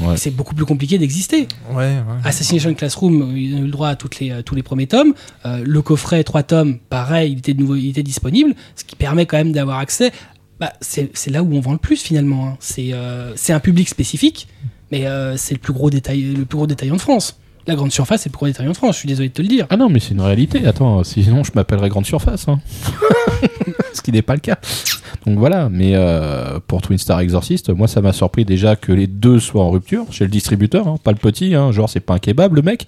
[0.00, 0.16] Ouais.
[0.16, 1.46] C'est beaucoup plus compliqué d'exister.
[1.70, 2.02] Ouais, ouais.
[2.24, 5.12] Assassination Classroom, ils ont eu le droit à toutes les, tous les premiers tomes.
[5.44, 8.96] Euh, le coffret 3 tomes, pareil, il était, de nouveau, il était disponible, ce qui
[8.96, 10.12] permet quand même d'avoir accès.
[10.58, 12.48] Bah, c'est là où on vend le plus finalement.
[12.48, 12.56] hein.
[12.60, 14.46] C'est euh, c'est un public spécifique,
[14.92, 17.38] mais euh, c'est le plus gros détail, le plus gros détaillant de France.
[17.66, 18.94] La grande surface, c'est le plus gros détaillant de France.
[18.96, 19.66] Je suis désolé de te le dire.
[19.70, 20.66] Ah non, mais c'est une réalité.
[20.66, 22.48] Attends, sinon je m'appellerais Grande Surface.
[22.48, 22.58] hein.
[23.94, 24.58] Ce qui n'est pas le cas.
[25.26, 29.06] Donc voilà, mais euh, pour Twin Star Exorcist, moi ça m'a surpris déjà que les
[29.06, 32.14] deux soient en rupture chez le distributeur, hein, pas le petit, hein, genre c'est pas
[32.14, 32.86] un kebab le mec.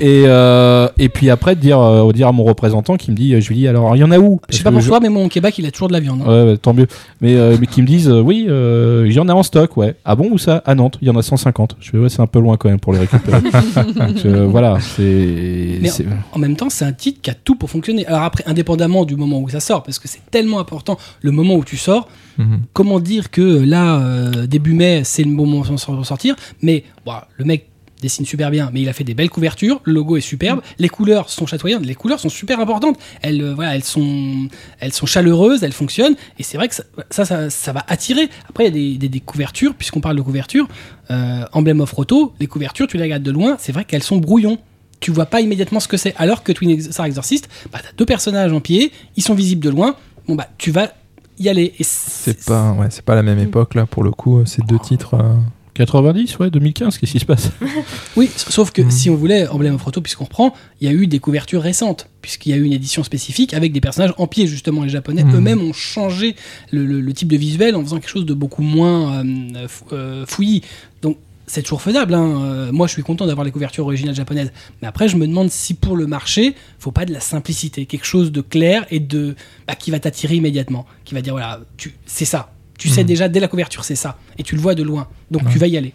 [0.00, 3.40] Et, euh, et puis après de dire, euh, dire à mon représentant qui me dit,
[3.40, 4.40] je lui dis alors il y en a où?
[4.48, 6.22] Je sais pas pour je- toi, mais mon Québec, il a toujours de la viande.
[6.26, 6.44] hein.
[6.46, 6.86] Ouais, tant mieux.
[7.20, 9.94] Mais, mais qui me disent, oui, il y en a en stock, ouais.
[10.04, 10.62] Ah bon, où ça?
[10.66, 11.76] À Nantes, il y en a 150.
[11.80, 13.40] Je fais, ouais, c'est un peu loin quand même pour les récupérer.
[13.74, 15.80] Donc voilà, c'est.
[15.86, 18.06] C'est- En même temps, c'est un titre qui a tout pour fonctionner.
[18.06, 21.49] Alors après, indépendamment du moment où ça sort, parce que c'est tellement important le moment
[21.56, 22.62] où tu sors, Mhm.
[22.72, 27.44] comment dire que là, euh, début mai, c'est le moment de sortir, mais bon, le
[27.44, 27.66] mec
[28.00, 30.88] dessine super bien, mais il a fait des belles couvertures, le logo est superbe, les
[30.88, 34.48] couleurs sont chatoyantes, les couleurs sont super importantes, elles, euh, voilà, elles, sont,
[34.78, 38.30] elles sont chaleureuses, elles fonctionnent, et c'est vrai que ça, ça, ça, ça va attirer.
[38.48, 40.66] Après, il y a des, des, des couvertures, puisqu'on parle de couverture,
[41.10, 44.16] euh, Emblem of Roto, les couvertures, tu les regardes de loin, c'est vrai qu'elles sont
[44.16, 44.58] brouillons.
[45.00, 48.06] Tu vois pas immédiatement ce que c'est, alors que Twin Star Exorcist, bah, t'as deux
[48.06, 49.94] personnages en pied, ils sont visibles de loin,
[50.26, 50.92] bon bah tu vas
[51.40, 51.72] y aller.
[51.78, 54.44] Et C'est pas, ouais, c'est pas la même époque là pour le coup.
[54.46, 55.14] Ces deux titres.
[55.14, 55.34] euh,
[55.74, 57.50] 90, ouais, 2015, qu'est-ce qui se passe?
[58.16, 58.90] Oui, sauf que Mhm.
[58.90, 62.08] si on voulait Emblem of Roto, puisqu'on reprend, il y a eu des couvertures récentes,
[62.20, 64.82] puisqu'il y a eu une édition spécifique avec des personnages en pied, justement.
[64.82, 65.36] Les Japonais Mhm.
[65.36, 66.34] eux-mêmes ont changé
[66.70, 70.26] le, le- le type de visuel en faisant quelque chose de beaucoup moins euh, euh,
[70.26, 70.62] fouillis.
[71.02, 71.16] Donc,
[71.50, 72.14] c'est toujours faisable.
[72.14, 72.42] hein.
[72.44, 74.52] Euh, moi, je suis content d'avoir les couvertures originales japonaises.
[74.82, 78.06] Mais après, je me demande si pour le marché, faut pas de la simplicité, quelque
[78.06, 79.34] chose de clair et de
[79.66, 82.52] bah, qui va t'attirer immédiatement, qui va dire voilà, tu, c'est ça.
[82.78, 83.06] Tu sais Mhm.
[83.08, 85.08] déjà dès la couverture, c'est ça, et tu le vois de loin.
[85.30, 85.52] Donc, Ouais.
[85.52, 85.92] tu vas y aller.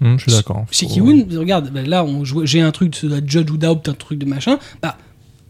[0.00, 0.64] hmm, je suis d'accord.
[0.70, 2.04] Chez Kiwoon, regarde, bah, là,
[2.44, 4.58] j'ai un truc, être Judge ou Doubt, un truc de machin.
[4.82, 4.98] Bah,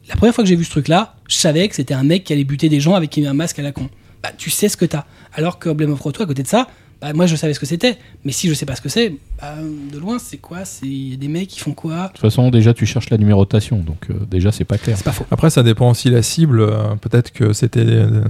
[0.09, 2.33] la première fois que j'ai vu ce truc-là, je savais que c'était un mec qui
[2.33, 3.91] allait buter des gens avec un masque à la con.
[4.23, 5.05] Bah, tu sais ce que t'as.
[5.35, 6.69] Alors que Emblem of Roto, à côté de ça,
[7.07, 7.97] bah, moi, je savais ce que c'était.
[8.25, 9.55] Mais si je sais pas ce que c'est, bah,
[9.93, 10.65] de loin, c'est quoi?
[10.65, 12.05] C'est y a des mecs qui font quoi?
[12.05, 14.97] De toute façon, déjà, tu cherches la numérotation, donc euh, déjà, c'est pas clair.
[14.97, 15.27] C'est pas faux.
[15.31, 16.61] Après, ça dépend aussi la cible.
[16.61, 18.25] euh, Peut-être que c'était euh,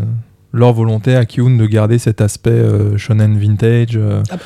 [0.53, 4.37] leur volonté à Kiun de garder cet aspect euh, shonen vintage, euh, Ah.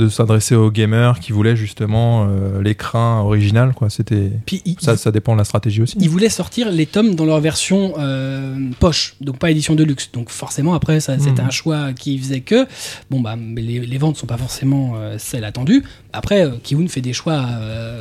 [0.00, 3.72] De s'adresser aux gamers qui voulaient justement euh, l'écran original.
[3.74, 3.90] Quoi.
[3.90, 4.32] C'était
[4.80, 5.96] ça, ça dépend de la stratégie aussi.
[6.00, 10.10] ils voulaient sortir les tomes dans leur version euh, poche, donc pas édition de luxe.
[10.12, 11.48] Donc forcément, après, ça, c'était Mhm.
[11.48, 12.66] un choix qui faisait que,
[13.10, 15.84] bon, bah, mais les, les ventes sont pas forcément euh, celles attendues.
[16.12, 17.44] Après, Kiwoon fait des choix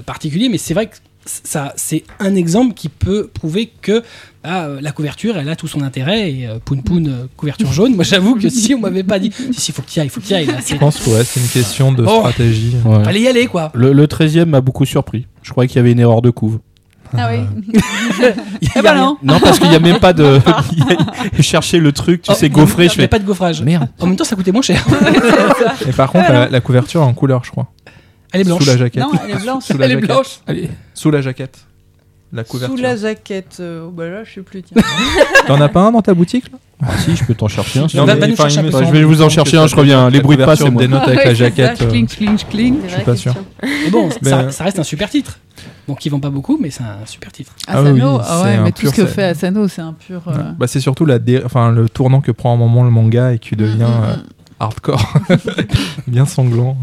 [0.06, 0.96] particuliers, mais c'est vrai que
[1.26, 4.04] ça, c'est un exemple qui peut prouver que
[4.44, 6.32] ah, euh, la couverture, elle a tout son intérêt.
[6.32, 9.32] Et euh, Poun Poun, euh, couverture jaune, moi j'avoue que si on m'avait pas dit,
[9.52, 10.98] si, si, faut que tu y ailles, faut que tu y ailles, là, Je pense
[10.98, 12.20] que ouais, c'est une question de Bon.
[12.20, 12.76] stratégie.
[12.86, 13.04] Ouais.
[13.04, 13.72] fallait y aller, quoi.
[13.76, 15.28] Le, le 13e m'a beaucoup surpris.
[15.44, 16.60] Je croyais qu'il y avait une erreur de couve.
[17.18, 17.40] Ah oui.
[18.76, 19.18] Eh ben non.
[19.24, 20.40] Non, parce qu'il y a même pas de.
[21.42, 23.08] Chercher le truc, tu Oh, sais, gaufré, il je y a fais.
[23.08, 23.62] pas de gaufrage.
[23.64, 23.88] Merde.
[24.00, 24.86] En même temps, ça coûtait moins cher.
[25.88, 27.68] Et par contre, la, la couverture est en couleur, je crois.
[28.32, 28.64] Elle est blanche.
[28.64, 29.04] Sous la jaquette.
[29.04, 29.64] Non, elle est blanche.
[29.68, 30.08] Sous la Elle est jaquette.
[30.10, 30.40] blanche.
[30.48, 30.70] Allez.
[30.94, 31.58] Sous la jaquette.
[32.32, 32.78] La couverture.
[32.78, 33.58] Sous la jaquette.
[33.60, 34.62] euh, oh, bah là, je sais plus.
[35.48, 37.88] T'en as pas un dans ta boutique là Ah, si, je peux t'en chercher un.
[37.96, 40.12] Non, enfin, chercher me je vais vous en chercher un, je reviens.
[40.12, 40.70] Les bruits de passe, moi.
[40.70, 41.78] dénote avec la jaquette.
[41.78, 42.82] ça, euh, Cling, cling, cling.
[42.84, 43.34] Des suis pas sûr.
[43.64, 45.40] Mais bon, ça, euh, ça reste un super titre.
[45.88, 47.52] Donc ils vendent pas beaucoup, mais c'est un super titre.
[47.68, 49.82] Ah Asano, oui, ah c'est ouais, un mais tout pur ce que fait Asano, c'est
[49.82, 50.22] un pur.
[50.28, 53.34] euh, Bah, c'est surtout la dé- enfin, le tournant que prend un moment le manga
[53.34, 54.24] et qui devient mm, mm, euh, mm.
[54.60, 55.14] hardcore.
[56.08, 56.78] Bien sanglant.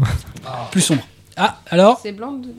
[0.71, 1.03] Plus sombre.
[1.37, 2.49] Ah, alors C'est blanc de...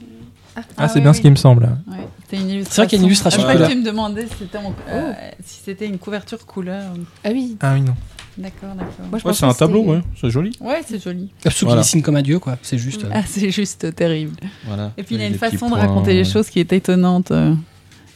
[0.55, 1.17] Ah, Ah c'est oui, bien oui.
[1.17, 1.63] ce qui me semble.
[1.63, 1.97] Ouais,
[2.29, 3.69] C'est vrai qu'il y a une illustration Après, couleur.
[3.69, 5.13] tu me demandais si c'était en- euh,
[5.45, 6.83] si c'était une couverture couleur.
[7.23, 7.57] Ah oui.
[7.61, 7.93] Ah oui, non.
[8.37, 8.93] D'accord, d'accord.
[9.09, 10.01] Moi, je Ouais, c'est un tableau, ouais.
[10.19, 10.57] C'est joli.
[10.61, 11.29] Ouais, c'est joli.
[11.45, 11.81] Absou Voilà.
[11.81, 12.57] qui dessine comme un dieu, quoi.
[12.61, 13.03] C'est juste.
[13.03, 14.35] euh, Ah, c'est juste terrible.
[14.65, 14.91] Voilà.
[14.97, 17.53] Et puis il y a une façon de raconter les choses qui est étonnante, euh,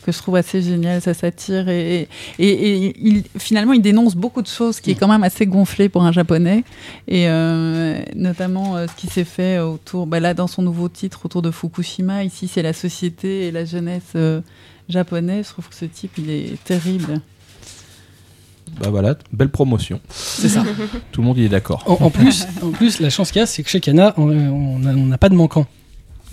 [0.03, 2.07] que je trouve assez géniale, ça s'attire et,
[2.39, 5.45] et, et- et il, finalement il dénonce beaucoup de choses qui est quand même assez
[5.45, 6.63] gonflé pour un japonais
[7.07, 11.25] et euh, notamment euh, ce qui s'est fait autour, bah là dans son nouveau titre
[11.25, 14.41] autour de Fukushima, ici c'est la société et la jeunesse euh,
[14.89, 17.19] japonaise, je trouve que ce type il est terrible.
[18.79, 19.99] Bah voilà, belle promotion.
[20.09, 20.63] C'est ça.
[21.11, 21.83] Tout le monde y est d'accord.
[21.85, 24.79] En, en plus, en plus, la chance qu'il y a, c'est que chez Kana, on
[24.79, 25.67] n'a pas de manquant.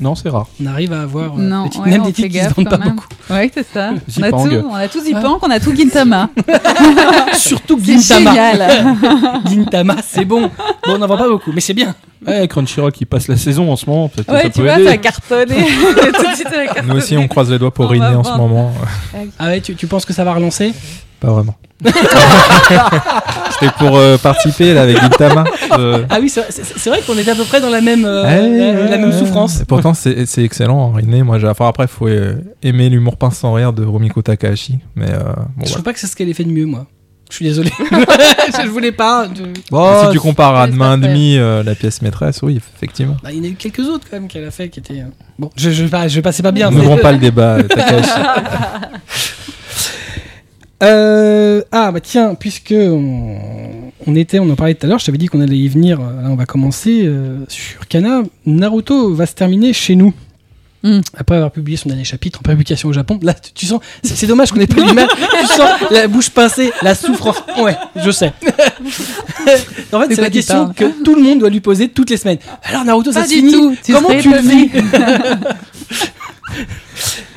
[0.01, 0.46] Non, c'est rare.
[0.62, 2.48] On arrive à avoir euh, Non, des titres- ouais, même on des fait titres qui
[2.48, 2.94] se vendent pas même.
[2.94, 3.07] beaucoup.
[3.28, 3.90] Ouais, c'est ça.
[4.18, 4.36] On a, tout,
[4.70, 6.30] on a tout Zipang, on a tout Gintama.
[7.34, 8.30] Surtout C'est Gintama.
[8.30, 8.96] génial.
[9.46, 10.42] Gintama, c'est bon.
[10.86, 11.94] Bon, on n'en vend pas beaucoup, mais c'est bien.
[12.26, 14.84] Ouais, Crunchyroll qui passe la saison en ce moment, Ouais, ça tu peut vois, aider.
[14.86, 15.55] ça a cartonné.
[15.55, 16.88] Tout de suite, ça a cartonné.
[16.88, 18.72] Nous aussi, on croise les doigts pour Rinné en ce moment.
[19.38, 20.72] Ah ouais, tu, tu penses que ça va relancer?
[21.21, 21.55] Pas vraiment.
[23.53, 25.45] C'était pour euh, participer là avec Gintama.
[25.79, 28.49] Euh, Ah oui, c'est vrai qu'on était à peu près dans la même, euh, ouais,
[28.59, 29.18] la, la ouais, même ouais.
[29.18, 29.61] souffrance.
[29.61, 31.23] Et pourtant, c'est excellent, Rinné.
[31.23, 34.79] Moi, j'ai- enfin, après, il faut euh, aimer l'humour pince sans rire de Rumiko Takahashi.
[34.97, 35.71] Mais euh, bon, je voilà.
[35.73, 36.87] trouve pas que c'est ce qu'elle ait fait de mieux, moi.
[37.31, 37.71] Je suis désolé.
[38.62, 39.27] je voulais pas.
[39.29, 41.09] de- Bon, si tu compares à Demain faire.
[41.09, 43.16] Demi, euh, la pièce maîtresse, oui, effectivement.
[43.23, 45.03] Bah, il y en a eu quelques autres quand même qu'elle a fait qui étaient.
[45.39, 46.71] Bon, je, pas- je passer pas bien.
[46.71, 47.59] Ne mais- vends pas le débat,
[50.83, 53.39] euh, ah bah tiens, puisque on,
[54.07, 56.01] on était, on en parlait tout à l'heure, je t'avais dit qu'on allait y venir,
[56.01, 58.22] euh, là on va commencer euh, sur Kana.
[58.47, 60.14] Naruto va se terminer chez nous.
[60.83, 61.01] Mm.
[61.14, 64.26] Après avoir publié son dernier chapitre en publication au Japon, là tu, tu sens, c'est
[64.26, 65.11] dommage qu'on ait pas l'image,
[65.41, 67.37] tu sens la bouche pincée, la souffrance.
[67.59, 68.33] Ouais, je sais.
[69.93, 72.39] en fait, C'est la question que tout le monde doit lui poser toutes les semaines.
[72.62, 74.70] Alors Naruto, ça Pas se finit tout, Comment tu le vis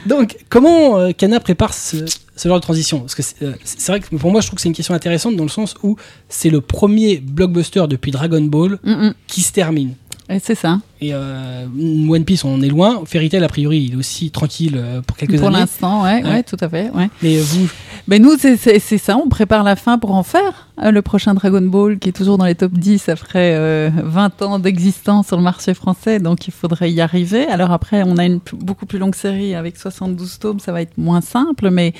[0.06, 2.06] Donc, comment euh, Kana prépare ce,
[2.36, 4.56] ce genre de transition Parce que c'est euh, c'est vrai que pour moi, je trouve
[4.58, 5.96] que c'est une question intéressante dans le sens où
[6.30, 9.14] c'est le premier blockbuster depuis Dragon Ball Mm, mm.
[9.28, 9.94] qui se termine.
[10.42, 10.80] C'est ça.
[11.04, 11.66] Et euh,
[12.08, 13.02] One Piece, on en est loin.
[13.06, 15.58] Fairy Tail, a priori, il est aussi tranquille euh, pour quelques Pour années.
[15.60, 16.30] l'instant, ouais, Ouais.
[16.30, 16.90] ouais, tout à fait.
[16.94, 17.10] Ouais.
[17.22, 17.68] Mais vous,
[18.08, 20.70] Ben nous, c'est- ça, on prépare la fin pour en faire.
[20.82, 24.42] Euh, le prochain Dragon Ball, qui est toujours dans les top 10 après euh, 20
[24.42, 27.46] ans d'existence sur le marché français, donc il faudrait y arriver.
[27.48, 30.98] Alors après, on a une beaucoup plus longue série avec 72 tomes, ça va être
[30.98, 31.94] moins simple, mais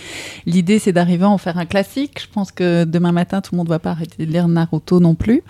[0.46, 2.20] l'idée, c'est d'arriver à en faire un classique.
[2.22, 5.00] Je pense que demain matin, tout le monde ne va pas arrêter de lire Naruto
[5.00, 5.44] non plus.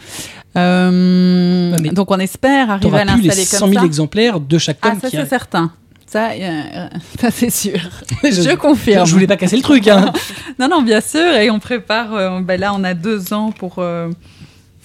[0.55, 3.85] Euh, mais donc on espère arriver à l'installer 100 comme 000 ça.
[3.85, 5.71] exemplaires de chaque Ah, tome ça qui c'est certain.
[6.05, 6.87] Ça, euh,
[7.19, 7.79] ça c'est sûr.
[8.23, 9.05] je, Je confirme.
[9.05, 9.87] je voulais pas casser le truc.
[9.87, 10.11] Hein.
[10.59, 11.33] Non, non, bien sûr.
[11.35, 12.13] Et on prépare.
[12.13, 13.75] euh, ben là, on a deux ans pour.
[13.79, 14.09] euh,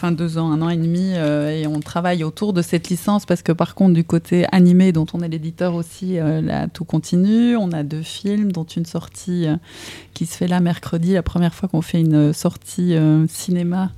[0.00, 3.26] Enfin, deux ans, un an et demi, euh, et on travaille autour de cette licence
[3.26, 6.84] parce que, par contre, du côté animé, dont on est l'éditeur aussi, euh, là, tout
[6.84, 7.56] continue.
[7.56, 9.56] On a deux films, dont une sortie euh,
[10.14, 12.94] qui se fait là mercredi, la première fois qu'on fait une sortie
[13.28, 13.90] cinéma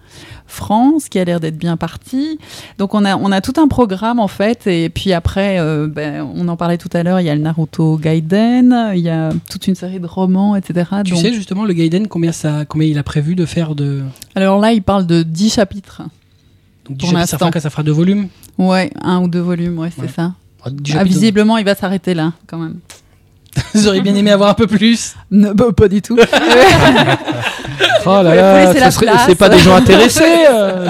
[0.46, 2.38] France, qui a l'air d'être bien partie.
[2.78, 4.66] Donc, on a, on a tout un programme, en fait.
[4.66, 7.96] Et puis après, ben, on en parlait tout à l'heure, il y a le Naruto
[7.96, 10.90] Gaiden, il y a toute une série de romans, etc.
[11.04, 14.02] Tu Donc- sais justement, le Gaiden, combien, ça, combien il a prévu de faire de.
[14.34, 15.89] alors là, il parle de 10 chapitres.
[15.98, 17.38] Donc, Pour déjà, ça l'instant.
[17.38, 18.28] fera, quoi, ça fera deux volumes.
[18.58, 20.08] Ouais, un ou deux volumes, ouais, c'est Ouais.
[20.08, 20.32] ça.
[20.64, 22.76] Ah, dix Ah, visiblement, il va s'arrêter là, quand même.
[23.74, 25.14] Vous auriez bien aimé avoir un peu plus.
[25.30, 26.16] Ne, bah, pas du tout.
[28.06, 29.22] Oh là là, ça place.
[29.26, 30.22] c'est pas des gens intéressés.
[30.50, 30.88] euh.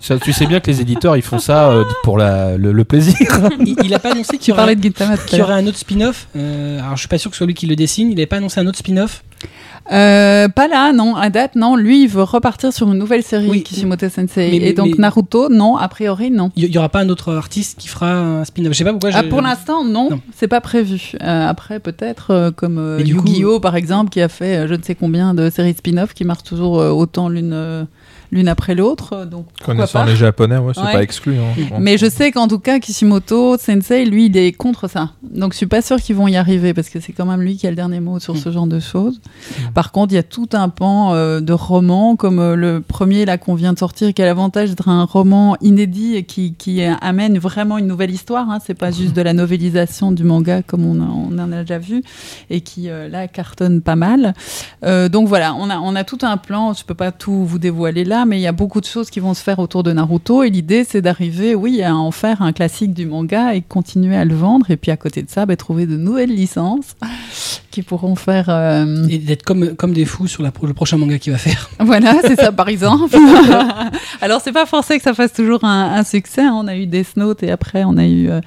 [0.00, 2.84] Ça, tu sais bien que les éditeurs ils font ça euh, pour la- le, le
[2.84, 3.14] plaisir.
[3.60, 4.56] Il, il a pas annoncé qu'il y
[5.26, 6.26] qu'il y aurait un autre spin-off.
[6.36, 8.10] Euh, alors, je suis pas sûr que ce soit lui qui le dessine.
[8.10, 9.22] Il avait pas annoncé un autre spin-off.
[9.92, 11.16] Euh, pas là, non.
[11.16, 11.74] À date, non.
[11.74, 13.62] Lui, il veut repartir sur une nouvelle série, Oui.
[13.62, 14.50] Kishimoto Sensei.
[14.52, 15.76] Mais- mais- Et donc, mais- Naruto, non.
[15.76, 16.50] A priori, non.
[16.56, 18.72] Il y, aura pas un autre artiste qui fera un spin-off.
[18.72, 19.10] Je sais pas pourquoi.
[19.14, 20.20] Ah, pour l'instant, non, Non.
[20.36, 21.12] c'est pas prévu.
[21.22, 24.94] Euh, après, peut-être euh, comme coup- Yu-Gi-Oh, par exemple, qui a fait je ne sais
[24.94, 27.86] combien de séries spin-off qui marchent toujours autant l'une
[28.30, 29.12] l'une après l'autre.
[29.14, 30.92] euh, Donc, Connaissant les japonais, ouais, c'est Ouais.
[30.92, 31.36] pas exclu.
[31.38, 31.78] hein.
[31.80, 35.10] Mais je sais qu'en tout cas, Kishimoto Sensei, lui, il est contre ça.
[35.22, 37.56] Donc, je suis pas sûre qu'ils vont y arriver parce que c'est quand même lui
[37.56, 39.20] qui a le dernier mot sur ce genre de choses.
[39.74, 43.24] Par contre, il y a tout un pan euh, de romans, comme euh, le premier
[43.24, 46.82] là qu'on vient de sortir, qui a l'avantage d'être un roman inédit et qui, qui
[46.82, 48.48] amène vraiment une nouvelle histoire.
[48.50, 48.58] Hein.
[48.64, 51.78] C'est pas juste de la novélisation du manga comme on, a- on en a déjà
[51.78, 52.02] vu
[52.48, 54.34] et qui euh, là cartonne pas mal.
[55.10, 56.72] Donc voilà, on a, on a tout un plan.
[56.72, 59.20] Je peux pas tout vous dévoiler là, mais il y a beaucoup de choses qui
[59.20, 60.42] vont se faire autour de Naruto.
[60.42, 64.24] Et l'idée, c'est d'arriver, oui, à en faire un classique du manga et continuer à
[64.24, 64.70] le vendre.
[64.70, 66.96] Et puis à côté de ça, bah, trouver de nouvelles licences
[67.70, 68.46] qui pourront faire.
[68.48, 71.70] euh, Et d'être comme, comme des fous sur la, le prochain manga qu'il va faire.
[71.80, 73.16] Voilà, c'est ça par exemple.
[74.20, 76.42] Alors c'est pas forcé que ça fasse toujours un, un succès.
[76.42, 76.52] hein.
[76.54, 78.40] On a eu Death Note et après on a eu euh,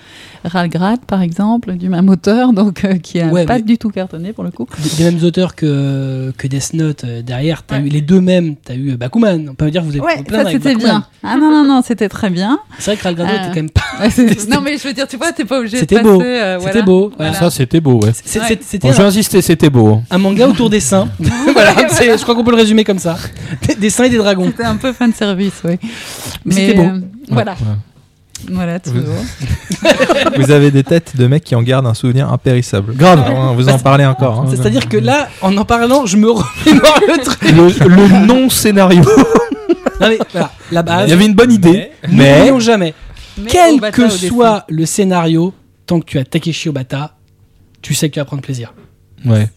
[0.44, 4.34] Ralgrad par exemple du même auteur, donc euh, qui a Ouais, pas du tout cartonné
[4.34, 4.68] pour le coup.
[4.78, 7.64] Des, des mêmes auteurs que, que Death Note euh, derrière.
[7.64, 7.88] T'as Ouais.
[7.88, 8.56] eu les deux mêmes.
[8.56, 9.48] T'as eu euh, Bakuman.
[9.50, 10.92] On peut dire que vous êtes Ouais, plein ça avec c'était Bakuman.
[11.00, 11.06] bien.
[11.24, 12.60] Ah non non non, c'était très bien.
[12.78, 13.82] C'est vrai que Ralgrado Euh, était quand même pas.
[14.50, 16.04] Non mais je veux dire, tu vois, t'es pas obligé de C'était passer.
[16.10, 16.22] beau.
[16.22, 16.82] euh, C'était voilà.
[16.86, 17.12] beau.
[17.18, 17.34] voilà.
[17.34, 18.12] Ça c'était beau, ouais.
[18.14, 18.88] C'était
[19.22, 19.88] C'était beau.
[19.96, 20.04] hein.
[20.10, 21.08] un manga autour des seins.
[21.54, 23.18] voilà, je crois qu'on peut le résumer comme ça.
[23.68, 24.46] Des, des seins et des dragons.
[24.48, 25.78] C'était un peu fan service, oui.
[26.46, 26.84] Mais c'était beau.
[26.84, 27.00] euh,
[27.30, 28.52] voilà, Ouais.
[28.52, 29.04] voilà, toujours.
[30.38, 32.94] Vous avez des têtes de mecs qui en gardent un souvenir impérissable.
[32.96, 33.24] Grave.
[33.56, 34.40] Vous en parlez encore.
[34.42, 34.48] hein.
[34.50, 37.42] C'est-à-dire que là, en en parlant, je me remémore le truc.
[37.44, 39.04] Le, le non-scénario.
[40.02, 42.38] Non mais voilà, la Il y avait une bonne idée, mais.
[42.40, 42.94] N'oublions jamais.
[43.38, 45.54] Mais Quel que soit le scénario,
[45.86, 47.16] tant que tu as Takeshi Obata,
[47.82, 48.74] tu sais que tu vas prendre plaisir.
[49.26, 49.50] Ouais,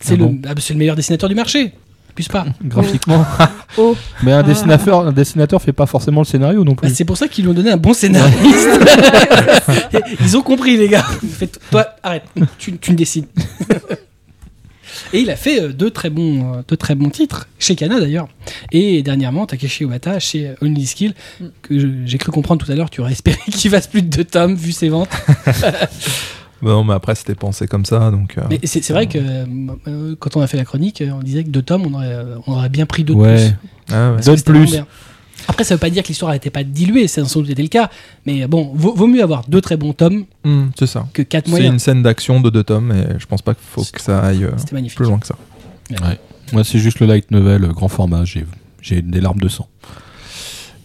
[0.00, 1.72] C'est Ah le, bon ah bah, c'est le meilleur dessinateur du marché.
[2.14, 2.46] Plus pas.
[2.64, 3.24] graphiquement.
[3.78, 3.96] Oh.
[4.24, 6.94] Mais un dessinateur, un dessinateur fait pas forcément le scénario non Bah, plus.
[6.96, 8.36] c'est pour ça qu'ils lui ont donné un bon scénariste.
[10.20, 11.04] Ils ont compris, les gars.
[11.38, 12.24] Faites- toi, arrête,
[12.58, 13.26] tu, tu ne dessines.
[15.12, 18.00] Et il a fait euh, deux très bons, euh, deux très bons titres chez Kana
[18.00, 18.28] d'ailleurs.
[18.72, 21.44] Et dernièrement, Takeshi Obata chez euh, Only Skill, Mm.
[21.62, 21.74] que
[22.06, 22.90] j'ai cru comprendre tout à l'heure.
[22.90, 25.08] Tu aurais espéré qu'il fasse plus de deux tomes vu ses ventes.
[26.62, 28.10] Bon, mais après, c'était pensé comme ça.
[28.10, 31.10] Donc, euh, Mais c'est c'est vrai que euh, quand on a fait la chronique, euh,
[31.12, 32.16] on disait que deux tomes, on aurait,
[32.46, 33.36] on aurait bien pris deux de Ouais.
[33.36, 33.94] plus.
[33.94, 34.20] ah ouais.
[34.20, 34.76] Vraiment plus.
[35.48, 37.68] Après, ça veut pas dire que l'histoire n'était pas diluée, c'est sans doute été le
[37.68, 37.88] cas.
[38.26, 41.06] Mais bon, vaut, vaut mieux avoir deux très bons tomes Hmm, c'est ça.
[41.14, 41.72] que quatre C'est moyens.
[41.72, 44.44] une scène d'action de deux tomes et je pense pas qu'il faut que ça aille
[44.44, 44.50] euh,
[44.94, 45.36] plus loin que ça.
[46.52, 48.24] Moi, c'est juste le light novel, grand format.
[48.26, 48.44] J'ai,
[48.82, 49.66] j'ai des larmes de sang.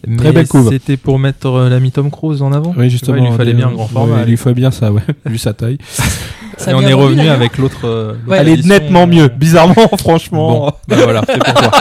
[0.08, 0.70] Mais belle couve.
[0.70, 3.18] C'était pour mettre euh, l'ami Tom Cruise en avant Oui, justement.
[3.18, 4.16] Vois, il lui fallait des- bien un grand format.
[4.16, 5.78] ouais, il lui faut bien ça, ouais, vu sa taille.
[6.58, 7.82] Ça Et a on est revenu avec l'autre.
[7.86, 9.28] euh, Elle est nettement euh, mieux.
[9.28, 10.60] Bizarrement, franchement.
[10.60, 11.72] Bon, bah voilà, c'est pour toi.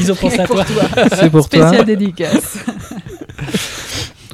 [0.00, 0.64] Ils ont pensé à toi.
[1.12, 1.66] C'est pour toi.
[1.68, 2.64] Spécial dédicace.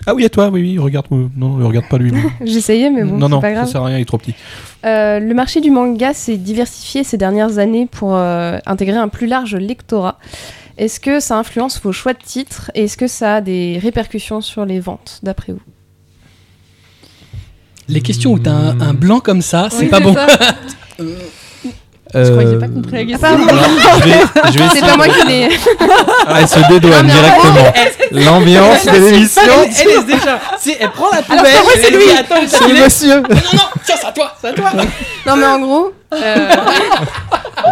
[0.07, 1.07] Ah oui, à toi, oui, oui, regarde.
[1.13, 2.13] euh, Non, ne regarde pas lui.
[2.45, 3.69] J'essayais, mais bon, non, non, pas ça grave.
[3.69, 4.35] sert à rien, il est trop petit.
[4.85, 9.27] Euh, le marché du manga s'est diversifié ces dernières années pour euh, intégrer un plus
[9.27, 10.19] large lectorat.
[10.77, 14.41] Est-ce que ça influence vos choix de titres et est-ce que ça a des répercussions
[14.41, 15.61] sur les ventes, d'après vous?
[17.89, 20.17] Les questions où t'as un, un blanc comme ça, c'est Oui, pas bon.
[22.17, 23.47] Je crois que j'ai pas compris la Ah, question.
[23.47, 23.47] pardon,
[23.99, 25.49] je vais, je vais c'est pas moi qui l'ai.
[26.29, 27.73] Ah, elle se dédouane directement.
[28.13, 29.43] L'ambiance de l'émission.
[29.65, 30.41] Elle, elle est déjà.
[30.61, 31.53] Si, elle prend la poubelle.
[31.75, 32.05] c'est lui.
[32.47, 33.21] C'est monsieur.
[33.21, 34.71] Non, non, tiens, c'est à toi, c'est à toi.
[35.27, 35.93] Non, mais en gros.
[36.13, 36.49] euh,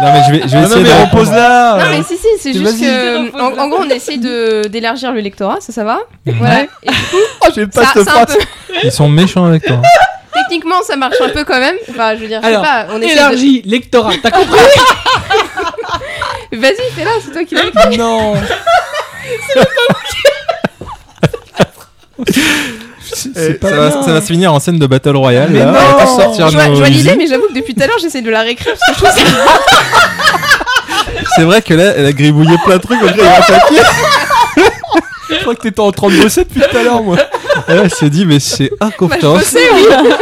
[0.01, 1.77] Non, mais je vais, je vais Non, non, essayer mais de repose là.
[1.77, 2.81] Non, mais si, si, c'est juste Vas-y.
[2.81, 3.39] que.
[3.39, 5.99] En, en gros, on essaye de- d'élargir le lectorat, ça, ça va.
[6.25, 6.61] Voilà.
[6.61, 8.37] Et du coup, Oh, j'aime pas ça, cette c'est un phrase.
[8.37, 8.73] peu.
[8.83, 9.81] Ils sont méchants avec toi.
[10.33, 11.75] Techniquement, ça marche un peu quand même.
[11.89, 12.87] Enfin, je veux dire, je sais Alors, pas.
[12.91, 14.57] On essaie Élargie, lectorat, t'as compris
[16.51, 16.57] de.
[16.61, 17.97] Vas-y, fais-la, c'est toi qui l'as écrit.
[17.97, 18.33] Non.
[23.13, 24.03] C'est pas Ça va, bien.
[24.03, 25.49] ça va se finir en scène de Battle Royale.
[25.51, 25.65] Mais là.
[25.65, 25.71] non.
[25.71, 27.83] On va tous sortir Je vois, nos je vois l'idée, mais j'avoue que depuis tout
[27.83, 29.25] à l'heure, j'essaie de la réécrire parce que je trouve ça.
[31.35, 32.99] C'est vrai que là, elle a gribouillé plein de trucs.
[35.29, 37.17] Je crois que t'étais en train de bosser depuis tout à l'heure, moi.
[37.67, 39.39] Et là, elle s'est dit, mais c'est Bah, je incompréhensible.
[39.39, 40.13] bossais, oui.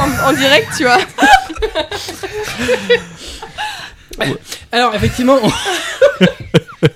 [0.00, 0.98] en, en direct, tu vois.
[4.70, 5.50] Alors, effectivement, on-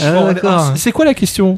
[0.00, 0.52] Ah, d'accord.
[0.52, 1.56] alors, C'est quoi la question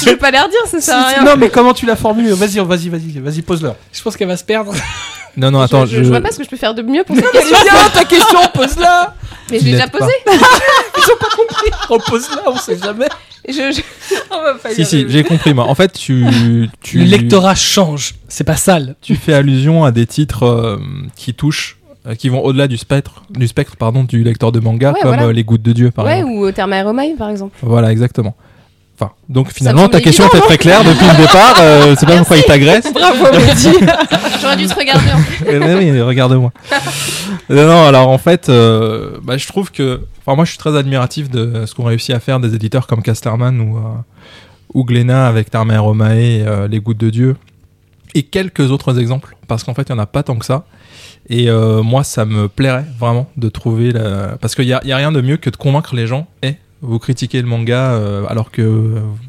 [0.00, 1.24] Je vais pas les redire, ça sert à rien.
[1.24, 3.76] Non, mais comment tu l'as formulée Vas-y, vas-y, vas-y, vas-y, pose-leur.
[3.92, 4.72] je pense qu'elle va se perdre.
[5.36, 5.86] Non, non, attends.
[5.86, 7.56] je, je vois pas ce que je peux faire de mieux pour cette question.
[7.62, 9.14] viens, ta question, pose-la
[9.50, 10.12] Mais je l'ai déjà posée.
[11.88, 13.08] Repose-la, on sait jamais.
[13.48, 15.64] Je, je- On va pas y Si, si, j'ai compris, moi.
[15.64, 18.96] En fait, tu, tu, Le lectorat change, c'est pas sale.
[19.00, 20.78] tu fais allusion à des titres euh,
[21.16, 24.92] qui touchent, euh, qui vont au-delà du spectre, du spectre pardon, du lecteur de manga,
[24.92, 25.24] Ouais, comme voilà.
[25.28, 26.32] euh, Les Gouttes de Dieu, par Ouais, exemple.
[26.34, 27.56] ou au terme Aéromai, par exemple.
[27.62, 28.34] Voilà, exactement.
[29.02, 31.54] Enfin, donc me finalement, ta question était très claire depuis le départ.
[31.60, 32.92] Euh, c'est pas pourquoi il t'agresse.
[32.92, 33.70] Bravo, Mehdi.
[34.42, 35.10] J'aurais dû te regarder.
[35.14, 35.44] En fait.
[35.48, 36.52] Eh ben oui, regarde-moi.
[37.48, 40.02] non, non, alors en fait, euh, bah, je trouve que.
[40.20, 43.02] Enfin, moi, je suis très admiratif de ce qu'ont réussi à faire des éditeurs comme
[43.02, 43.80] Casterman ou, euh,
[44.74, 47.36] ou Glénat avec Tarmer Romae et euh, Les Gouttes de Dieu.
[48.14, 50.64] Et quelques autres exemples, parce qu'en fait, il n'y en a pas tant que ça.
[51.30, 53.92] Et euh, moi, ça me plairait vraiment de trouver.
[53.92, 54.36] La...
[54.40, 56.26] Parce qu'il n'y y a rien de mieux que de convaincre les gens.
[56.42, 58.62] Et vous critiquez le manga euh, alors que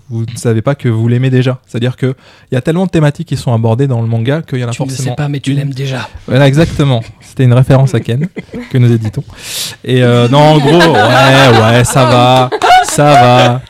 [0.10, 1.60] vous ne savez pas que vous l'aimez déjà.
[1.68, 2.14] C'est-à-dire qu'il
[2.52, 4.72] y a tellement de thématiques qui sont abordées dans le manga qu'il y en a
[4.72, 6.10] Tu ne le forcément sais pas, mais tu l'aimes déjà.
[6.28, 7.02] voilà, exactement.
[7.20, 8.28] C'était une référence à Ken
[8.70, 9.24] que nous éditons.
[9.84, 12.50] Et euh, non, en gros, ouais, ouais, ça va,
[12.84, 13.62] ça va.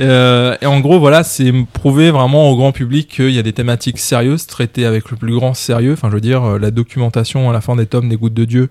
[0.00, 3.52] Euh, et en gros, voilà, c'est prouver vraiment au grand public qu'il y a des
[3.52, 5.92] thématiques sérieuses traitées avec le plus grand sérieux.
[5.92, 8.68] Enfin, je veux dire, la documentation à la fin des tomes des Gouttes de Dieu,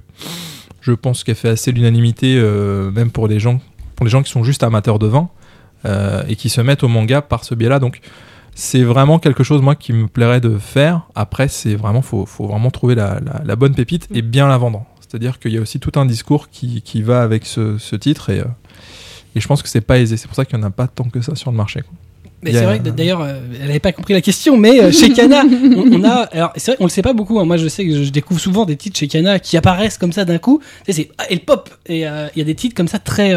[0.87, 3.59] je pense qu'elle fait assez l'unanimité, euh, même pour les gens,
[3.97, 5.27] pour les gens qui sont juste amateurs de vin
[5.85, 7.79] euh, et qui se mettent au manga par ce biais-là.
[7.79, 7.99] Donc,
[8.55, 11.01] c'est vraiment quelque chose moi qui me plairait de faire.
[11.15, 14.57] Après, c'est vraiment faut, faut vraiment trouver la, la- la bonne pépite et bien la
[14.57, 14.85] vendre.
[15.01, 18.29] C'est-à-dire qu'il y a aussi tout un discours qui, qui va avec ce, ce titre
[18.29, 18.45] et, euh,
[19.35, 20.17] et je pense que c'est pas aisé.
[20.17, 21.81] C'est pour ça qu'il n'y en a pas tant que ça sur le marché.
[21.81, 21.91] quoi.
[22.45, 25.11] A- c'est vrai que d'ailleurs, euh, elle n'avait pas compris la question, mais euh, chez
[25.13, 25.43] Kana,
[25.75, 26.23] on, on a.
[26.31, 27.39] Alors, c'est vrai, on le sait pas beaucoup.
[27.39, 27.45] hein.
[27.45, 30.23] Moi, je sais que je découvre souvent des titres chez Kana qui apparaissent comme ça
[30.25, 30.61] d'un coup.
[30.85, 31.69] Sais, c'est ah, elle pop.
[31.87, 33.33] Et euh, il y a des titres comme ça très,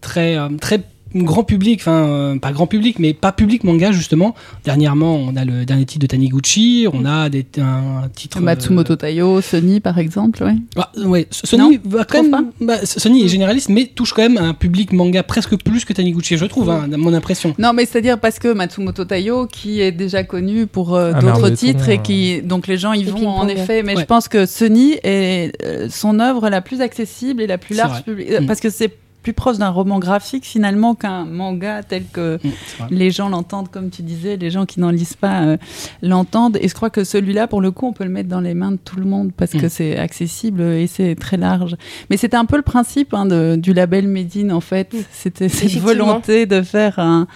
[0.00, 0.80] très, euh, très
[1.14, 1.78] grand public.
[1.80, 4.34] Enfin, euh, pas grand public, mais pas public manga justement.
[4.64, 6.86] Dernièrement, on a le dernier titre de Taniguchi.
[6.92, 8.38] On a des, un, un titre.
[8.38, 10.56] euh, Matsumoto Tayo, Sony par exemple, ouais.
[10.76, 12.50] ah, ouais, Sony va quand même.
[12.60, 16.36] bah, Sony est généraliste, mais touche quand même un public manga presque plus que Taniguchi,
[16.36, 17.54] je trouve, hein, à mon impression.
[17.58, 21.50] Non, mais c'est-à-dire parce que Matsumoto Tayo, qui est déjà connu pour euh, Ah, d'autres
[21.50, 23.82] titres et qui, donc les gens y vont en effet.
[23.82, 24.02] Mais Ouais.
[24.02, 28.02] je pense que Sony est euh, son œuvre la plus accessible et la plus large
[28.04, 28.46] public, euh, Mm.
[28.46, 28.92] parce que c'est
[29.26, 32.50] plus proche d'un roman graphique finalement qu'un manga tel que Mm,
[32.90, 35.56] les gens l'entendent, comme tu disais, les gens qui n'en lisent pas euh,
[36.00, 36.58] l'entendent.
[36.60, 38.70] Et je crois que celui-là, pour le coup, on peut le mettre dans les mains
[38.72, 39.60] de tout le monde parce Mm.
[39.62, 41.74] que c'est accessible et c'est très large.
[42.08, 44.94] Mais c'était un peu le principe hein, de- du label Medine, en fait.
[45.10, 47.26] C'était cette volonté de faire un-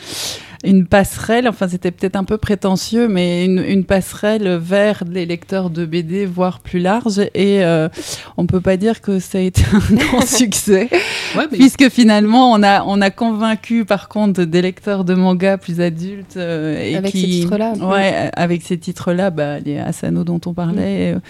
[0.63, 5.71] une passerelle, enfin c'était peut-être un peu prétentieux, mais une, une passerelle vers les lecteurs
[5.71, 7.19] de BD, voire plus large.
[7.35, 7.89] Et euh,
[8.37, 10.89] on peut pas dire que ça a été un grand succès.
[11.37, 15.57] Ouais, mais Puisque finalement, on a, on a convaincu par contre des lecteurs de manga
[15.57, 16.37] plus adultes.
[16.37, 17.73] euh, et Avec qui, ces titres-là.
[17.81, 21.21] Ouais, avec ces titres-là, bah, les Asano dont on parlait, euh,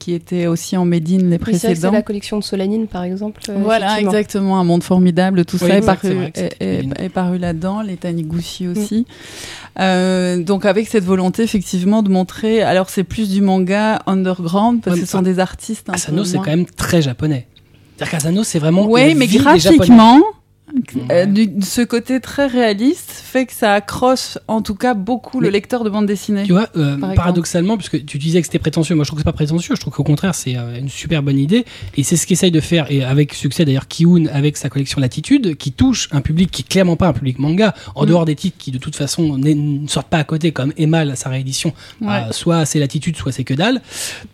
[0.00, 1.92] qui étaient aussi en Made in les Oui, c'est précédents.
[1.92, 3.40] la collection de Solanine, par exemple.
[3.48, 7.82] euh, Voilà, exactement, un monde formidable, tout Oui, ça est paru, est- est- est là-dedans,
[7.82, 9.06] les Taniguchi aussi.
[9.78, 14.96] Euh, donc avec cette volonté effectivement de montrer, alors c'est plus du manga underground parce
[14.96, 17.46] Ouais, que ce sont des artistes un Asano, c'est quand même très japonais.
[17.96, 18.86] C'est-à-dire qu'Asano, c'est vraiment.
[18.96, 19.76] La mais ville des Japonais.
[19.76, 20.20] graphiquement.
[21.10, 25.48] Euh, du- ce côté très réaliste fait que ça accroche en tout cas beaucoup le
[25.50, 26.44] lecteur de bande dessinée.
[26.44, 29.22] Tu vois, euh, Par paradoxalement, puisque tu disais que c'était prétentieux, moi je trouve que
[29.22, 31.64] c'est pas prétentieux, je trouve qu'au contraire c'est euh, une super bonne idée,
[31.96, 35.56] et c'est ce qu'essaye de faire, et avec succès d'ailleurs Kiun avec sa collection Latitude,
[35.56, 38.06] qui touche un public qui est clairement pas un public manga, en Mm.
[38.08, 41.28] dehors des titres qui de toute façon ne sortent pas à côté, comme Emal, sa
[41.30, 42.08] réédition, Ouais.
[42.28, 43.80] euh, soit c'est Latitude, soit c'est que dalle,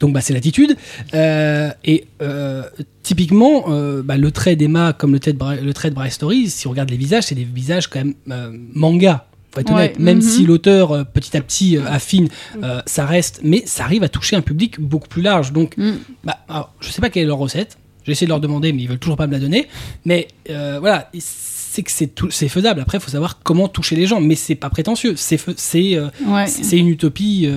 [0.01, 0.77] donc bah c'est Latitude,
[1.15, 2.63] Euh, et euh,
[3.03, 6.19] typiquement, euh, bah, le trait d'Emma comme le trait, de Bra- le trait de Bryce
[6.47, 9.27] Si on regarde les visages, c'est des visages quand même euh, manga.
[9.55, 9.99] Faut être Ouais, honnête.
[9.99, 10.23] Même mhm.
[10.23, 12.29] si l'auteur euh, petit à petit euh, affine,
[12.63, 15.53] euh, ça reste, mais ça arrive à toucher un public beaucoup plus large.
[15.53, 15.93] Donc, Mm.
[16.25, 17.79] bah, alors, je sais pas quelle est leur recette.
[18.05, 19.67] J'ai essayé de leur demander, mais ils veulent toujours pas me la donner.
[20.05, 22.81] Mais voilà, c'est que c'est faisable.
[22.81, 25.15] Après, il faut savoir comment toucher les gens, mais c'est pas prétentieux.
[25.17, 26.47] C'est Ouais.
[26.73, 27.49] une utopie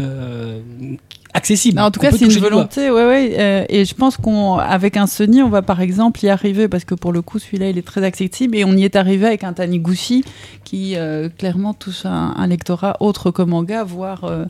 [1.40, 1.78] accessible.
[1.78, 3.36] Non, en tout cas, c'est une volonté, ouais, ouais.
[3.40, 6.86] euh, et je pense qu'on, avec un Sony, on va par exemple y arriver parce
[6.86, 9.44] que pour le coup, celui-là, il est très accessible et on y est arrivé avec
[9.44, 10.24] un Taniguchi
[10.64, 14.46] qui euh, clairement touche un, un lectorat autre que manga, voire euh,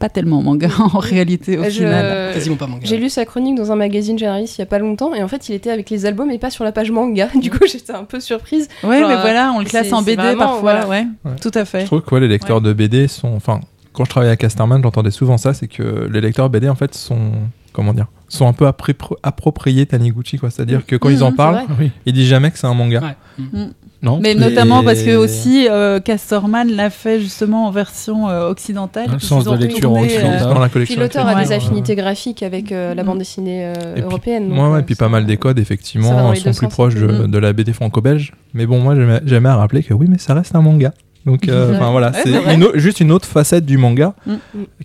[0.00, 2.32] pas tellement manga en réalité au Je- final.
[2.34, 2.82] Quasiment pas manga.
[2.84, 5.28] J'ai lu sa chronique dans un magazine généraliste il y a pas longtemps et en
[5.28, 7.28] fait il était avec les albums et pas sur la page manga.
[7.40, 8.68] Du coup j'étais un peu surprise.
[8.82, 10.88] Ouais, Genre, mais voilà, on le classe en BD vraiment, parfois, voilà.
[10.88, 11.36] ouais, Ouais.
[11.40, 11.80] tout à fait.
[11.82, 13.32] Je trouve que ouais, les lecteurs de BD sont.
[13.34, 13.60] Enfin,
[13.92, 16.94] quand je travaillais à Casterman, j'entendais souvent ça c'est que les lecteurs BD, en fait,
[16.94, 17.32] sont.
[17.72, 18.94] Comment dire sont un peu appré-
[19.24, 20.50] appropriés Taniguchi, quoi.
[20.50, 21.90] C'est-à-dire que quand ils en Mhm, parlent, Oui.
[22.06, 23.00] ils disent jamais que c'est un manga.
[23.00, 23.44] Ouais.
[23.52, 23.70] Mm.
[24.02, 28.48] Non Mais Et- notamment parce que aussi euh, Casterman l'a fait justement en version euh,
[28.48, 29.06] occidentale.
[29.10, 30.42] Le puis sens ils ont de lecture occidentale.
[30.48, 30.94] euh, Dans la collection.
[30.94, 33.06] Puis l'auteur a des affinités graphiques avec euh, la Mm.
[33.06, 34.48] bande dessinée euh, Et puis- européenne.
[34.48, 36.72] donc, Ouais, ouais, et puis pas mal des codes, effectivement, dans les sont plus sens.
[36.72, 37.30] proches de, Mm.
[37.30, 38.32] de la BD franco-belge.
[38.54, 40.92] Mais bon, moi, j'aimais j'aimais à rappeler que oui, mais ça reste un manga.
[41.26, 41.76] Donc, euh, Ouais.
[41.76, 44.34] enfin voilà, Ouais, c'est une juste une autre facette du manga Mm.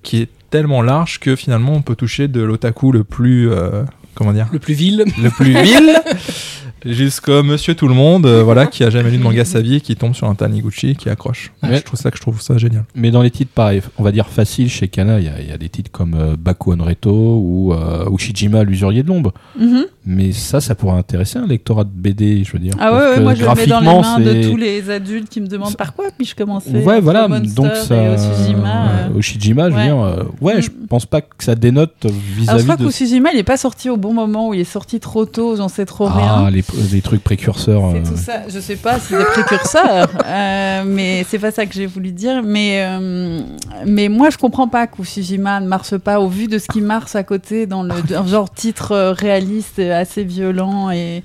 [0.03, 3.83] qui est tellement large que finalement, on peut toucher de l'otaku le plus, euh,
[4.15, 5.05] comment dire, Le plus vil.
[5.21, 5.95] le plus vil
[6.85, 9.81] jusqu'à Monsieur Tout le Monde, euh, voilà, qui a jamais lu de manga sa vie
[9.81, 11.51] qui tombe sur un Taniguchi qui accroche.
[11.63, 11.77] Ouais.
[11.77, 12.85] Je trouve ça que je trouve ça génial.
[12.95, 15.57] Mais dans les titres, pareil, on va dire faciles chez Kana, il y, y a
[15.57, 19.33] des titres comme euh, Baku Onreto ou, euh, ou Shijima, l'usurier de l'ombre.
[19.59, 19.85] mhm.
[20.07, 22.73] Mais ça, ça pourrait intéresser un lectorat de BD, je veux dire.
[22.79, 25.41] Ah ouais, moi je le mets dans les graphiquement, mains de tous les adultes qui
[25.41, 27.27] me demandent par quoi puis-je commencer Ouais, voilà.
[27.27, 29.21] Monster Donc ça, Otsujima, euh.
[29.21, 29.85] Shijima, je veux Ouais.
[29.87, 30.87] dire, euh, ouais, je Mm.
[30.87, 32.87] pense pas que ça dénote Alors je vis-à-vis crois que de.
[32.87, 35.69] Otsujima il est pas sorti au bon moment, ou il est sorti trop tôt, j'en
[35.69, 36.51] sais trop Ah, rien.
[36.51, 37.81] les, les trucs précurseurs.
[37.91, 38.41] C'est euh, tout ça.
[38.47, 42.11] Je sais pas si c'est des précurseurs, euh, mais c'est pas ça que j'ai voulu
[42.11, 42.41] dire.
[42.43, 43.39] Mais, euh,
[43.85, 47.15] mais moi, je comprends pas qu'Ushijima ne marche pas au vu de ce qui marche
[47.15, 47.93] à côté dans le
[48.27, 51.23] genre titre euh, réaliste, et assez violent et,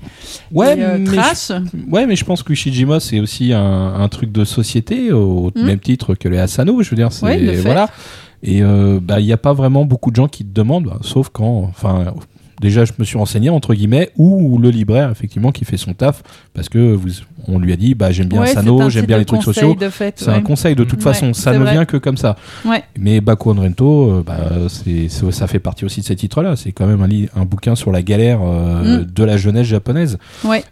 [0.51, 1.49] Ouais, et, euh, mais trash.
[1.49, 5.51] je, ouais, mais je pense que Shijima, c'est aussi un, un truc de société, au
[5.55, 5.65] Mm.
[5.65, 7.11] même titre que les Asano, je veux dire.
[7.11, 7.89] c'est Ouais, voilà.
[8.43, 10.97] Et euh, bah, il n'y a pas vraiment beaucoup de gens qui te demandent, bah,
[11.01, 11.63] sauf quand.
[11.69, 12.13] Enfin,
[12.61, 16.23] déjà, je me suis renseigné, entre guillemets, ou le libraire, effectivement, qui fait son taf,
[16.53, 17.09] parce que vous,
[17.47, 19.75] on lui a dit, bah, j'aime bien Ouais, un j'aime bien les trucs sociaux.
[20.15, 20.33] C'est ouais.
[20.33, 21.71] un conseil de toute Ouais, façon, ça ne vrai.
[21.73, 22.35] vient que comme ça.
[22.97, 24.37] Mais Baku Rento, euh, bah,
[24.69, 26.55] c'est, ça fait partie aussi de ces titres-là.
[26.55, 27.01] C'est quand même
[27.35, 29.05] un, bouquin sur la galère euh, Mm.
[29.05, 30.17] de la jeunesse japonaise.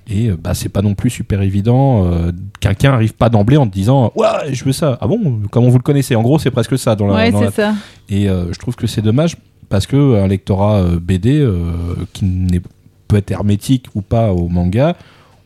[0.07, 2.06] Et euh, bah, c'est pas non plus super évident.
[2.06, 4.98] euh, quelqu'un arrive pas d'emblée en te disant Ouais, je veux ça.
[5.02, 5.41] Ah bon?
[5.52, 7.32] Comment vous le connaissez En gros, c'est presque ça dans la.
[7.32, 7.74] Dans la- ça.
[8.10, 9.36] Et je trouve que c'est dommage
[9.70, 11.74] parce que un lectorat euh, BD euh,
[12.14, 12.62] qui n'est
[13.08, 14.96] peut être hermétique ou pas au manga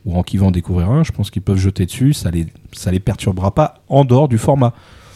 [0.05, 2.11] ou en qui va en découvrir un, je pense qu'ils peuvent jeter dessus.
[2.13, 4.73] Ça les ça les perturbera pas en dehors du format.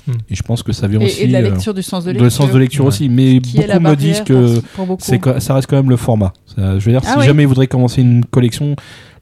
[0.07, 0.13] Hmm.
[0.29, 2.05] Et je pense que ça vient Et, aussi et de la euh, lecture du sens
[2.05, 2.23] de de lecture.
[2.23, 2.87] le sens de lecture Ouais.
[2.87, 3.09] aussi.
[3.09, 4.61] Mais qui beaucoup me disent que
[4.99, 6.31] c'est ça reste quand même le format.
[6.55, 8.77] Ça, je veux dire, Ah si jamais ils voudraient commencer une collection,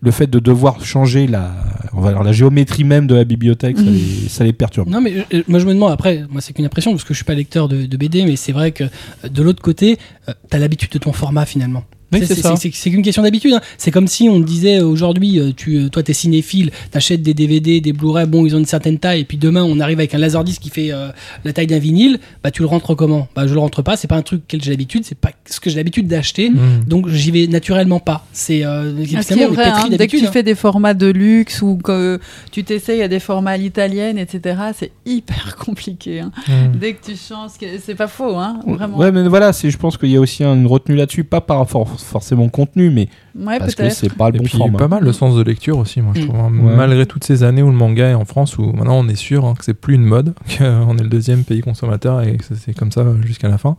[0.05, 1.51] le fait de devoir changer la,
[1.93, 3.91] on va dire, la géométrie même de la bibliothèque, ça, Mhm.
[3.93, 4.87] les, ça les perturbe.
[4.87, 7.17] Non, mais euh, moi je me demande, après, moi c'est qu'une impression parce que je
[7.17, 9.97] suis pas lecteur de, de BD, mais c'est vrai que euh, de l'autre côté,
[10.29, 11.83] euh, t'as l'habitude de ton format finalement.
[12.19, 13.53] Oui, C'est- qu'une question d'habitude.
[13.53, 13.61] hein.
[13.77, 17.21] C'est comme si on te disait euh, aujourd'hui, euh, tu, euh, toi t'es cinéphile, t'achètes
[17.21, 19.99] des DVD, des Blu-ray, bon ils ont une certaine taille, et puis demain on arrive
[19.99, 21.09] avec un laserdisc qui fait euh,
[21.43, 23.27] la taille d'un vinyle, bah tu le rentres comment?
[23.35, 25.59] Bah je le rentre pas, c'est pas un truc que j'ai l'habitude, c'est pas ce
[25.59, 26.83] que j'ai l'habitude d'acheter, Mm.
[26.87, 28.25] donc j'y vais naturellement pas.
[28.33, 30.31] C'est euh, Ah, vrai, hein, dès que tu hein.
[30.31, 32.19] fais des formats de luxe ou que
[32.51, 36.19] tu t'essayes à des formats à l'italienne, etc., c'est hyper compliqué.
[36.21, 36.31] hein.
[36.47, 36.77] Mm.
[36.79, 37.51] Dès que tu changes,
[37.83, 38.97] c'est pas faux, hein, vraiment.
[38.97, 41.99] Ouais, mais voilà, je pense qu'il y a aussi une retenue là-dessus, pas par for-
[42.05, 43.07] forcément contenu, mais
[43.37, 44.77] Ouais, parce que c'est pas le Et bon puis format.
[44.77, 46.27] pas mal le sens de lecture aussi, moi je Mm.
[46.27, 46.39] trouve.
[46.39, 46.51] hein.
[46.63, 46.75] Ouais.
[46.75, 49.45] Malgré toutes ces années où le manga est en France, où maintenant on est sûr
[49.45, 52.73] hein, que c'est plus une mode, qu'on est le deuxième pays consommateur et que c'est-
[52.77, 53.75] comme ça jusqu'à la fin.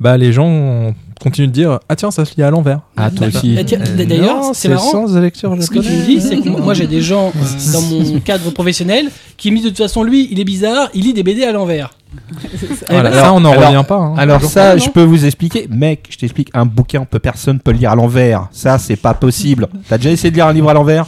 [0.00, 2.80] Bah les gens continuent de dire ah tiens ça se lit à l'envers.
[2.96, 3.54] Ah, toi aussi.
[3.54, 4.90] D'ailleurs, c'est le marrant.
[4.90, 7.32] sens de lecture Ce que tu dis, c'est que moi j'ai des gens
[7.74, 11.02] dans mon cadre professionnel qui me disent de toute façon, lui, il est bizarre, il
[11.04, 11.90] lit des BD à l'envers.
[12.88, 13.96] Voilà, Alors- ça on n'en revient pas.
[13.96, 14.14] hein.
[14.16, 15.66] Alors ça, je peux vous expliquer.
[15.70, 18.48] Mec, je t'explique, un bouquin, peut, personne peut le lire à l'envers.
[18.52, 19.68] Ça, c'est pas possible.
[19.88, 21.06] T'as déjà essayé de lire un livre à l'envers?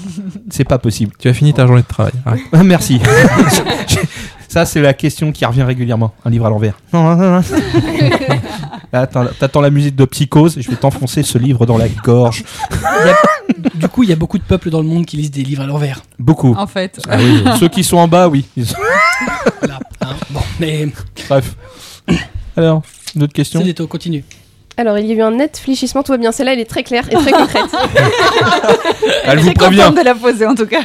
[0.51, 1.13] C'est pas possible.
[1.19, 2.13] Tu as fini ta journée de travail.
[2.27, 2.35] Ah,
[2.65, 3.01] Merci.
[4.53, 6.13] ça, c'est la question qui revient régulièrement.
[6.25, 6.75] Un livre à l'envers.
[6.93, 7.43] Non, non, non, non.
[8.93, 12.45] Attends, T'attends la musique de Psychose et je vais t'enfoncer ce livre dans la gorge.
[13.75, 15.63] Du coup, il y a beaucoup de peuples dans le monde qui lisent des livres
[15.63, 16.03] à l'envers.
[16.19, 16.55] Beaucoup.
[16.59, 17.01] En fait.
[17.09, 18.45] Ah oui, Ceux qui sont en bas, oui.
[18.57, 18.77] Ils sont-
[19.61, 19.79] Voilà.
[20.03, 20.15] hein.
[20.31, 20.89] Bon, mais
[21.29, 21.57] Bref.
[22.57, 22.83] Alors,
[23.15, 23.61] d'autres questions?
[23.61, 24.23] C'est des taux, continue.
[24.77, 26.33] Alors, il y a eu un net fléchissement, tout va bien.
[26.33, 27.63] Celle-là, elle est très claire et très concrète.
[29.25, 29.79] Elle vous Très prévient.
[29.83, 30.81] contente de la poser en tout cas.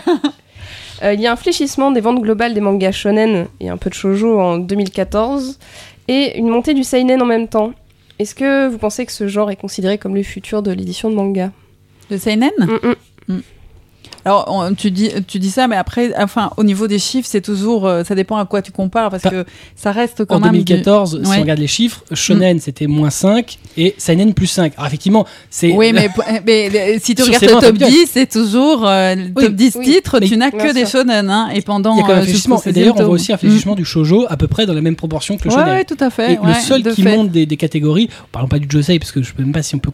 [1.04, 3.90] Euh, il y a un fléchissement des ventes globales des mangas shonen et un peu
[3.90, 5.60] de shoujo en 2014
[6.08, 7.74] et une montée du seinen en même temps.
[8.20, 11.16] Est-ce que vous pensez que ce genre est considéré comme le futur de l'édition de
[11.16, 11.52] manga?
[12.10, 12.52] Le seinen?
[12.58, 13.42] Mm, mm.
[14.28, 17.40] Alors, on- tu dis, tu dis ça, mais après, enfin, au niveau des chiffres, c'est
[17.40, 19.46] toujours, euh, ça dépend à quoi tu compares, parce que
[19.78, 20.52] ça reste quand En même.
[20.52, 21.38] du- 2014, si Ouais.
[21.38, 24.74] on regarde les chiffres, Shonen c'était moins 5 et Seinen plus 5.
[24.76, 25.72] Alors effectivement, c'est.
[25.72, 26.10] Oui, mais,
[27.00, 27.90] si tu regardes le top habituelles.
[27.92, 30.86] 10, c'est toujours euh, le Oui, top 10 oui, titres, mais- tu n'as que des
[30.86, 31.94] shonen, hein, et pendant.
[31.96, 33.50] il y a quand même euh, Et d'ailleurs, on 16e voit aussi un tome.
[33.50, 35.74] fléchissement du shoujo à peu près dans la même proportion que le Ouais, shonen.
[35.74, 36.34] ouais, tout à fait.
[36.34, 39.22] Et ouais, le seul qui monte des, des catégories, parlons pas du josei parce que
[39.24, 39.92] je sais même pas si on peut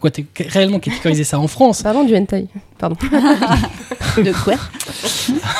[0.48, 1.82] réellement catégoriser ça en France.
[1.84, 2.46] Pardon, du hentai.
[2.78, 2.96] Pardon.
[4.24, 4.54] De quoi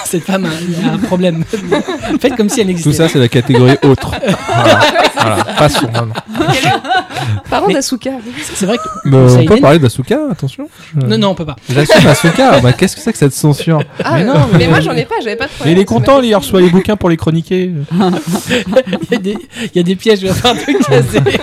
[0.05, 1.45] Cette femme a, a un problème.
[2.21, 2.93] Faites comme si elle Tout existait.
[2.95, 4.11] ça c'est la catégorie autre.
[4.47, 4.81] voilà.
[5.17, 5.45] voilà.
[5.57, 6.15] Passons maintenant.
[7.51, 8.11] Parlons d'Asuka.
[8.55, 8.83] C'est vrai que.
[9.09, 10.69] Mais on peut parler d'Asuka, attention.
[11.01, 11.57] Je- Non, non, on peut pas.
[11.69, 12.61] J'assume Asuka.
[12.61, 15.17] bah, Qu'est-ce que c'est que cette censure Ah, Mais non, mais- moi, j'en ai pas,
[15.23, 15.77] j'avais pas de Mais problème.
[15.77, 17.73] il est content, il reçoit les bouquins pour les chroniquer.
[17.93, 21.39] Il y a des, il y a des pièges, je vais faire de casser.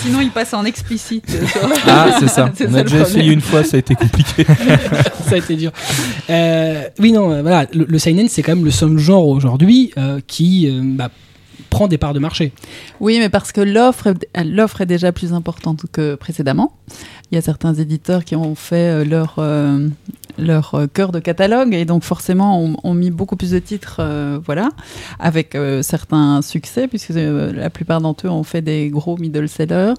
[0.00, 1.24] Sinon, il passe en explicite.
[1.86, 2.50] Ah, c'est ça.
[2.66, 4.44] On ça a déjà essayé une fois, ça a été compliqué.
[5.28, 5.72] ça a été dur.
[6.30, 9.92] Euh, oui, non, euh, voilà, le, le seinen, c'est quand même le seul genre aujourd'hui
[9.98, 11.10] euh, qui euh, bah,
[11.70, 12.52] prend des parts de marché.
[13.00, 16.72] Oui, mais parce que l'offre est déjà plus importante que précédemment.
[17.32, 19.88] Il y a certains éditeurs qui ont fait euh, leur, euh,
[20.38, 23.96] leur euh, cœur de catalogue et donc forcément ont, ont mis beaucoup plus de titres,
[24.00, 24.68] euh, voilà,
[25.18, 29.94] avec euh, certains succès puisque la plupart d'entre eux ont fait des gros middle sellers.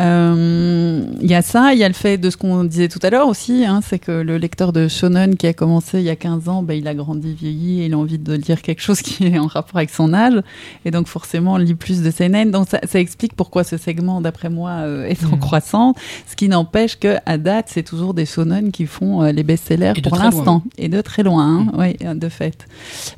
[0.00, 3.10] Il y a ça, il y a le fait de ce qu'on disait tout à
[3.10, 6.16] l'heure aussi, hein, c'est que le lecteur de shonen qui a commencé il y a
[6.16, 9.02] 15 ans, ben, il a grandi, vieilli et il a envie de lire quelque chose
[9.02, 10.40] qui est en rapport avec son âge.
[10.84, 12.50] Et donc forcément, on lit plus de seinen.
[12.50, 15.38] Donc ça, ça explique pourquoi ce segment, d'après moi, est en Mhm.
[15.38, 15.96] croissance.
[16.26, 19.92] Ce qui n'empêche que à date, c'est toujours des shonen qui font euh, les best-sellers
[20.02, 20.62] pour l'instant.
[20.78, 22.66] Et de très loin, hein, oui, euh, de fait.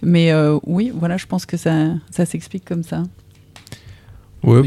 [0.03, 3.03] Mais euh, oui, voilà, je pense que ça, ça s'explique comme ça.
[4.43, 4.63] Ouais,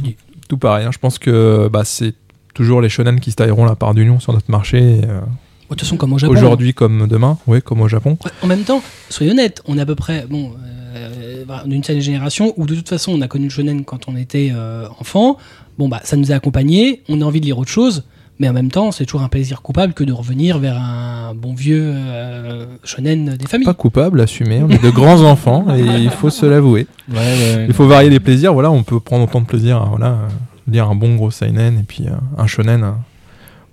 [0.48, 0.86] tout pareil.
[0.86, 0.92] hein.
[0.92, 2.14] Je pense que bah, c'est
[2.54, 4.80] toujours les shonen qui se tailleront la part du lion sur notre marché.
[5.08, 6.34] euh, De toute façon, comme au Japon.
[6.34, 8.18] Aujourd'hui comme demain, oui, comme au Japon.
[8.42, 10.54] En même temps, soyons honnêtes, on est à peu près bon,
[10.96, 14.08] euh, voilà, d'une certaine génération où de toute façon on a connu le shonen quand
[14.08, 15.38] on était euh, enfant.
[15.78, 18.04] Bon bah ça nous a accompagnés, on a envie de lire autre chose,
[18.40, 21.54] mais en même temps c'est toujours un plaisir coupable que de revenir vers un bon
[21.54, 23.66] vieux euh, shonen des familles.
[23.66, 24.62] Pas coupable, assumé.
[24.64, 26.88] On est de grands enfants et il faut se l'avouer.
[27.10, 27.66] Ouais, ouais.
[27.68, 28.54] Il faut varier les plaisirs.
[28.54, 30.28] Voilà, on peut prendre autant de plaisir à voilà, euh,
[30.68, 32.92] lire un bon gros seinen et puis euh, un shonen euh,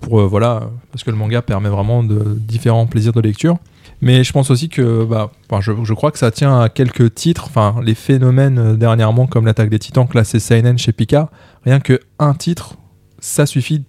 [0.01, 3.59] pour euh, voilà, parce que le manga permet vraiment de différents plaisirs de lecture.
[4.01, 7.15] Mais je pense aussi que, bah, enfin, je, je crois que ça tient à quelques
[7.15, 7.45] titres.
[7.47, 11.31] Enfin, les phénomènes dernièrement, comme l'attaque des Titans, classé seinen chez Pika,
[11.65, 12.74] rien que un titre,
[13.20, 13.85] ça suffit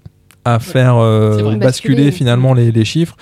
[0.45, 1.57] à faire euh, c'est basculer
[1.95, 2.11] Basculer.
[2.11, 3.17] finalement les, les chiffres.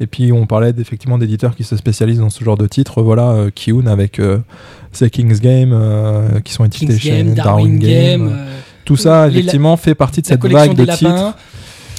[0.00, 3.02] Et puis on parlait effectivement d'éditeurs qui se spécialisent dans ce genre de titres.
[3.02, 4.38] Voilà, euh, Kiun avec euh,
[4.98, 8.28] The King's Game, euh, qui sont édités King's chez Game, Darwin, Game.
[8.32, 8.46] euh,
[8.84, 11.34] Tout ça, la- effectivement, fait partie de cette vague de titres.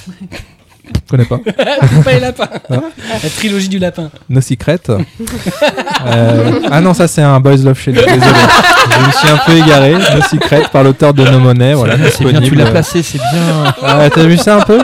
[0.94, 1.38] Je connais pas.
[2.04, 2.82] pas les lapins, Hein
[3.24, 4.10] la trilogie du lapin.
[4.30, 4.80] No Secret.
[4.90, 7.98] Euh, ah non, ça c'est un Boys Love Shady.
[7.98, 8.20] Désolé.
[8.20, 9.94] Je me suis un peu égaré.
[9.94, 11.74] No Secret par l'auteur de No Money.
[11.74, 13.74] Voilà, c'est bien, tu l'as placé, c'est bien.
[13.84, 14.80] Ah, T'as vu ça un peu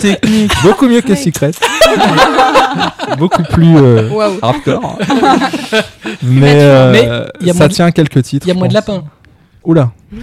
[0.00, 0.52] Technique.
[0.62, 1.52] Beaucoup mieux que Secret.
[3.18, 4.08] Beaucoup plus euh,
[4.42, 4.98] hardcore.
[6.22, 8.46] Mais, euh, Mais ça moins tient à quelques titres.
[8.46, 9.04] Il y a moins de lapins.
[9.66, 9.90] Oula.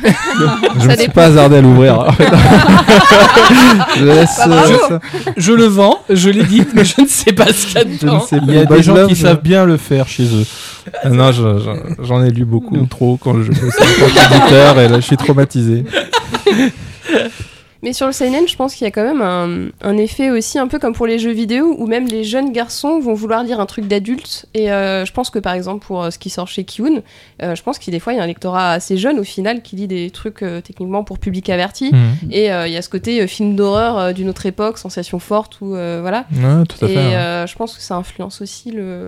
[0.79, 2.05] je ne suis pas hasardé à l'ouvrir.
[3.97, 4.37] je laisse.
[4.39, 4.73] Bah, bravo.
[4.91, 4.99] euh.
[5.37, 7.83] Je le vends, je l'ai dit, mais je ne sais pas ce qu'il y a
[7.83, 8.25] Je ne dedans.
[8.47, 10.45] Il y a Boys des gens qui je- savent bien le faire chez eux.
[11.03, 14.79] Ah Non, je- je- j'en ai lu beaucoup trop quand je bossais en tant qu'éditeur
[14.79, 15.83] et là je suis traumatisé.
[17.84, 20.57] Mais sur le seinen, je pense qu'il y a quand même un, un effet aussi
[20.57, 23.60] un peu comme pour les jeux vidéo où même les jeunes garçons vont vouloir lire
[23.60, 24.45] un truc d'adulte.
[24.53, 27.01] Et euh, je pense que par exemple pour euh, ce qui sort chez Kiun,
[27.41, 29.61] euh, je pense qu'il des fois il y a un lectorat assez jeune au final
[29.61, 31.91] qui lit des trucs euh, techniquement pour public averti.
[31.91, 32.31] Mhm.
[32.31, 36.26] Et il y a ce côté film d'horreur d'une autre époque, sensation forte ou voilà.
[36.34, 37.47] Ouais, tout à Et fait.
[37.47, 39.05] je pense que ça influence aussi le.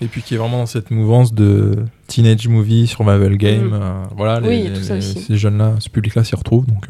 [0.00, 1.74] Et puis qui est vraiment dans cette mouvance de
[2.06, 3.68] teenage movie, survival game.
[3.68, 3.72] Mm.
[3.74, 5.20] euh, voilà, les, Oui, les- tout ça les- aussi.
[5.20, 6.64] ces jeunes-là, ce public-là s'y retrouve.
[6.66, 6.86] Donc,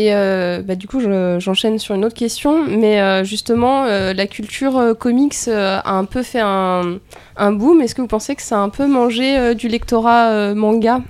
[0.00, 4.12] Et euh, bah, du coup, je- j'enchaîne sur une autre question, mais euh, justement, euh,
[4.14, 6.98] la culture euh, comics euh, a un peu fait un,
[7.36, 7.80] un boom.
[7.80, 11.00] Est-ce que vous pensez que ça a un peu mangé euh, du lectorat euh, manga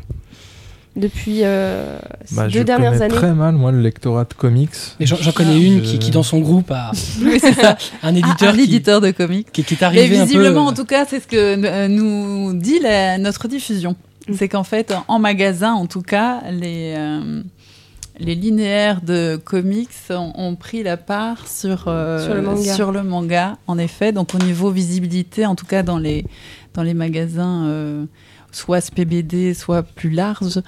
[0.96, 4.32] depuis euh, ces bah, je deux dernières connais années très mal, moi, le lectorat de
[4.32, 4.70] comics.
[4.98, 6.90] Mais j'en connais une qui, qui, dans son groupe, a
[7.22, 7.76] Oui, c'est ça.
[8.02, 9.52] un Un, éditeur un qui, éditeur de comics.
[9.52, 10.24] qui, qui est Mais arrivé un peu.
[10.26, 13.96] visiblement, en tout cas, c'est ce que nous dit la- notre diffusion.
[14.28, 14.32] Mm.
[14.38, 17.42] C'est qu'en fait, en magasin, en tout cas, les, euh,
[18.18, 22.74] les linéaires de comics ont, ont pris la part sur, euh, Sur le manga.
[22.74, 24.12] sur le manga, en effet.
[24.12, 26.24] Donc, au niveau visibilité, en tout cas, dans les,
[26.74, 28.06] dans les magasins.
[28.52, 30.60] Soit SPBD, soit plus large,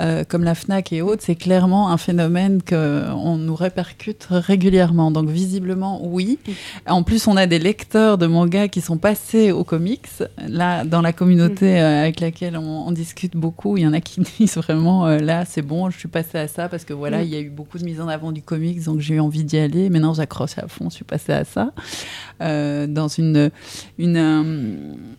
[0.00, 5.10] euh, comme la FNAC et autres, c'est clairement un phénomène qu'on nous répercute régulièrement.
[5.10, 6.38] Donc visiblement, oui.
[6.86, 10.08] En plus, on a des lecteurs de manga qui sont passés aux comics.
[10.46, 14.00] Là, dans la communauté euh, avec laquelle on, on discute beaucoup, il y en a
[14.00, 17.18] qui disent vraiment, euh, là, c'est bon, je suis passé à ça parce que voilà,
[17.18, 17.24] Mm.
[17.24, 19.44] il y a eu beaucoup de mise en avant du comics, donc j'ai eu envie
[19.44, 19.90] d'y aller.
[19.90, 21.72] Maintenant, j'accroche à fond, je suis passé à ça.
[22.40, 23.50] Dans une...
[23.98, 25.17] une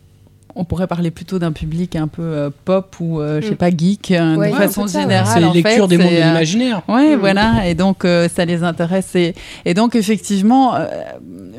[0.56, 3.56] on pourrait parler plutôt d'un public un peu euh, pop ou, euh, je sais Mm.
[3.56, 5.26] pas, geek, euh, Ouais, de ouais, façon ça, générale.
[5.32, 6.82] c'est les lectures fait, des mondes de euh, l'imaginaire.
[6.88, 7.20] Ouais, Mm.
[7.20, 9.14] voilà, et donc euh, ça les intéresse.
[9.14, 10.86] Et, et donc effectivement, euh,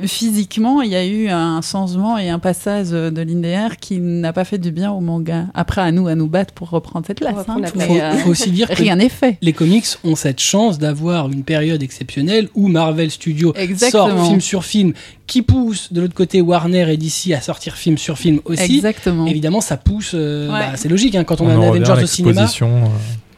[0.06, 4.44] physiquement, il y a eu un changement et un passage de linéaire qui n'a pas
[4.46, 5.46] fait du bien au manga.
[5.54, 7.36] Après, à nous, à nous battre pour reprendre cette place.
[7.48, 9.38] hein, Il mais, faut, euh, aussi dire que rien n'est fait.
[9.42, 14.08] les comics ont cette chance d'avoir une période exceptionnelle où Marvel Studios Exactement.
[14.10, 14.94] sort film sur film,
[15.32, 18.76] qui pousse de l'autre côté Warner et DC à sortir film sur film aussi.
[18.76, 19.28] Exactement.
[19.28, 20.12] Évidemment, ça pousse.
[20.14, 20.60] euh, Ouais.
[20.60, 22.42] bah, c'est logique hein, quand on, On a un Avengers au cinéma.
[22.84, 22.90] euh,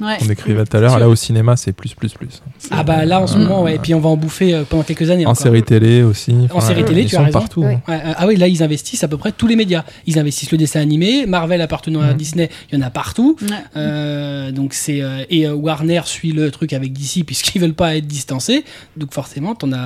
[0.04, 0.18] Ouais.
[0.20, 1.00] qu'on décrivait tout à l'heure.
[1.00, 2.42] Là, au cinéma, c'est plus, plus, plus.
[2.72, 3.76] Ah bah là en ce Euh, moment, ouais.
[3.76, 5.26] Et puis on va en bouffer euh, pendant quelques années.
[5.26, 5.42] En encore.
[5.44, 6.36] série télé aussi.
[6.52, 7.32] Enfin, série télé, ils tu as raison.
[7.40, 7.62] partout.
[7.62, 7.80] Ouais.
[7.88, 9.84] Ouais, euh, ah oui, là ils investissent à peu près tous les médias.
[10.06, 12.18] Ils investissent le dessin animé, Marvel appartenant à Mhm.
[12.18, 13.38] Disney, il y en a partout.
[13.78, 17.96] Euh, donc c'est euh, et euh, Warner suit le truc avec DC puisqu'ils veulent pas
[17.96, 18.66] être distancés.
[18.98, 19.78] Donc forcément, t'en as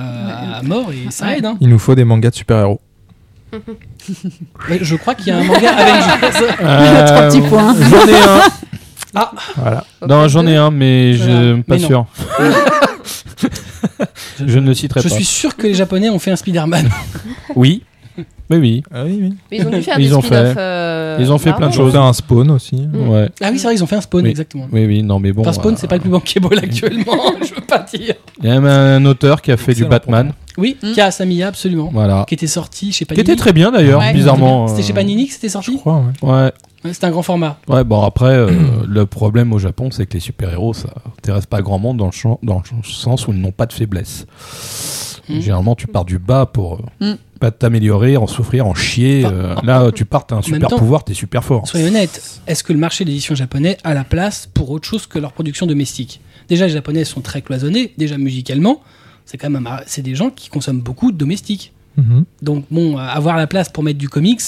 [0.58, 1.44] à mort et ça aide.
[1.44, 1.56] Hein.
[1.60, 2.80] Il nous faut des mangas de super-héros.
[4.80, 6.54] Je crois qu'il y a un manga Avengers.
[7.06, 7.74] Trois petits points.
[7.90, 8.40] J'en ai un.
[9.20, 9.84] Ah, Voilà.
[10.08, 11.62] Non, j'en ai un, mais je Voilà.
[11.62, 11.86] pas Mais non.
[11.86, 12.06] sûr.
[14.46, 15.14] je ne le citerai je pas.
[15.14, 16.88] suis sûr que les Japonais ont fait un Spider-Man.
[17.56, 17.82] Oui.
[18.50, 18.82] Oui, oui.
[18.92, 19.34] Ah oui, oui.
[19.50, 20.54] Mais ils ont dû faire Ils des ont spin-offs.
[20.54, 21.76] fait- euh, ils ont fait plein de Marvel.
[21.76, 21.92] Ils ont choses.
[21.92, 22.88] fait un spawn aussi.
[22.94, 23.28] Ouais.
[23.42, 24.30] Ah oui, c'est vrai, ils ont fait un spawn, Oui.
[24.30, 24.66] exactement.
[24.72, 25.42] Oui, oui, non, mais bon.
[25.42, 27.12] Enfin, Spawn, euh, c'est pas le plus bankable actuellement,
[27.42, 28.14] je veux pas dire.
[28.42, 30.32] Il y a même un auteur qui a fait Excellent du Batman.
[30.56, 30.92] Oui, Mm.
[30.92, 31.90] qui a Samia, absolument.
[31.92, 32.24] Voilà.
[32.26, 33.22] Qui était sorti chez Qui Panini.
[33.22, 34.12] était très bien d'ailleurs, Ouais.
[34.14, 34.66] bizarrement.
[34.66, 36.28] C'était chez euh, Panini que c'était Je sorti crois, ouais.
[36.30, 36.52] Ouais.
[36.84, 37.58] Ouais, C'était un grand format.
[37.68, 38.50] Ouais, bon après, euh,
[38.86, 42.12] le problème au Japon, c'est que les super-héros, ça intéresse pas grand monde dans le,
[42.12, 44.26] champ- dans le sens où ils n'ont pas de faiblesse.
[45.28, 45.40] Mhm.
[45.40, 47.16] Généralement, tu pars du bas pour euh, Mhm.
[47.40, 49.24] pas t'améliorer, en souffrir, en chier.
[49.26, 51.66] Enfin, euh, là, tu pars, t'as un super temps, pouvoir, t'es super fort.
[51.68, 55.06] Soyons honnêtes, est-ce que le marché de l'édition japonais a la place pour autre chose
[55.06, 56.20] que leur production domestique?
[56.48, 58.80] Déjà, les japonais sont très cloisonnés, déjà musicalement.
[59.26, 61.72] C'est quand même un- c'est des gens qui consomment beaucoup de domestiques.
[61.98, 62.24] Mhm.
[62.40, 64.40] Donc bon, avoir la place pour mettre du comics,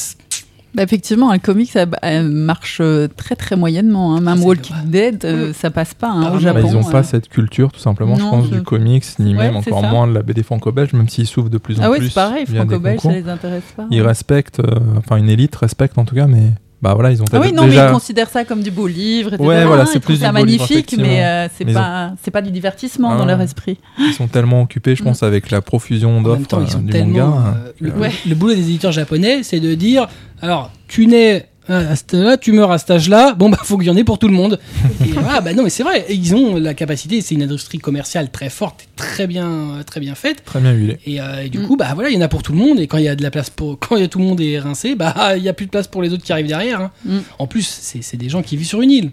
[0.74, 4.14] Bah, effectivement, un comic, ça euh, marche euh, très très moyennement.
[4.14, 4.20] hein.
[4.20, 4.84] Même c'est Walking vrai.
[4.86, 6.34] Dead, euh, ça passe pas hein, au.
[6.34, 6.60] Bah, Japon.
[6.64, 6.92] ils n'ont euh.
[6.92, 9.80] pas cette culture, tout simplement, je Non, pense, je- du comics, ni Ouais, même encore
[9.80, 9.90] ça.
[9.90, 12.08] moins de la BD franco-belge, même s'ils souffrent de plus en Ah oui, plus.
[12.08, 13.86] c'est pareil, franco-belge, ça les intéresse pas.
[13.90, 16.52] Ils respectent, euh, enfin une élite respecte en tout cas, mais
[16.82, 19.34] bah voilà, ils ont Ah oui, non, mais ils considèrent ça comme du beau livre.
[19.34, 19.46] etc.
[19.46, 22.50] Ouais, voilà, c'est plus du beau livre, magnifique, mais euh, c'est pas, c'est pas du
[22.50, 23.28] divertissement Ah dans ouais.
[23.32, 23.76] leur esprit.
[23.98, 25.06] Ils sont tellement occupés, je Mm.
[25.06, 27.24] pense, avec la profusion d'offres euh, du manga.
[27.24, 28.10] euh, le, Ouais.
[28.26, 30.08] le boulot des éditeurs japonais, c'est de dire
[30.40, 33.86] alors, tu nais à cet âge-là, tu meurs à cet âge-là, bon bah faut qu'il
[33.86, 34.58] y en ait pour tout le monde.
[35.06, 37.78] et voilà, bah non mais c'est vrai, Et ils ont la capacité, c'est une industrie
[37.78, 40.44] commerciale très forte, et très bien, très bien faite.
[40.44, 40.98] Très bien huilé.
[41.06, 41.66] Et, euh, et du Mm.
[41.66, 42.78] coup, bah voilà, il y en a pour tout le monde.
[42.80, 44.24] Et quand il y a de la place pour, quand il y a tout le
[44.24, 46.46] monde est rincé, bah il y a plus de place pour les autres qui arrivent
[46.48, 46.80] derrière.
[46.80, 46.90] hein.
[47.04, 47.18] Mm.
[47.38, 49.10] En plus, c'est des gens qui vivent sur une île.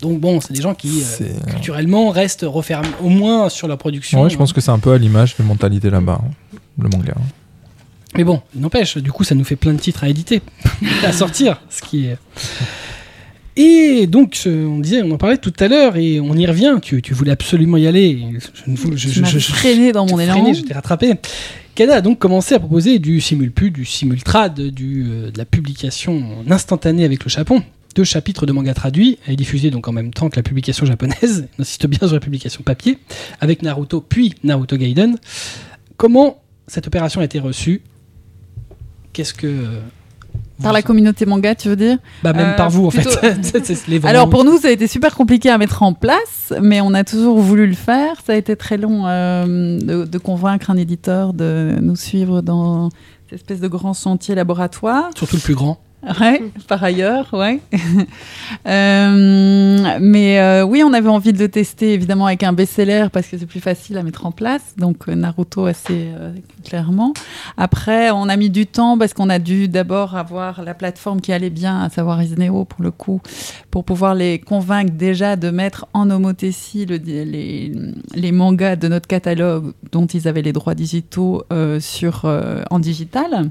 [0.00, 3.78] Donc bon, c'est des gens qui euh, C'est- culturellement restent refermés, au moins sur leur
[3.78, 4.22] production.
[4.22, 7.14] Ouais, je pense que c'est un peu à l'image de mentalité là-bas, hein, le manga.
[8.16, 10.42] Mais bon, n'empêche, du coup, ça nous fait plein de titres à éditer,
[11.04, 12.18] à sortir, ce qui est.
[13.56, 16.78] Et donc, on disait, on en parlait tout à l'heure, et on y revient.
[16.80, 18.18] Tu, tu voulais absolument y aller.
[18.64, 20.32] Je, ne vou- je, Je, je- je- freiné dans mon élan.
[20.34, 21.14] freiné, je t'ai rattrapé.
[21.74, 26.22] Canada a donc commencé à proposer du simulpu, du simultrad, du, euh, de la publication
[26.46, 27.62] en instantané avec le Japon.
[27.94, 31.46] deux chapitres de manga traduits et diffusés donc en même temps que la publication japonaise.
[31.58, 32.98] On insiste bien sur la publication papier
[33.40, 35.16] avec Naruto puis Naruto Gaiden.
[35.98, 37.82] Comment cette opération a été reçue?
[39.12, 39.80] Qu'est-ce que euh,
[40.62, 43.36] Par la communauté manga, tu veux dire bah même Euh, par vous en plutôt- fait.
[43.42, 46.52] C'est- c'est les Alors pour nous, ça a été super compliqué à mettre en place,
[46.62, 48.16] mais on a toujours voulu le faire.
[48.24, 52.88] Ça a été très long euh, de, de convaincre un éditeur de nous suivre dans
[53.28, 55.10] cette espèce de grand chantier laboratoire.
[55.16, 55.78] surtout le plus grand.
[56.20, 57.60] Ouais, par ailleurs, ouais.
[58.66, 63.26] Euh, mais euh, oui, on avait envie de le tester évidemment avec un best-seller parce
[63.26, 64.74] que c'est plus facile à mettre en place.
[64.76, 66.08] Donc euh, Naruto assez
[66.64, 67.12] clairement.
[67.56, 71.32] Après, on a mis du temps parce qu'on a dû d'abord avoir la plateforme qui
[71.32, 73.20] allait bien, à savoir Isneo pour le coup,
[73.70, 79.72] pour pouvoir les convaincre déjà de mettre en homothétie le- les, mangas de notre catalogue
[79.90, 83.50] dont ils avaient les droits digitaux en digital.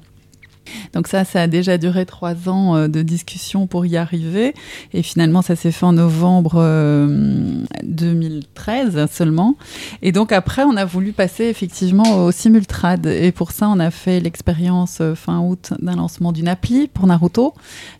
[0.94, 4.54] Donc ça, ça a déjà duré trois ans euh, de discussion pour y arriver.
[4.94, 9.56] Et finalement, ça s'est fait en novembre euh, 2013 seulement.
[10.02, 13.06] Et donc après, on a voulu passer effectivement au simultrad.
[13.06, 17.08] Et pour ça, on a fait l'expérience euh, fin août d'un lancement d'une appli pour
[17.08, 17.54] Naruto.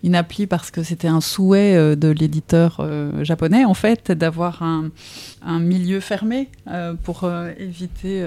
[0.04, 4.64] Une appli parce que c'était un souhait euh, de l'éditeur euh, japonais, en fait, d'avoir
[4.64, 4.90] un,
[5.46, 8.24] un milieu fermé euh, pour euh, éviter...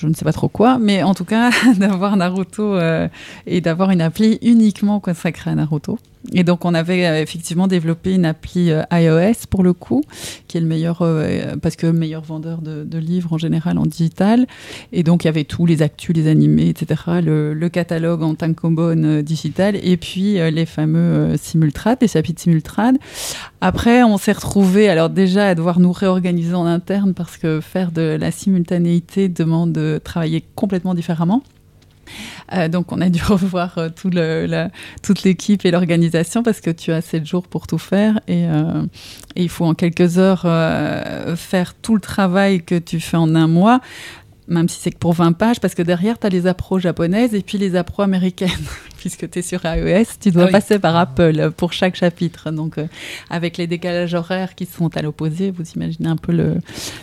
[0.00, 3.08] je ne sais pas trop quoi, mais en tout cas d'avoir Naruto euh,
[3.46, 5.98] et d'avoir une appli uniquement consacrée à Naruto.
[6.34, 10.02] Et donc on avait euh, effectivement développé une appli euh, iOS pour le coup,
[10.46, 13.86] qui est le meilleur, euh, parce que le meilleur vendeur de, livres en général en
[13.86, 14.46] digital.
[14.92, 19.04] Et donc il y avait tous les actus, les animés, etc., le, catalogue en tankobon
[19.04, 22.96] euh, digital, et puis les fameux simultrades, les chapitres simultrades.
[23.60, 27.92] Après, on s'est retrouvé alors déjà à devoir nous réorganiser en interne parce que faire
[27.92, 31.42] de la simultanéité demande de travailler complètement différemment.
[32.52, 37.00] Euh, donc, on a dû revoir euh, toute l'équipe et l'organisation parce que tu as
[37.00, 38.84] sept jours pour tout faire et, euh,
[39.36, 40.46] et il faut en quelques heures
[41.36, 43.80] faire tout le travail que tu fais en un mois.
[44.48, 47.34] Même si c'est que pour 20 pages, parce que derrière, tu as les appros japonaises
[47.34, 48.48] et puis les appros américaines.
[48.98, 50.52] Puisque tu es sur iOS, tu dois Ah oui.
[50.52, 52.50] passer par Apple pour chaque chapitre.
[52.50, 52.86] Donc, euh,
[53.30, 56.56] avec les décalages horaires qui sont à l'opposé, vous imaginez un peu le,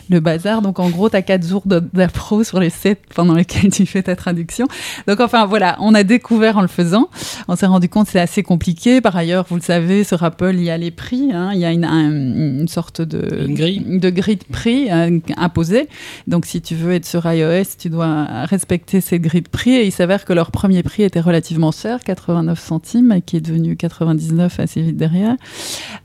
[0.10, 0.62] le bazar.
[0.62, 4.04] Donc, en gros, tu as 4 jours d'appro sur les 7 pendant lesquels tu fais
[4.04, 4.68] ta traduction.
[5.08, 7.10] Donc, enfin, voilà, on a découvert en le faisant.
[7.48, 9.00] On s'est rendu compte que c'est assez compliqué.
[9.02, 11.32] Par ailleurs, vous le savez, sur Apple, il y a les prix.
[11.34, 11.52] hein.
[11.54, 12.12] Il y a une, un-
[12.60, 13.84] une sorte de, Une grille.
[14.00, 15.88] de grille de prix euh, imposée.
[16.28, 19.76] Donc, si tu veux être sur iOS, tu dois respecter cette grille de prix.
[19.76, 23.76] Et il s'avère que leur premier prix était relativement cher, 89 centimes, qui est devenu
[23.76, 25.36] 99 assez vite derrière.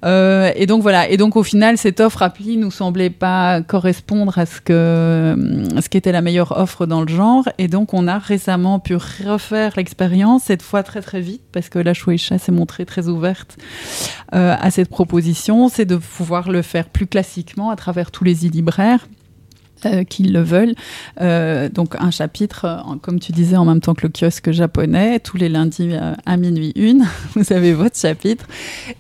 [0.05, 1.09] Euh, et donc voilà.
[1.09, 5.35] Et donc au final, cette offre appli nous semblait pas correspondre à ce que
[5.81, 7.49] ce qui était la meilleure offre dans le genre.
[7.57, 11.79] Et donc on a récemment pu refaire l'expérience cette fois très très vite parce que
[11.79, 13.57] la Shueisha s'est montrée très ouverte
[14.35, 18.47] euh, à cette proposition, c'est de pouvoir le faire plus classiquement à travers tous les
[18.47, 19.07] e-libraires.
[19.87, 20.75] Euh, qui le veulent.
[21.21, 25.21] Euh, donc un chapitre, euh, comme tu disais, en même temps que le kiosque japonais,
[25.21, 25.93] tous les lundis
[26.27, 28.47] à minuit une, vous avez votre chapitre,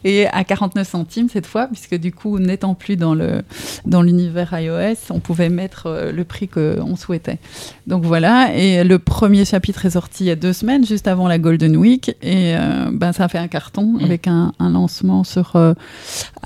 [0.04, 3.42] et à 49 centimes cette fois, puisque du coup, n'étant plus dans le
[3.84, 7.38] dans l'univers iOS, on pouvait mettre le prix qu'on souhaitait.
[7.86, 11.28] Donc voilà, et le premier chapitre est sorti il y a deux semaines, juste avant
[11.28, 12.54] la Golden Week, et
[12.92, 15.56] ben, ça a fait un carton avec un, un lancement sur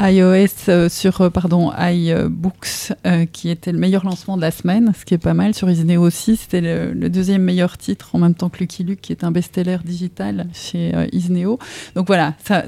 [0.00, 2.92] iOS, sur pardon, iBooks,
[3.32, 5.54] qui était le meilleur lancement de la semaine, ce qui est pas mal.
[5.54, 9.00] Sur Isneo aussi, c'était le, le deuxième meilleur titre en même temps que Lucky Luke,
[9.00, 11.58] qui est un best-seller digital chez euh, Isneo.
[11.94, 12.64] Donc voilà, ça,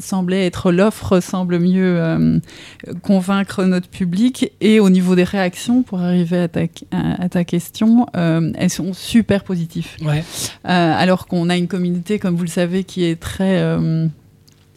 [0.00, 2.38] semblait être l'offre, semble mieux euh,
[3.02, 4.52] convaincre notre public.
[4.60, 6.60] Et au niveau des réactions, pour arriver à ta,
[6.92, 9.88] à, à ta question, euh, elles sont super positives.
[10.02, 10.24] Ouais.
[10.64, 13.60] Euh, alors qu'on a une communauté, comme vous le savez, qui est très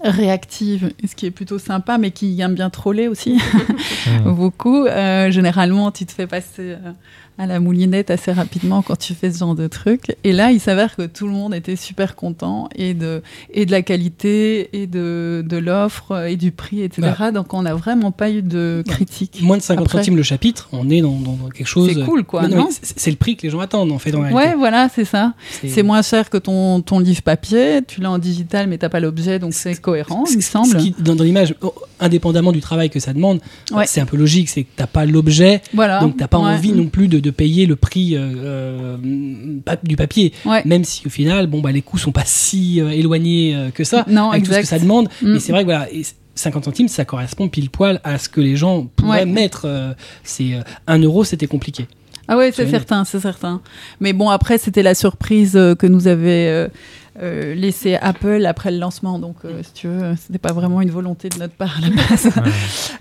[0.01, 3.39] réactive, ce qui est plutôt sympa, mais qui aime bien troller aussi
[4.25, 4.85] beaucoup.
[4.85, 6.91] Euh, généralement, tu te fais passer euh,
[7.37, 10.15] à la moulinette assez rapidement quand tu fais ce genre de truc.
[10.23, 13.21] Et là, il s'avère que tout le monde était super content et de,
[13.53, 17.11] et de la qualité, et de, de l'offre, et du prix, etc.
[17.33, 19.39] Donc, on n'a vraiment pas eu de critiques.
[19.41, 21.15] Moins de 50 Après- centimes le chapitre, on est dans,
[21.53, 21.91] quelque chose.
[21.93, 24.29] C'est cool, quoi, non c'est le prix que les gens attendent en fait dans la
[24.29, 24.57] Ouais, réalité.
[24.57, 25.33] voilà, c'est ça.
[25.67, 27.81] C'est moins cher que ton, ton livre papier.
[27.85, 30.77] Tu l'as en digital, mais t'as pas l'objet, donc c'est cohérent, il me semble.
[30.77, 33.39] qui, dans, dans l'image, oh, indépendamment du travail que ça demande,
[33.71, 33.85] Ouais.
[33.87, 35.99] c'est un peu logique, c'est que t'as pas l'objet, Voilà.
[35.99, 36.51] donc t'as pas Ouais.
[36.51, 38.97] envie non plus de, de payer le prix euh, euh,
[39.83, 40.61] du papier, Ouais.
[40.65, 44.05] même si au final, bon bah les coûts sont pas si euh, éloignés que ça,
[44.07, 45.09] Non, avec tout ce que ça demande.
[45.21, 45.33] Mm.
[45.33, 45.91] Mais c'est vrai que voilà.
[45.91, 46.03] et
[46.35, 49.25] 50 centimes, ça correspond pile poil à ce que les gens pourraient Ouais.
[49.25, 49.95] mettre.
[50.23, 51.87] c'est euh, 1 euro, c'était compliqué.
[52.27, 53.61] Ah ouais, c'est certain, c'est certain.
[53.99, 56.67] Mais bon, après, c'était la surprise que nous avait
[57.21, 59.19] euh, laissé Apple après le lancement.
[59.19, 61.89] Donc, euh, si tu veux, c'était pas vraiment une volonté de notre part à la
[61.89, 62.29] base.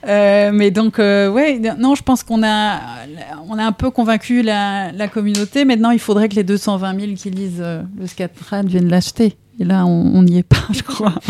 [0.07, 2.79] Euh, mais donc, euh, ouais, non, je pense qu'on a,
[3.49, 5.65] on a un peu convaincu la, la communauté.
[5.65, 9.39] Maintenant, il faudrait que les 220 000 qui lisent euh, le Scatrad viennent l'acheter.
[9.61, 11.15] Et là, on n'y est pas, je crois.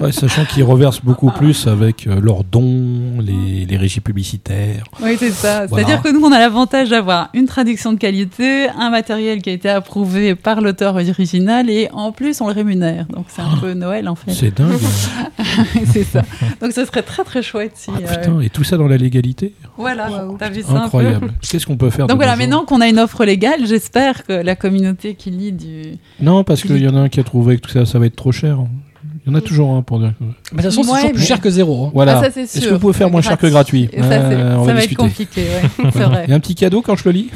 [0.00, 4.82] Ouais, sachant qu'ils reversent beaucoup plus avec euh, leurs dons, les, les régies publicitaires.
[5.00, 5.66] Oui, c'est ça.
[5.66, 5.86] Voilà.
[5.86, 9.52] C'est-à-dire que nous, on a l'avantage d'avoir une traduction de qualité, un matériel qui a
[9.52, 13.06] été approuvé par l'auteur original et en plus, on le rémunère.
[13.06, 14.32] Donc, c'est un peu Noël, en fait.
[14.32, 14.72] C'est dingue.
[15.92, 16.22] c'est ça.
[16.60, 17.90] Donc, ce serait très, très chouette si.
[17.94, 20.36] Ah, euh, putain, et tout ça dans la légalité Voilà, Waouh.
[20.38, 21.32] t'as vu ça un peu Incroyable.
[21.40, 24.32] Qu'est-ce qu'on peut faire Donc de voilà, maintenant qu'on a une offre légale, j'espère que
[24.32, 25.82] la communauté qui lit du.
[26.20, 28.06] Non, parce qu'il y en a un qui a trouvé que tout ça, ça va
[28.06, 28.58] être trop cher.
[29.26, 30.12] Il y en a toujours un pour dire.
[30.18, 31.86] que- Bah, De toute façon, c'est Ouais, toujours plus mais- cher que zéro.
[31.86, 31.90] hein.
[31.92, 32.22] Voilà.
[32.22, 32.68] Ah, Est-ce sûr.
[32.68, 34.78] que vous pouvez faire moins cher que gratuit Et ça, c'est- Euh, on ça va,
[34.78, 34.94] être discuter.
[34.96, 35.90] compliqué, ouais.
[36.26, 37.30] Il y a un petit cadeau quand je le lis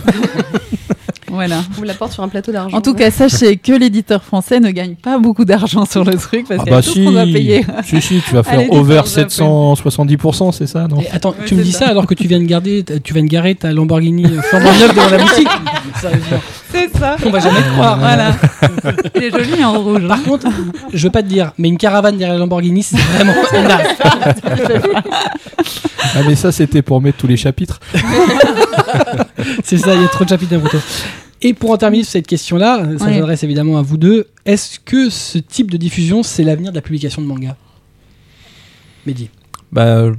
[1.39, 1.63] Voilà.
[1.71, 2.77] On vous l'apporte sur un plateau d'argent.
[2.77, 6.47] En tout cas, sachez que l'éditeur français ne gagne pas beaucoup d'argent sur le truc
[6.49, 7.05] parce Ah qu'il y a bah tout ce si.
[7.05, 7.65] qu'on doit payer.
[7.85, 9.27] si, si, tu vas À faire over japonais.
[9.29, 11.79] 770%, c'est ça, non Et attends, Ouais, tu me c'est dis ça.
[11.81, 15.09] ça alors que tu viens de garder, tu viens de garer ta Lamborghini neuve devant
[15.11, 15.49] la boutique.
[16.01, 16.39] Sérieusement,
[16.73, 17.17] C'est ça.
[17.25, 17.99] on va jamais te croire.
[17.99, 18.33] Voilà.
[19.15, 20.03] Il est joli en rouge.
[20.05, 20.09] hein.
[20.09, 20.47] Par contre,
[20.93, 23.33] je veux pas te dire, mais une caravane derrière la Lamborghini, c'est vraiment.
[26.15, 27.81] Ah, mais ça, c'était pour mettre tous les chapitres.
[29.63, 30.79] C'est ça, il y a trop de chapitres Naruto.
[31.43, 33.15] Et pour en terminer sur cette question-là, ça Ouais.
[33.15, 34.27] s'adresse évidemment à vous deux.
[34.45, 37.57] Est-ce que ce type de diffusion, c'est l'avenir de la publication de manga?
[39.07, 39.31] Mehdi.
[39.73, 40.11] Bah,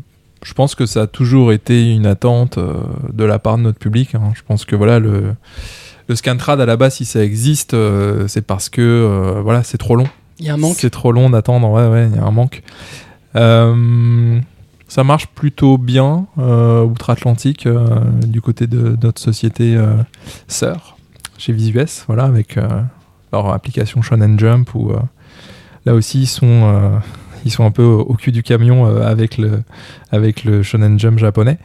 [0.43, 2.75] je pense que ça a toujours été une attente euh,
[3.11, 4.15] de la part de notre public.
[4.15, 4.31] hein.
[4.35, 5.33] Je pense que voilà le
[6.07, 9.77] le Scantrad à la base, si ça existe, euh, c'est parce que euh, voilà, c'est
[9.77, 10.07] trop long.
[10.39, 10.75] Il y a un manque.
[10.77, 11.69] C'est trop long d'attendre.
[11.69, 12.63] Ouais, ouais, il y a un manque.
[13.35, 14.39] Euh,
[14.87, 17.85] ça marche plutôt bien euh, outre-Atlantique euh,
[18.25, 19.97] du côté de notre société euh,
[20.47, 20.97] sœur
[21.39, 22.67] chez Visues, voilà, avec euh,
[23.31, 24.99] leur application Shonen Jump où euh,
[25.85, 26.89] là aussi ils sont euh,
[27.45, 29.63] ils sont un peu au, cul du camion avec le
[30.11, 31.57] avec le Shonen Jump japonais.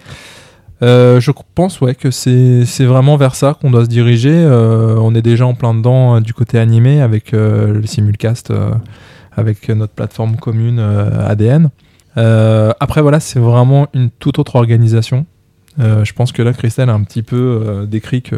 [0.81, 4.47] Je pense ouais que c'est vraiment vers ça qu'on doit se diriger.
[4.47, 8.53] On est déjà en plein dedans du côté animé avec le simulcast,
[9.33, 11.71] avec notre plateforme commune ADN.
[12.17, 15.27] Après voilà, c'est vraiment une toute autre organisation.
[15.79, 18.37] Je pense que là, Christelle a un petit peu décrit que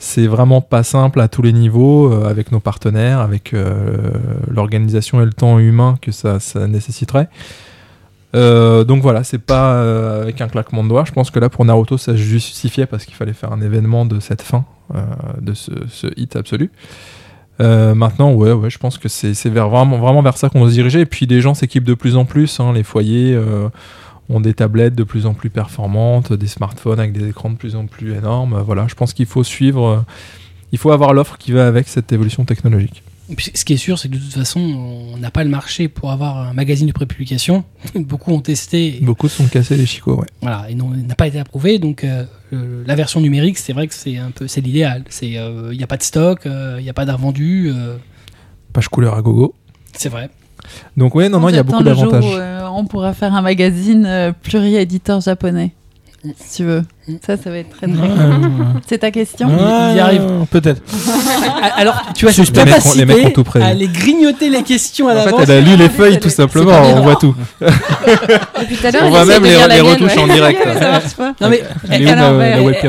[0.00, 3.98] c'est vraiment pas simple à tous les niveaux, euh, avec nos partenaires, avec euh,
[4.48, 7.28] l'organisation et le temps humain que ça, nécessiterait.
[8.34, 11.04] Euh, donc voilà, c'est pas avec un claquement de doigts.
[11.04, 14.20] Je pense que là pour Naruto, ça justifiait parce qu'il fallait faire un événement de
[14.20, 14.64] cette fin,
[15.38, 15.70] de ce,
[16.16, 16.70] hit absolu.
[17.58, 21.00] Maintenant, ouais, ouais, je pense que c'est vraiment, vraiment vers ça qu'on doit se diriger.
[21.00, 22.58] Et puis les gens s'équipent de plus en plus.
[22.58, 22.72] hein.
[22.72, 23.38] les foyers
[24.30, 27.76] ont des tablettes de plus en plus performantes, des smartphones avec des écrans de plus
[27.76, 28.54] en plus énormes.
[28.54, 29.86] Euh, Voilà, je pense qu'il faut suivre.
[29.86, 30.00] euh,
[30.72, 33.02] il faut avoir l'offre qui va avec cette évolution technologique.
[33.54, 36.10] Ce qui est sûr, c'est que de toute façon, on n'a pas le marché pour
[36.10, 37.64] avoir un magazine de prépublication.
[37.94, 40.26] Beaucoup ont testé, et, Beaucoup se sont cassés les chicots, ouais.
[40.42, 41.78] voilà, et n'a pas été approuvé.
[41.78, 45.04] Donc, euh, euh, la version numérique, c'est vrai que c'est un peu, c'est l'idéal.
[45.10, 47.70] C'est, euh, il n'y a pas de stock, euh, il n'y a pas d'art vendu.
[47.72, 47.96] euh,
[48.72, 49.54] Page couleur à gogo.
[49.92, 50.28] c'est vrai.
[50.96, 52.24] Donc ouais, non, non, il y a beaucoup d'avantages.
[52.34, 55.72] euh, on pourra faire un magazine euh, pluri-éditeur japonais.
[56.36, 56.82] Si tu veux.
[57.26, 58.10] Ça, ça va être très drôle.
[58.86, 59.48] C'est ta question
[59.90, 60.22] Il y arrive.
[60.50, 60.82] Peut-être.
[61.76, 62.84] Alors, tu as cette ont- les mecs ont
[63.16, 63.64] capacité tout prévu.
[63.64, 65.40] à aller grignoter les questions à En fait, l'avance.
[65.44, 67.34] elle a lu les feuilles tout simplement, on voit tout.
[67.62, 70.18] Depuis tout à l'heure, On voit même les, retouches ouais.
[70.22, 70.60] en direct.
[70.78, 71.32] Ça marche pas.
[71.40, 71.62] Non mais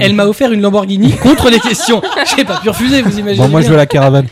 [0.02, 2.02] Elle m'a offert une Lamborghini contre les questions.
[2.36, 4.28] J'ai pas pu refuser, vous imaginez Bon, moi, je veux la caravane.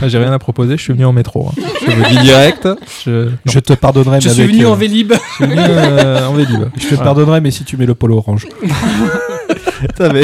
[0.00, 1.48] Ah, J'ai rien à proposer, je suis venu en métro.
[1.50, 1.62] hein.
[1.86, 2.68] Je vous dis direct.
[3.04, 5.12] Je, Je te pardonnerai, Je mais suis avec, venu euh, en Vélib.
[5.12, 6.64] je suis venu euh, en Vélib.
[6.76, 8.46] Je te pardonnerai, mais si tu mets le polo orange.
[9.80, 10.22] Putain, mais-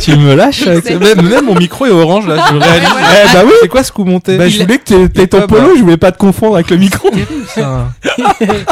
[0.00, 0.98] tu me lâches avec ça.
[0.98, 2.88] même, même mon micro est orange là, je réalise.
[3.30, 5.40] Eh bah oui C'est quoi ce coup monté Bah, je voulais que t'aies- t'aies ton
[5.42, 5.72] Ah, polo, bah.
[5.76, 7.10] je voulais pas te confondre avec le micro.
[7.10, 7.88] Putain.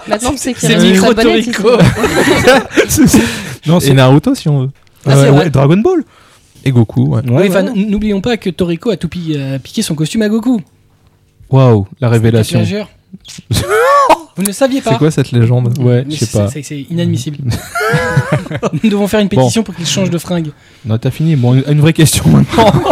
[0.06, 3.18] Maintenant, tu sais qu'il C'est y a un Micro tu sais.
[3.66, 4.68] non, Et c'est Naruto si on veut.
[5.06, 5.44] Ah, c'est vrai.
[5.44, 6.04] ouais, Dragon Ball.
[6.64, 7.22] Et Goku, ouais.
[7.74, 10.60] N'oublions pas que Toriko a tout pi- euh, piqué son costume à Goku.
[11.50, 12.62] Waouh, la C'est révélation.
[14.36, 16.48] Vous ne saviez pas C'est quoi cette légende Ouais, je sais c'est- pas.
[16.48, 17.38] c'est- inadmissible.
[18.82, 19.36] Nous devons faire une Bon.
[19.36, 20.50] pétition pour qu'il change de fringue.
[20.86, 21.34] Non, t'as fini.
[21.36, 22.72] Bon, une une vraie question maintenant.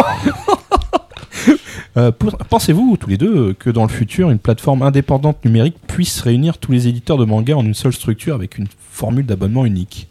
[1.97, 2.11] Euh,
[2.49, 6.71] Pensez-vous, tous les deux, que dans le futur, une plateforme indépendante numérique puisse réunir tous
[6.71, 10.07] les éditeurs de manga en une seule structure avec une formule d'abonnement unique?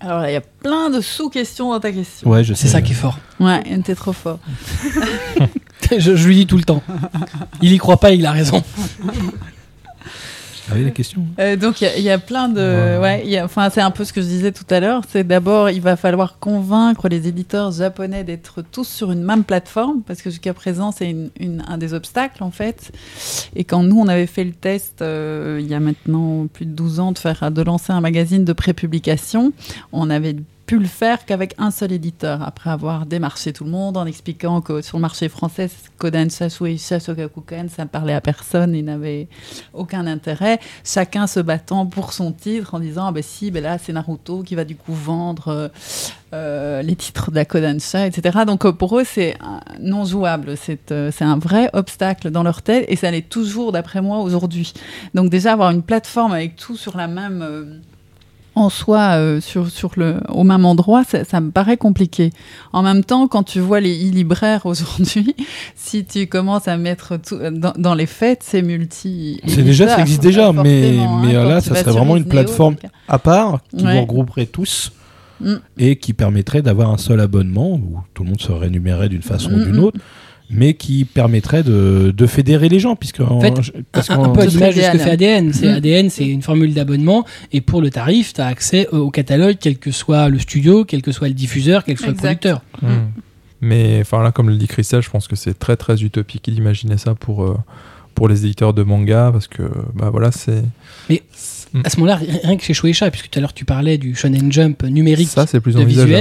[0.00, 2.30] Alors là, il y a plein de sous-questions dans ta question.
[2.30, 2.72] Ouais, je C'est sais.
[2.74, 3.18] ça qui est fort.
[3.40, 4.38] Ouais, t'es trop fort.
[5.98, 6.82] je, je lui dis tout le temps.
[7.62, 8.62] Il y croit pas, il a raison.
[10.74, 11.24] Oui, la question.
[11.38, 13.24] Euh, donc il y a- il y, a plein de, Ouais.
[13.24, 15.02] ouais, enfin c'est un peu ce que je disais tout à l'heure.
[15.08, 20.02] C'est d'abord il va falloir convaincre les éditeurs japonais d'être tous sur une même plateforme
[20.06, 22.92] parce que jusqu'à présent c'est une- une- un des obstacles en fait.
[23.56, 26.72] Et quand nous on avait fait le test euh, il y a maintenant plus de
[26.72, 29.52] 12 ans de faire de lancer un magazine de prépublication,
[29.92, 30.36] on avait
[30.68, 34.60] pu le faire qu'avec un seul éditeur, après avoir démarché tout le monde en expliquant
[34.60, 39.28] que sur le marché français, Kodansha, Shueisha, Shogakukan, ça ne parlait à personne et n'avait
[39.72, 40.60] aucun intérêt.
[40.84, 44.42] Chacun se battant pour son titre en disant, ah ben si, ben là c'est Naruto
[44.42, 45.68] qui va du coup vendre euh,
[46.34, 48.40] euh, les titres de la Kodansha, etc.
[48.46, 49.38] Donc euh, pour eux, c'est
[49.80, 50.58] non jouable.
[50.58, 54.74] C'est euh, un vrai obstacle dans leur tête et ça l'est toujours, d'après moi, aujourd'hui.
[55.14, 57.80] Donc déjà, avoir une plateforme avec tout sur la même...
[58.58, 62.30] en soi euh, sur, sur le, au même endroit, ça, ça me paraît compliqué.
[62.72, 65.34] En même temps, quand tu vois les e-libraires aujourd'hui,
[65.74, 69.40] si tu commences à mettre tout dans, dans les fêtes, c'est multi.
[69.46, 72.26] C'est déjà, ça existe déjà, mais, mais hein, euh, quand là, ça serait vraiment une
[72.26, 73.94] plateforme donc, à part qui Ouais.
[73.94, 74.92] vous regrouperait tous
[75.40, 75.54] Mm.
[75.78, 79.52] et qui permettrait d'avoir un seul abonnement où tout le monde serait rémunéré d'une façon
[79.52, 79.90] ou Mm, d'une mm.
[80.50, 83.52] Mais qui permettrait de, de fédérer les gens, puisque en- fait,
[83.92, 85.52] parce un, un peu l'image de ce que fait ADN.
[85.52, 85.74] C'est Mm.
[85.76, 89.76] ADN, c'est une formule d'abonnement et pour le tarif, tu as accès au catalogue, quel
[89.78, 92.44] que soit le studio, quel que soit le diffuseur, quel que soit Exact.
[92.46, 92.62] le producteur.
[92.82, 93.08] Hmm.
[93.60, 96.96] Mais enfin là, comme le dit Christelle, je pense que c'est très très utopique d'imaginer
[96.96, 97.56] ça pour, euh,
[98.14, 99.64] pour les éditeurs de manga parce que
[99.94, 100.62] bah voilà, c'est.
[101.10, 103.64] Mais c'est- À ce moment-là, ri- rien que chez Shueisha, puisque tout à l'heure tu
[103.66, 105.82] parlais du Shonen Jump numérique ça c'est plus de.
[105.82, 106.14] Visues,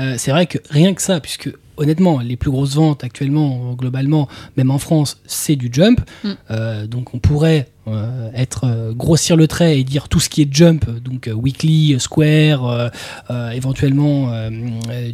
[0.00, 4.28] euh, c'est vrai que rien que ça, puisque honnêtement, les plus grosses ventes actuellement, globalement,
[4.56, 6.00] même en France, c'est du Jump.
[6.22, 6.28] Mm.
[6.50, 10.42] Euh, donc on pourrait euh, être euh, grossir le trait et dire tout ce qui
[10.42, 12.88] est Jump, donc euh, Weekly, Square, euh,
[13.30, 14.30] euh, éventuellement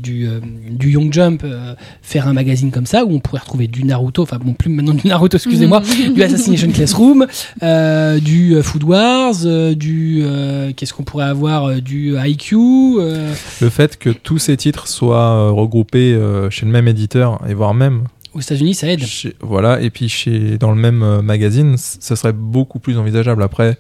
[0.01, 0.41] du, euh,
[0.71, 4.23] du Young Jump, euh, faire un magazine comme ça où on pourrait retrouver du Naruto,
[4.23, 5.83] enfin bon, plus maintenant du Naruto, excusez-moi,
[6.15, 7.27] du Assassination Classroom,
[7.63, 12.57] euh, du euh, Food Wars, euh, du euh, qu'est-ce qu'on pourrait avoir, du IQ.
[12.57, 17.55] euh, Le fait que tous ces titres soient regroupés euh, chez le même éditeur et
[17.55, 18.05] voire même
[18.37, 19.03] aux États-Unis, ça aide.
[19.41, 23.43] voilà et puis chez dans le même euh, magazine, ça serait beaucoup plus envisageable.
[23.43, 23.79] Après,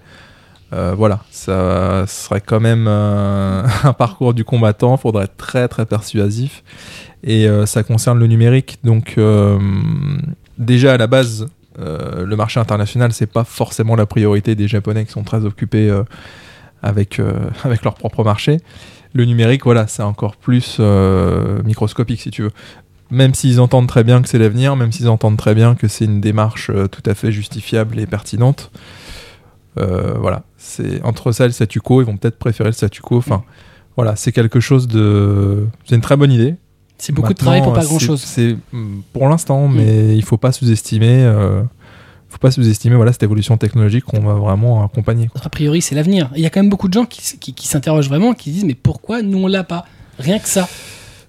[0.73, 4.97] euh, voilà, ça serait quand même euh, un parcours du combattant.
[4.97, 6.65] Faudrait être très très persuasif
[7.23, 8.79] et ça concerne le numérique.
[8.85, 9.19] Donc
[10.59, 15.13] déjà à la base, le marché international c'est pas forcément la priorité des Japonais qui
[15.13, 15.93] sont très occupés
[16.83, 17.21] avec
[17.65, 18.59] avec leur propre marché.
[19.13, 20.79] Le numérique, voilà, c'est encore plus
[21.65, 22.53] microscopique si tu veux.
[23.11, 26.05] Même s'ils entendent très bien que c'est l'avenir, même s'ils entendent très bien que c'est
[26.05, 28.71] une démarche euh, tout à fait justifiable et pertinente,
[29.79, 33.03] euh, voilà, c'est entre ça et le statu quo, ils vont peut-être préférer le statu
[33.03, 33.19] quo.
[33.19, 33.45] Enfin,
[33.97, 36.57] voilà, c'est quelque chose de, c'est une très bonne idée.
[36.99, 38.23] C'est beaucoup de travail pour pas grand-chose.
[38.23, 41.25] C'est mm, pour l'instant, mais il faut pas sous-estimer.
[41.25, 41.63] euh,
[42.29, 45.29] faut pas sous-estimer voilà cette évolution technologique qu'on va vraiment accompagner.
[45.29, 45.41] quoi.
[45.45, 46.31] A priori, c'est l'avenir.
[46.35, 48.55] Il y a quand même beaucoup de gens qui, qui, qui s'interrogent vraiment, qui se
[48.57, 49.85] disent mais pourquoi nous on l'a pas?
[50.19, 50.69] Rien que ça.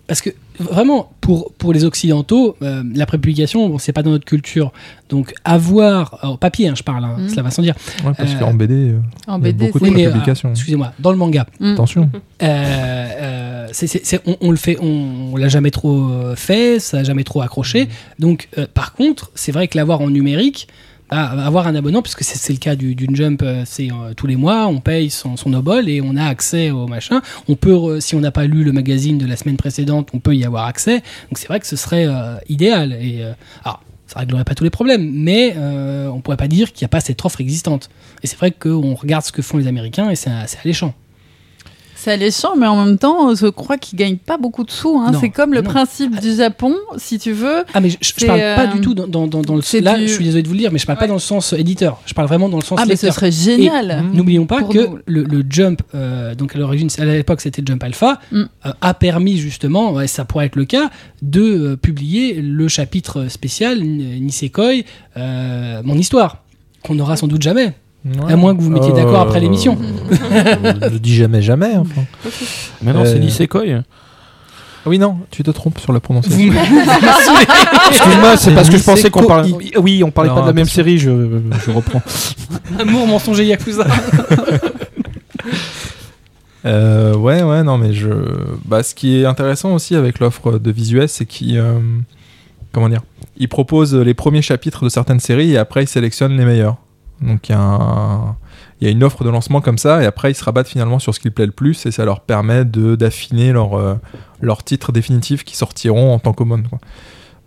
[0.07, 4.23] Parce que vraiment, pour, pour les Occidentaux, euh, la prépublication, bon, c'est pas dans notre
[4.25, 4.71] culture.
[5.09, 7.29] Donc avoir, en papier, hein, je parle, hein, Mhm.
[7.29, 7.75] cela va sans dire.
[8.05, 10.11] Ouais, parce Euh, qu'en BD, euh, En il y a BD, beaucoup de mais, euh,
[10.11, 10.49] publications.
[10.51, 11.73] Excusez-moi, dans le manga, Mm.
[11.73, 12.09] Attention.
[12.43, 13.67] euh, euh,
[14.25, 17.89] on, on le fait, on, on l'a jamais trop fait, ça a jamais trop accroché.
[18.19, 20.67] Donc, euh, par contre, c'est vrai que l'avoir en numérique,
[21.09, 24.35] avoir un abonnement, puisque c'est le cas du- d'une jump, euh, c'est euh, tous les
[24.35, 27.21] mois, on paye son, son obol et on a accès au machin.
[27.47, 30.35] On peut, si on n'a pas lu le magazine de la semaine précédente, on peut
[30.35, 30.97] y avoir accès.
[31.29, 32.93] Donc c'est vrai que ce serait euh, idéal.
[32.93, 33.23] Et
[33.63, 36.89] alors, ça réglerait pas tous les problèmes, mais on pourrait pas dire qu'il n'y a
[36.89, 37.89] pas cette offre existante.
[38.23, 40.31] Et c'est vrai qu'on regarde ce que font les Américains et c'est
[40.63, 40.93] alléchant.
[41.99, 44.97] C'est alléchant, mais en même temps, je crois qu'ils gagnent pas beaucoup de sous.
[44.99, 45.11] hein.
[45.19, 45.69] C'est comme le non.
[45.69, 47.63] principe du Japon, si tu veux.
[47.73, 49.97] Ah mais je, je parle pas euh, du tout dans, dans, dans, dans le là
[49.97, 51.53] du- je suis désolé de vous le dire mais je parle pas dans le sens
[51.53, 54.03] éditeur je parle vraiment dans le sens Ah, mais ce serait génial.
[54.03, 54.15] Mm.
[54.15, 57.83] N'oublions pas Pour que le, le Jump, euh, donc à l'origine, à l'époque c'était Jump
[57.83, 58.43] Alpha, Mm.
[58.65, 60.89] euh, a permis justement, ouais, ça pourrait être le cas,
[61.21, 64.83] de euh, publier le chapitre spécial Nisekoi,
[65.17, 66.43] euh, mon histoire,
[66.83, 67.73] qu'on n'aura sans doute jamais,
[68.25, 68.33] Ouais.
[68.33, 69.77] à moins que vous vous mettiez d'accord après l'émission.
[70.11, 71.75] je dis jamais jamais.
[71.77, 72.01] Enfin.
[72.81, 73.63] Mais non, c'est Euh, Nisekoi.
[74.85, 76.37] Ah Oui, non, tu te trompes sur la prononciation.
[77.89, 79.51] Excuse-moi, c'est parce que je pensais qu'on parlait.
[79.77, 81.09] Oui, on parlait pas de la même série, je,
[81.65, 82.01] je reprends.
[82.79, 83.85] Amour, mensonger, Yakuza.
[86.65, 88.09] Euh, ouais, ouais, non, mais je.
[88.65, 91.57] Bah, ce qui est intéressant aussi avec l'offre de Visuel, c'est qu'il.
[91.57, 91.79] euh,
[92.73, 93.01] Comment dire
[93.37, 96.75] Il propose les premiers chapitres de certaines séries et après il sélectionne les meilleurs.
[97.21, 98.35] Donc il y, a un-
[98.79, 100.99] il y a une offre de lancement comme ça et après ils se rabattent finalement
[100.99, 103.95] sur ce qui plaît le plus et ça leur permet de d'affiner leur, euh,
[104.39, 106.63] leurs titres définitifs qui sortiront en tant qu'aumône.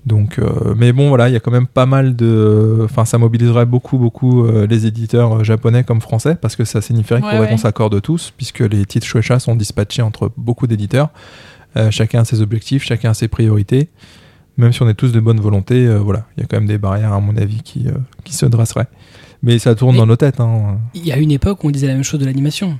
[0.06, 2.80] Donc, euh, mais bon, voilà, il y a quand même pas mal de.
[2.84, 6.80] Enfin, ça mobiliserait beaucoup, beaucoup euh, les éditeurs euh, japonais comme français, parce que ça
[6.80, 11.10] signifierait qu'il faudrait qu'on s'accorde tous, puisque les titres Shueisha sont dispatchés entre beaucoup d'éditeurs.
[11.90, 13.90] Chacun a ses objectifs, chacun a ses priorités.
[14.56, 16.78] Même si on est tous de bonne volonté, voilà, il y a quand même des
[16.78, 17.86] barrières, à mon avis, qui,
[18.24, 18.88] qui se dresseraient.
[19.42, 20.40] Mais ça tourne Mais- dans nos têtes.
[20.40, 20.78] Hein.
[20.94, 22.78] Il y a une époque où on disait la même chose de l'animation.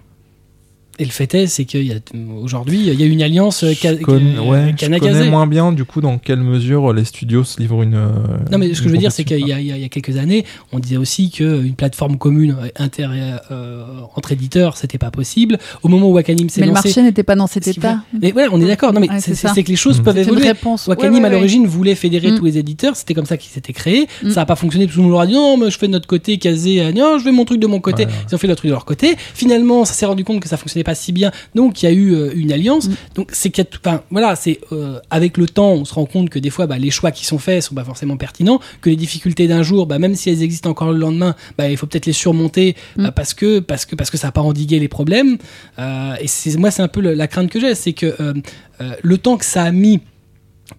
[1.00, 3.72] Et le fait est, c'est qu'aujourd'hui, il y a une alliance euh,
[4.02, 7.58] connais, euh, ouais, je connais moins bien, du coup, dans quelle mesure les studios se
[7.58, 7.94] livrent une.
[7.94, 8.08] euh,
[8.52, 10.78] Non, mais ce que je veux dire, c'est qu'il y, a- y quelques années, on
[10.78, 13.08] disait aussi qu'une plateforme commune euh, inter,
[13.50, 15.58] euh, entre éditeurs, c'était pas possible.
[15.82, 16.88] Au moment où Wakanim s'est Mais le lancé.
[16.88, 18.00] marché n'était pas dans cet état.
[18.20, 18.92] Mais ouais, on est d'accord.
[18.92, 20.02] Non, mais Ouais, c'est que les choses Mm.
[20.02, 20.48] peuvent C'est une évoluer.
[20.48, 20.86] réponse.
[20.86, 22.38] Wakanim, Ouais, ouais, à l'origine, voulait fédérer Mm.
[22.38, 22.94] tous les éditeurs.
[22.96, 24.06] C'était comme ça qu'il s'était créé.
[24.22, 24.30] Mm.
[24.30, 24.86] Ça n'a pas fonctionné.
[24.86, 26.36] Tout le monde leur a dit non, mais je fais de notre côté.
[26.38, 28.04] Kazé, euh, non, je fais mon truc de mon côté.
[28.04, 28.16] Ouais, ouais.
[28.30, 29.14] Ils ont fait leur truc de leur côté.
[29.34, 31.30] Finalement, ça s'est rendu compte que ça fonctionnait pas si bien.
[31.54, 32.88] Donc, il y a eu euh, une alliance.
[32.88, 32.94] Mm.
[33.14, 35.94] Donc, c'est qu'il y a tout- enfin, voilà, c'est euh, avec le temps, on se
[35.94, 38.60] rend compte que des fois, bah, les choix qui sont faits sont pas forcément pertinents.
[38.80, 41.76] Que les difficultés d'un jour, bah, même si elles existent encore le lendemain, bah, il
[41.76, 43.06] faut peut-être les surmonter Mm.
[43.06, 45.38] euh, parce que parce que parce que ça n'a pas endigué les problèmes.
[45.78, 48.14] Euh, et c'est moi, c'est un peu le- la crainte que j'ai, c'est que
[49.02, 50.00] le temps que ça a mis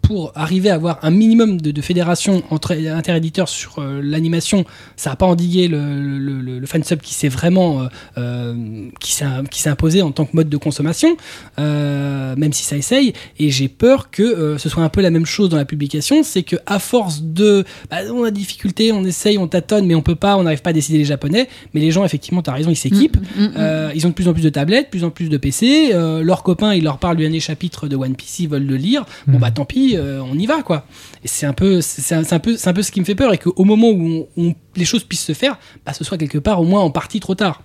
[0.02, 4.66] pour arriver à avoir un minimum de, de fédération entre interéditeurs sur euh, l'animation,
[4.96, 7.88] ça n'a pas endigué le, le, le, le fansub qui s'est vraiment euh,
[8.18, 11.16] euh, qui s'est qui s'est imposé en tant que mode de consommation,
[11.60, 13.14] euh, même si ça essaye.
[13.40, 16.24] Et j'ai peur que euh, ce soit un peu la même chose dans la publication,
[16.24, 19.96] c'est que à force de, bah, on a des difficultés, on essaye, on tâtonne, mais
[19.96, 21.48] on peut pas, on n'arrive pas à décider les japonais.
[21.74, 23.18] Mais les gens, effectivement, tu as raison, ils s'équipent.
[23.18, 23.54] Mm, mm, mm.
[23.58, 25.92] Euh, ils ont de plus en plus de tablettes, de plus en plus de PC.
[25.94, 28.76] euh, leurs copains, ils leur parlent du dernier chapitre de One Piece, ils veulent le
[28.76, 29.06] lire.
[29.28, 30.86] Bon bah tant pis, euh, on y va quoi.
[31.24, 33.38] Et c'est un peu, c'est un, peu, un peu ce qui me fait peur et
[33.38, 34.28] qu'au moment où
[34.76, 37.36] les choses puissent se faire, bah, ce soit quelque part au moins en partie trop
[37.36, 37.62] tard.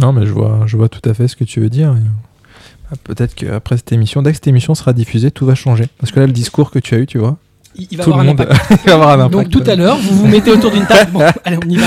[0.00, 1.94] Non, mais je vois, je vois tout à fait ce que tu veux dire.
[3.04, 5.86] Peut-être qu'après cette émission, dès que cette émission sera diffusée, tout va changer.
[5.98, 7.38] Parce que là, le discours que tu as eu, tu vois,
[7.76, 8.70] Il, il va tout le avoir un monde impact.
[8.84, 9.32] il va avoir un impact.
[9.32, 11.10] Donc tout à l'heure, vous vous mettez autour d'une table.
[11.12, 11.86] Bon, allez, on y va.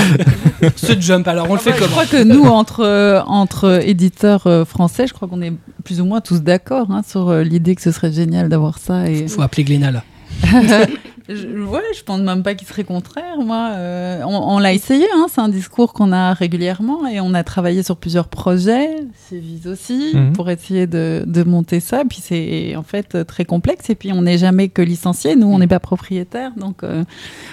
[0.76, 4.46] Ce jump, alors on le fait Je comment crois que nous, entre, euh, entre éditeurs
[4.46, 5.52] euh, français, je crois qu'on est
[5.84, 9.08] plus ou moins tous d'accord hein, sur euh, l'idée que ce serait génial d'avoir ça.
[9.08, 9.28] Et...
[9.28, 10.04] Faut appeler Glénat là.
[11.28, 13.38] je, ouais, je pense même pas qu'il serait contraire.
[13.38, 15.06] Moi, Euh, on, on l'a essayé.
[15.14, 18.88] Hein, c'est un discours qu'on a régulièrement et on a travaillé sur plusieurs projets,
[19.30, 20.32] Viz aussi, Mhm.
[20.32, 22.02] pour essayer de, de monter ça.
[22.08, 23.90] Puis c'est en fait très complexe.
[23.90, 25.36] Et puis on n'est jamais que licencié.
[25.36, 27.04] Nous, on n'est pas propriétaire, donc euh,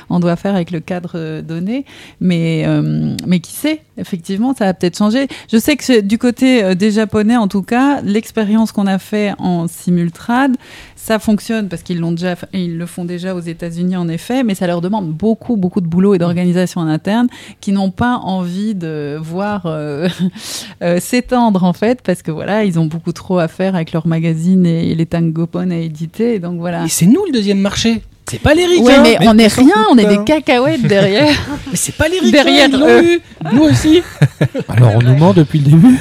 [0.09, 1.85] on doit faire avec le cadre donné.
[2.21, 5.27] Mais euh, mais qui sait Effectivement, ça a peut-être changé.
[5.51, 9.33] Je sais que du côté euh, des Japonais, en tout cas, l'expérience qu'on a fait
[9.39, 10.57] en simultrade,
[10.97, 14.55] ça fonctionne parce qu'ils l'ont déjà, ils le font déjà aux États-Unis en effet, mais
[14.55, 17.27] ça leur demande beaucoup, beaucoup de boulot et d'organisation en interne,
[17.61, 20.07] qui n'ont pas envie de voir euh,
[20.83, 24.07] euh, s'étendre en fait, parce que voilà, ils ont beaucoup trop à faire avec leur
[24.07, 26.85] magazine et les tangopon à éditer, et donc voilà.
[26.85, 28.01] Et c'est nous le deuxième marché.
[28.29, 28.83] C'est pas les ricains.
[28.83, 31.31] Ouais, mais, mais on s'en rien, on est des cacahuètes derrière.
[31.71, 32.43] Mais c'est pas les ricains.
[32.43, 33.03] Derrière ils l'ont eux.
[33.03, 33.21] eu.
[33.53, 34.01] Nous aussi.
[34.67, 35.99] Alors on nous ment depuis le début.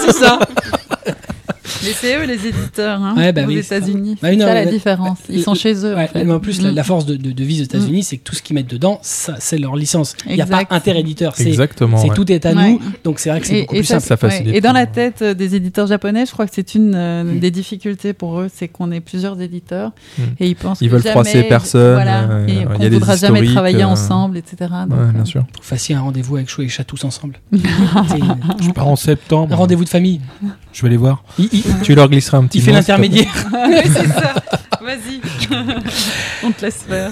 [0.00, 0.38] c'est ça.
[1.84, 3.58] Mais c'est eux les éditeurs, hein, Ouais, bah aux oui.
[3.58, 4.16] États-Unis.
[4.20, 5.18] Bah c'est ça la mais- différence.
[5.28, 5.94] Ils le- sont chez eux.
[5.96, 6.24] en fait.
[6.24, 6.74] mais en plus, la, Mm.
[6.74, 8.98] la force de, de, de Viz aux États-Unis, c'est que tout ce qu'ils mettent dedans,
[9.02, 10.14] c'est leur licence.
[10.28, 11.34] Il n'y a pas interéditeur.
[11.36, 11.96] C'est Exactement.
[11.98, 12.14] c'est ouais.
[12.14, 12.70] tout est à Ouais.
[12.72, 12.80] nous.
[13.04, 14.30] Donc c'est vrai que c'est beaucoup plus ça, simple.
[14.30, 14.38] ça.
[14.44, 17.38] Et dans la tête euh, des éditeurs japonais, je crois que c'est une euh, Mm.
[17.40, 20.22] des difficultés pour eux, c'est qu'on est plusieurs éditeurs Mm.
[20.40, 23.16] et ils pensent Ils veulent froisser personne, euh, et il y a qu'on des voudra
[23.16, 24.56] jamais travailler euh, ensemble, etc.
[24.90, 25.42] Euh, bien sûr.
[25.42, 27.38] Vous fassiez un rendez-vous avec Chou et Chat tous ensemble.
[27.52, 29.52] Je pars en septembre.
[29.52, 30.20] un rendez-vous de famille.
[30.78, 31.24] Je vais les voir.
[31.40, 33.34] Il, il- Tu leur glisseras un petit il fait l'intermédiaire.
[33.52, 34.32] Ouais, c'est ça.
[34.80, 35.20] Vas-y.
[36.44, 37.10] On te laisse faire.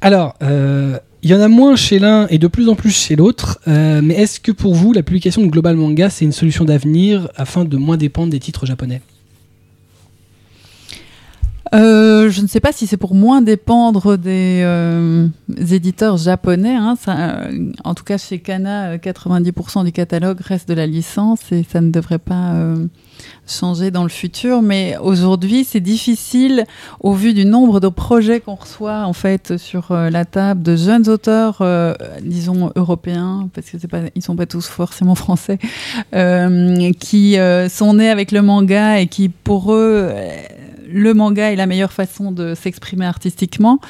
[0.00, 3.16] Alors, euh, il y en a moins chez l'un et de plus en plus chez
[3.16, 3.58] l'autre.
[3.66, 7.28] euh, mais est-ce que pour vous, la publication de Global Manga, c'est une solution d'avenir
[7.34, 9.00] afin de moins dépendre des titres japonais?
[11.76, 15.28] Euh, je ne sais pas si c'est pour moins dépendre des euh,
[15.70, 16.74] éditeurs japonais.
[16.74, 16.96] hein.
[16.98, 21.40] Ça, euh, en tout cas, chez Kana, euh, 90% du catalogue reste de la licence
[21.52, 22.86] et ça ne devrait pas euh,
[23.46, 24.62] changer dans le futur.
[24.62, 26.64] Mais aujourd'hui, c'est difficile
[27.00, 31.08] au vu du nombre de projets qu'on reçoit en fait sur la table de jeunes
[31.08, 31.62] auteurs,
[32.22, 35.58] disons européens, parce que c'est pas, ils sont pas tous forcément français,
[37.00, 37.36] qui
[37.68, 40.10] sont nés avec le manga et qui pour eux
[40.88, 43.80] le manga est la meilleure façon de s'exprimer artistiquement.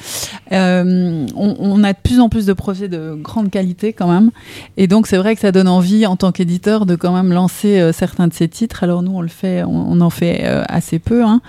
[0.51, 4.31] Euh, on, on a de plus en plus de projets de grande qualité quand même.
[4.77, 7.79] Et donc c'est vrai que ça donne envie en tant qu'éditeur de quand même lancer
[7.79, 8.83] euh, certains de ces titres.
[8.83, 11.23] Alors nous on le fait, on, en fait euh, assez peu.
[11.23, 11.41] Hein.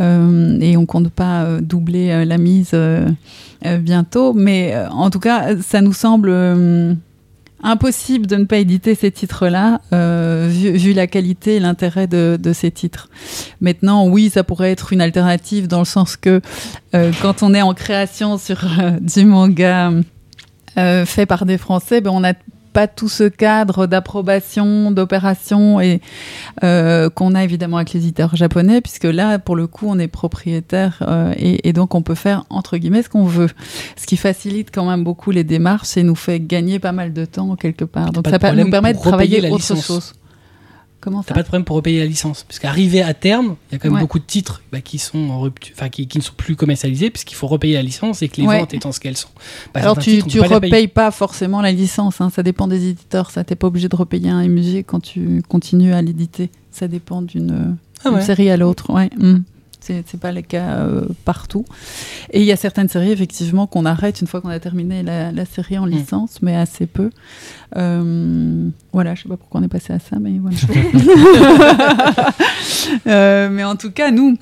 [0.00, 2.74] Euh, et on compte pas doubler la mise
[3.62, 4.32] bientôt.
[4.32, 6.30] Mais en tout cas, ça nous semble...
[7.64, 12.38] impossible de ne pas éditer ces titres-là, euh, vu, vu la qualité et l'intérêt de,
[12.40, 13.08] de ces titres.
[13.60, 16.40] Maintenant, oui, ça pourrait être une alternative dans le sens que
[16.94, 19.92] euh, quand on est en création sur euh, du manga
[20.76, 22.34] euh, fait par des Français, ben, on n'a
[22.74, 26.02] pas tout ce cadre d'approbation, d'opération et
[26.62, 30.08] euh, qu'on a évidemment avec les éditeurs japonais, puisque là, pour le coup, on est
[30.08, 33.48] propriétaire euh, et, et donc on peut faire entre guillemets ce qu'on veut,
[33.96, 37.24] ce qui facilite quand même beaucoup les démarches et nous fait gagner pas mal de
[37.24, 38.12] temps quelque part.
[38.12, 40.12] Donc ça nous permet de travailler autre chose.
[41.04, 42.44] Comment T'as pas de problème pour repayer la licence.
[42.48, 44.00] Parce qu'arrivé à terme, il y a quand même Ouais.
[44.00, 47.10] beaucoup de titres bah, qui sont en rupture, enfin qui, qui ne sont plus commercialisés
[47.10, 48.60] puisqu'il faut repayer la licence et que les Ouais.
[48.60, 49.28] ventes étant ce qu'elles sont.
[49.74, 52.88] bah, Alors tu, titres, tu pas repayes pas forcément la licence, hein, ça dépend des
[52.88, 53.30] éditeurs.
[53.30, 56.48] Ça t'es pas obligé de repayer un musée quand tu continues à l'éditer.
[56.70, 58.22] Ça dépend d'une Ah ouais.
[58.22, 58.90] série à l'autre.
[58.90, 59.10] Ouais.
[59.18, 59.42] mm.
[59.84, 61.64] C'est c'est pas le cas euh, partout.
[62.32, 65.30] Et il y a certaines séries effectivement qu'on arrête une fois qu'on a terminé la,
[65.30, 65.90] la série en Mm.
[65.90, 67.10] licence, mais assez peu.
[67.76, 70.56] Euh, voilà, je sais pas pourquoi on est passé à ça, mais voilà.
[73.06, 74.36] Euh, mais en tout cas, nous,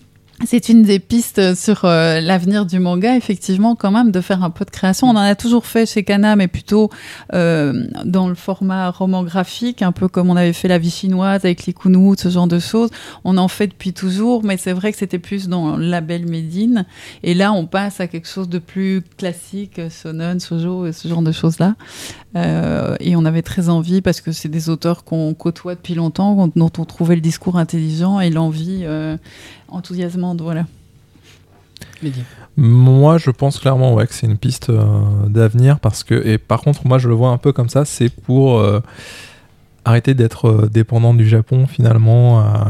[0.46, 4.50] c'est une des pistes sur euh, l'avenir du manga, effectivement, quand même, de faire un
[4.50, 5.08] peu de création.
[5.08, 6.90] On en a toujours fait chez Kana, mais plutôt
[7.32, 11.44] euh, dans le format roman graphique, un peu comme on avait fait la vie chinoise
[11.44, 12.90] avec les kunus, ce genre de choses.
[13.24, 16.86] On en fait depuis toujours, mais c'est vrai que c'était plus dans le label Medine.
[17.22, 21.32] Et là, on passe à quelque chose de plus classique, Sonon, Sojo, ce genre de
[21.32, 21.74] choses-là.
[22.36, 26.48] Euh, et on avait très envie, parce que c'est des auteurs qu'on côtoie depuis longtemps,
[26.56, 29.16] dont on trouvait le discours intelligent et l'envie euh,
[29.72, 30.40] enthousiasmante.
[30.40, 30.66] Voilà.
[32.56, 34.82] Moi, je pense clairement ouais, que c'est une piste euh,
[35.26, 38.10] d'avenir parce que, et par contre, moi, je le vois un peu comme ça, c'est
[38.10, 38.80] pour euh,
[39.84, 42.68] arrêter d'être euh, dépendant du Japon finalement, à,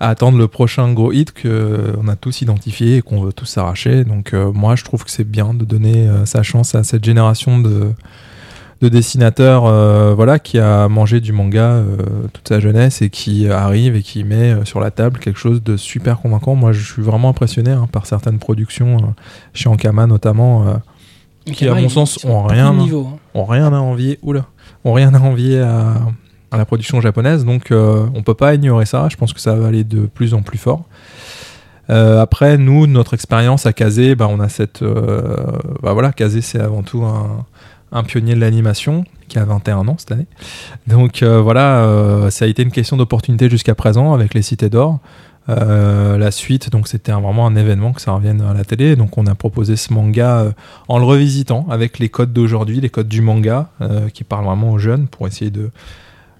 [0.00, 4.04] attendre le prochain gros hit que on a tous identifié et qu'on veut tous s'arracher.
[4.04, 7.92] Donc, moi, je trouve que c'est bien de donner sa chance à cette génération de
[8.80, 11.96] de dessinateurs euh, voilà qui a mangé du manga euh,
[12.32, 15.62] toute sa jeunesse et qui arrive et qui met euh, sur la table quelque chose
[15.62, 19.14] de super convaincant moi je suis vraiment impressionné hein, par certaines productions
[19.52, 20.64] chez Ankama notamment
[21.44, 22.74] Qui, à mon sens, ont rien, hein.
[22.74, 23.08] niveau.
[23.12, 23.18] hein.
[23.34, 24.44] ont rien à envier oula
[24.84, 25.94] ont rien à envier à,
[26.52, 29.66] à la production japonaise donc on peut pas ignorer ça je pense que ça va
[29.68, 30.84] aller de plus en plus fort
[31.90, 35.34] Euh, après nous notre expérience à Kazé bah, on a cette euh,
[35.82, 37.46] bah voilà Kazé c'est avant tout un,
[37.92, 40.26] un pionnier de l'animation qui a 21 ans cette année
[40.86, 44.70] donc euh, voilà euh, ça a été une question d'opportunité jusqu'à présent avec les cités
[44.70, 44.98] d'or
[45.50, 48.96] Euh, la suite, donc c'était vraiment un événement que ça revienne à la télé.
[48.96, 50.52] Donc on a proposé ce manga
[50.88, 53.70] en le revisitant avec les codes d'aujourd'hui, les codes du manga
[54.12, 55.70] qui parlent vraiment aux jeunes pour essayer de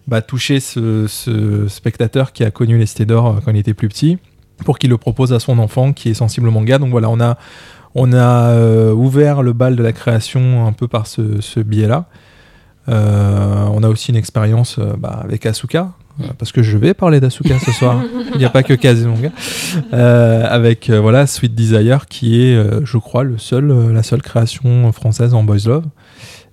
[0.08, 3.88] bah, toucher ce, ce spectateur qui a connu les cités d'or quand il était plus
[3.88, 4.18] petit,
[4.64, 6.78] pour qu'il le propose à son enfant qui est sensible au manga.
[6.78, 7.38] Donc voilà, on a
[7.94, 12.06] on a euh, ouvert le bal de la création un peu par ce, ce biais-là.
[12.88, 15.90] Euh, on a aussi une expérience euh, bah, avec Asuka,
[16.38, 18.02] parce que je vais parler d'Asuka ce soir.
[18.32, 19.30] Il n'y a pas que Kazemanga.
[19.92, 25.44] Avec voilà Sweet Desire, qui est, je crois, le seul, la seule création française en
[25.44, 25.84] boys love.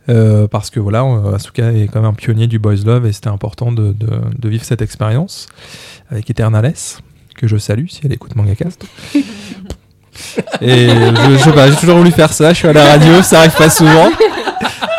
[0.08, 1.04] Euh, parce que voilà,
[1.34, 4.08] Asuka est quand même un pionnier du boys love et c'était important de, de,
[4.38, 5.48] de vivre cette expérience
[6.12, 6.74] avec Eternales,
[7.36, 8.86] que je salue si elle écoute Mangacast.
[10.62, 12.50] Et je, je sais pas, j'ai toujours voulu faire ça.
[12.54, 14.10] Je suis à la radio, ça arrive pas souvent.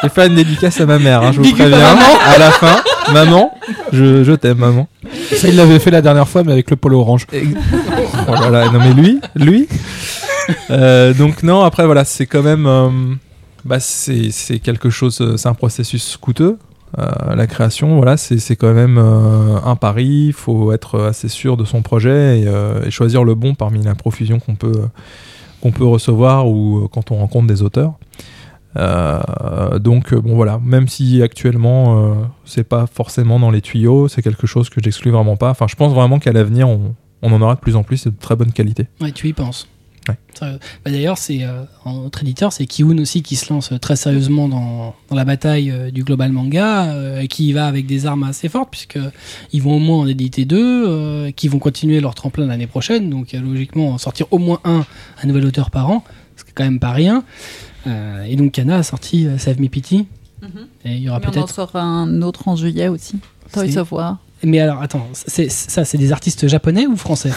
[0.02, 1.94] J'ai fait une dédicace à ma mère, hein, je vous Big up à préviens.
[1.94, 2.18] maman.
[2.26, 2.76] À la fin,
[3.12, 3.58] maman,
[3.92, 4.88] je, je t'aime, maman.
[5.34, 7.26] Ça, il l'avait fait la dernière fois, mais avec le polo orange.
[7.32, 9.68] Oh là là, non mais lui, lui.
[10.70, 12.88] Euh, donc non, après voilà, c'est quand même, euh,
[13.64, 16.56] bah c'est c'est quelque chose, euh, c'est un processus coûteux.
[16.98, 20.26] Euh, la création, voilà, c'est quand même euh, un pari.
[20.28, 23.94] Il faut être assez sûr de son projet et, euh, choisir le bon parmi la
[23.94, 24.88] profusion qu'on peut
[25.74, 27.94] peut recevoir ou quand on rencontre des auteurs.
[28.76, 34.70] Donc bon voilà, même si actuellement c'est pas forcément dans les tuyaux, c'est quelque chose
[34.70, 35.50] que j'exclus vraiment pas.
[35.50, 38.10] Enfin, je pense vraiment qu'à l'avenir on, on en aura de plus en plus et
[38.10, 38.86] de très bonne qualité.
[39.00, 39.66] Ouais, tu y penses.
[40.08, 40.16] Ouais.
[40.40, 44.48] Bah, D'ailleurs, c'est euh, notre éditeur, c'est Kiun aussi qui se lance euh, très sérieusement
[44.48, 48.06] dans, dans la bataille euh, du global manga, euh, et qui y va avec des
[48.06, 48.98] armes assez fortes puisque
[49.52, 53.10] ils vont au moins en éditer deux, euh, qui vont continuer leur tremplin l'année prochaine,
[53.10, 54.84] donc logiquement en sortir au moins un,
[55.22, 56.04] un nouvel auteur par an,
[56.36, 57.24] ce qui est quand même pas rien.
[57.86, 60.06] Euh, et donc Kana a sorti euh, Save Me Pity,
[60.84, 61.50] et il y aura Mais on en peut-être.
[61.54, 63.18] sort un autre en juillet aussi.
[63.52, 64.18] Toys of War.
[64.48, 67.32] Mais alors attends, c'est ça, c'est des artistes japonais ou français?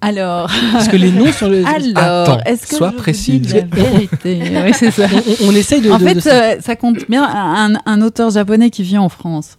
[0.00, 1.64] Alors, Parce que les noms sur le.
[1.64, 4.40] alors, Attends, est-ce que sois la vérité?
[4.64, 5.06] Oui, c'est ça.
[5.12, 5.90] on, on- on essaye de.
[5.92, 9.08] en de- fait, de- euh, ça compte bien un, un auteur japonais qui vit en
[9.08, 9.56] France.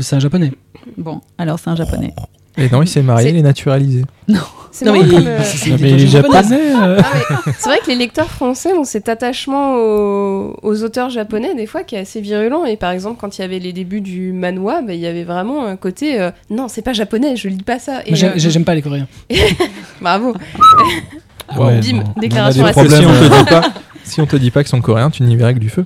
[0.00, 0.52] c'est un japonais.
[0.96, 2.14] Bon, alors c'est un japonais.
[2.58, 4.02] Et non, il s'est marié, il est naturalisé.
[4.72, 6.48] C'est Non, mais il- euh, c'est- Non, mais japonaises.
[6.50, 6.72] japonais.
[6.76, 11.10] euh, Ah, mais c'est vrai que les lecteurs français ont cet attachement aux, aux auteurs
[11.10, 12.64] japonais, des fois, qui est assez virulent.
[12.66, 15.24] Et par exemple, quand il y avait les débuts du manhwa, bah, il y avait
[15.24, 17.98] vraiment un côté euh, non, c'est pas japonais, je lis pas ça.
[18.08, 19.08] Euh, J'aime pas les Coréens.
[20.00, 20.34] Bravo.
[21.58, 22.04] Ouais, Bim, non.
[22.20, 22.96] déclaration On a des raciste.
[22.96, 23.62] Si on te dit pas,
[24.04, 25.84] si on te dit pas qu'ils sont coréens, tu n'y verrais que du feu.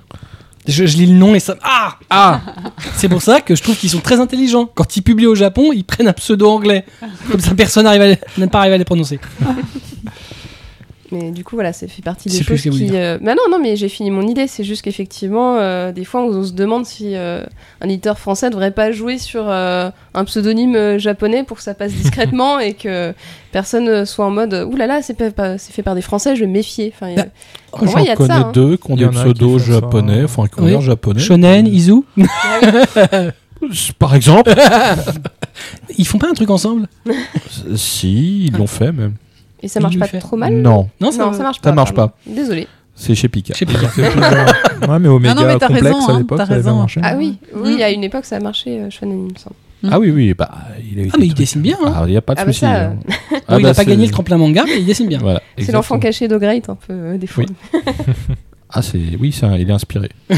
[0.66, 1.56] Je, je lis le nom et ça.
[1.62, 2.40] Ah Ah
[2.96, 4.66] C'est pour ça que je trouve qu'ils sont très intelligents.
[4.74, 6.84] Quand ils publient au Japon, ils prennent un pseudo anglais.
[7.30, 8.06] Comme ça, personne n'arrive à
[8.38, 9.20] les- pas arrivé à les prononcer.
[11.12, 12.90] Mais du coup, voilà, ça fait partie des choses qui.
[12.94, 14.46] euh, Bah non, non, mais j'ai fini mon idée.
[14.46, 17.44] C'est juste qu'effectivement, euh, des fois, on, se demande si euh,
[17.82, 21.92] un éditeur français devrait pas jouer sur euh, un pseudonyme japonais pour que ça passe
[21.92, 23.12] discrètement et que
[23.52, 26.52] personne soit en mode Ouh là là, c'est fait par des Français, je vais me
[26.52, 26.92] méfier.
[26.94, 27.30] Enfin, il y a- Bah,
[27.82, 28.50] il y J'en a de ça, connais hein.
[28.54, 31.20] deux qui ont des en pseudos japonais, enfin qui ont japonais.
[31.20, 32.02] Shonen, Izu.
[33.98, 34.54] Par exemple.
[35.98, 36.86] Ils font pas un truc ensemble?
[37.76, 39.14] Si, ils l'ont fait même.
[39.64, 40.18] Et ça Il marche pas fait.
[40.18, 41.70] trop mal Non, Non, Non, ça marche pas.
[41.70, 42.12] Ça marche pardon.
[42.26, 42.68] Désolé.
[42.94, 43.40] c'est chez pas.
[43.40, 43.66] Plus,
[43.98, 46.62] euh, ouais, mais Omega Ah non, mais t'as complexe raison, à hein, l'époque, ça avait
[46.62, 47.00] bien marché.
[47.02, 47.82] Ah oui, oui, Mm.
[47.82, 49.56] à une époque, ça a marché, euh, Shonen, il me semble.
[49.90, 50.50] Ah oui, oui, bah,
[50.92, 51.92] il a eu Ah, mais il dessine bien, hein.
[51.96, 52.60] Ah, il n'y a pas de Ah bah souci.
[52.60, 52.96] ça, hein.
[53.06, 55.18] Bon, Ah il bah, n'a pas c'est- gagné le tremplin manga, mais il dessine bien.
[55.18, 57.44] Voilà, C'est l'enfant caché de Great, un peu, euh, des fois.
[57.72, 57.80] Oui.
[58.76, 60.08] Ah, c'est oui, un- il est inspiré.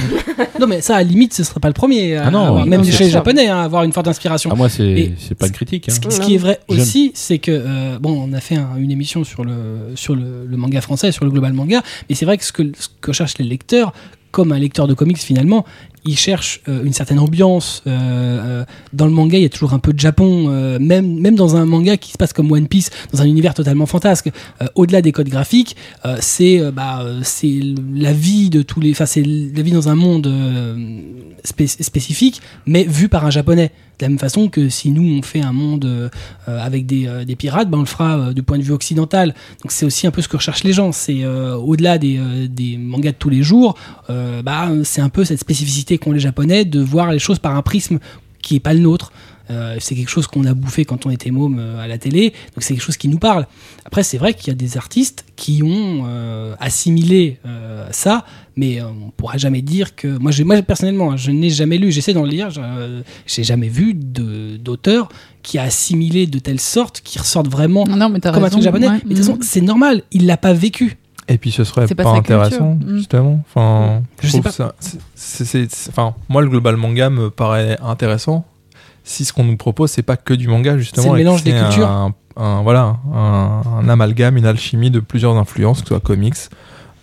[0.60, 2.16] Non, mais ça, à la limite, ce serait pas le premier.
[2.16, 3.10] à Ah non, oui, même non, chez les.
[3.10, 4.48] Japonais, hein, avoir une forte inspiration.
[4.52, 5.88] Ah, moi, c'est pas une critique.
[5.90, 5.94] hein.
[6.02, 8.90] Ce, ce qui est vrai aussi, c'est que euh, bon, on a fait un- une
[8.90, 12.38] émission sur le sur le, le manga français, sur le global manga, mais c'est vrai
[12.38, 13.92] que ce que ce que cherchent les lecteurs,
[14.30, 15.64] comme un lecteur de comics finalement,
[16.06, 17.82] ils cherchent euh, une certaine ambiance.
[17.86, 21.34] euh, euh, dans le manga, il y a toujours un peu de Japon, même même
[21.34, 24.30] dans un manga qui se passe comme One Piece, dans un univers totalement fantasque.
[24.74, 25.76] Au-delà des codes graphiques,
[26.20, 27.60] c'est bah c'est
[27.94, 30.32] la vie de tous les, enfin c'est la vie dans un monde
[31.44, 33.72] spé- spécifique, mais vu par un japonais.
[33.98, 36.10] De la même façon que si nous on fait un monde
[36.46, 39.34] avec des, des pirates, ben on le fera du point de vue occidental.
[39.62, 40.92] Donc c'est aussi un peu ce que recherchent les gens.
[40.92, 43.74] C'est au-delà des, des mangas de tous les jours,
[44.08, 47.62] bah, c'est un peu cette spécificité qu'ont les Japonais de voir les choses par un
[47.62, 47.98] prisme
[48.42, 49.12] qui est pas le nôtre.
[49.48, 52.30] Euh, c'est quelque chose qu'on a bouffé quand on était môme euh, à la télé,
[52.30, 53.46] donc c'est quelque chose qui nous parle.
[53.84, 58.24] Après, c'est vrai qu'il y a des artistes qui ont euh, assimilé euh, ça,
[58.56, 61.92] mais on pourra jamais dire que moi, moi personnellement, hein, je n'ai jamais lu.
[61.92, 65.08] J'essaie d'en lire, je- j'ai jamais vu de- d'auteur
[65.44, 68.56] qui a assimilé de telle sorte, qui ressortent vraiment Non, mais t'as comme un raison.
[68.56, 68.88] truc japonais.
[68.88, 69.00] ouais.
[69.04, 69.42] Mais de toute façon, Mm.
[69.42, 70.96] c'est normal, il l'a pas vécu.
[71.28, 72.40] Et puis ce serait pas, pas sa culture.
[72.42, 72.96] intéressant, Mm.
[72.96, 73.40] justement.
[73.48, 74.50] Enfin, Je sais pas.
[74.52, 74.74] ça-
[75.88, 78.44] enfin, moi, le global manga me paraît intéressant.
[79.02, 81.04] Si ce qu'on nous propose, c'est pas que du manga, justement.
[81.04, 81.88] C'est le mélange des cultures.
[81.88, 86.34] Un, un- voilà, un, un amalgame, une alchimie de plusieurs influences, que ce soit comics,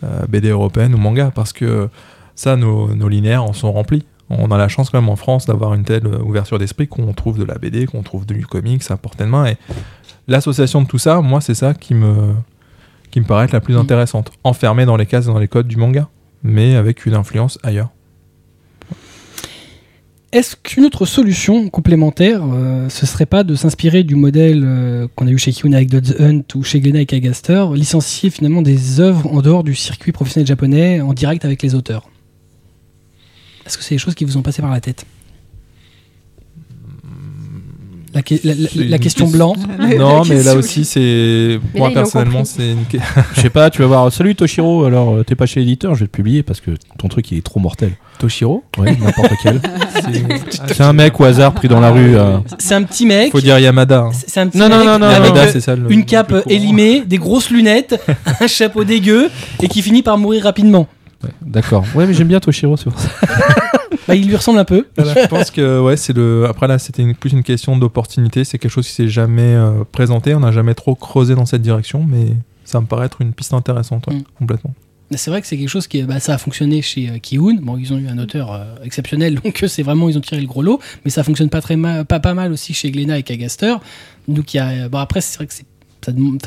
[0.03, 1.89] euh, BD européenne ou manga, parce que
[2.35, 4.05] ça, nos, nos linéaires en sont remplis.
[4.29, 7.37] On a la chance quand même en France d'avoir une telle ouverture d'esprit qu'on trouve
[7.37, 9.45] de la BD, qu'on trouve du comics à portée de main.
[9.45, 9.57] Et
[10.27, 12.33] l'association de tout ça, moi, c'est ça qui me,
[13.13, 13.81] qui me paraît être la plus Mm.
[13.81, 14.31] intéressante.
[14.43, 16.09] Enfermée dans les cases et dans les codes du manga,
[16.41, 17.89] mais avec une influence ailleurs.
[20.31, 25.27] Est-ce qu'une autre solution complémentaire, euh, ce serait pas de s'inspirer du modèle euh, qu'on
[25.27, 28.99] a eu chez Kiuna avec Dodds Hunt ou chez Glénat avec Agaster, licencier finalement des
[28.99, 32.09] œuvres en dehors du circuit professionnel japonais en direct avec les auteurs?
[33.67, 35.05] Est-ce que c'est des choses qui vous ont passé par la tête?
[38.13, 39.55] La, que- la- la- C'est la une question question- blanc.
[39.97, 41.59] non, mais là aussi, c'est.
[41.75, 42.83] Moi, là, personnellement, c'est une.
[43.35, 44.11] Je sais pas, tu vas voir.
[44.11, 47.07] Salut Toshiro, alors euh, t'es pas chez l'éditeur, je vais te publier parce que ton
[47.07, 47.91] truc il est trop mortel.
[48.19, 49.59] Toshiro Ouais, n'importe quel.
[50.03, 52.15] C'est- C'est un mec au hasard pris dans la rue.
[52.17, 52.37] euh.
[52.59, 53.31] C'est un petit mec.
[53.31, 53.99] Faut dire Yamada.
[54.01, 54.11] hein.
[54.27, 56.05] C'est un petit Non, non, mec non, non, avec Yamada, euh, c'est ça le- une
[56.05, 57.99] cape élimée, des grosses lunettes,
[58.39, 59.29] un chapeau dégueu
[59.61, 60.87] et qui finit par mourir rapidement.
[61.23, 61.85] Ouais, D'accord.
[61.95, 63.09] Ouais, mais j'aime bien Toshiro, c'est pour ça.
[64.07, 64.85] Bah, il lui ressemble un peu.
[64.97, 66.45] Voilà, je pense que ouais, c'est le.
[66.47, 68.43] Après là, c'était plus une question d'opportunité.
[68.43, 70.35] C'est quelque chose qui s'est jamais euh, présenté.
[70.35, 72.27] On n'a jamais trop creusé dans cette direction, mais
[72.65, 74.23] ça me paraît être une piste intéressante, ouais, Mm.
[74.39, 74.73] complètement.
[75.15, 77.59] C'est vrai que c'est quelque chose qui bah, ça a fonctionné chez euh, Kiun.
[77.61, 80.41] Bon, ils ont eu un auteur euh, exceptionnel, donc euh, c'est vraiment ils ont tiré
[80.41, 80.79] le gros lot.
[81.05, 83.75] Mais ça fonctionne pas très mal, pas, pas mal aussi chez Glénat et Kagaster.
[84.27, 85.65] Donc il y a, bon après c'est vrai que c'est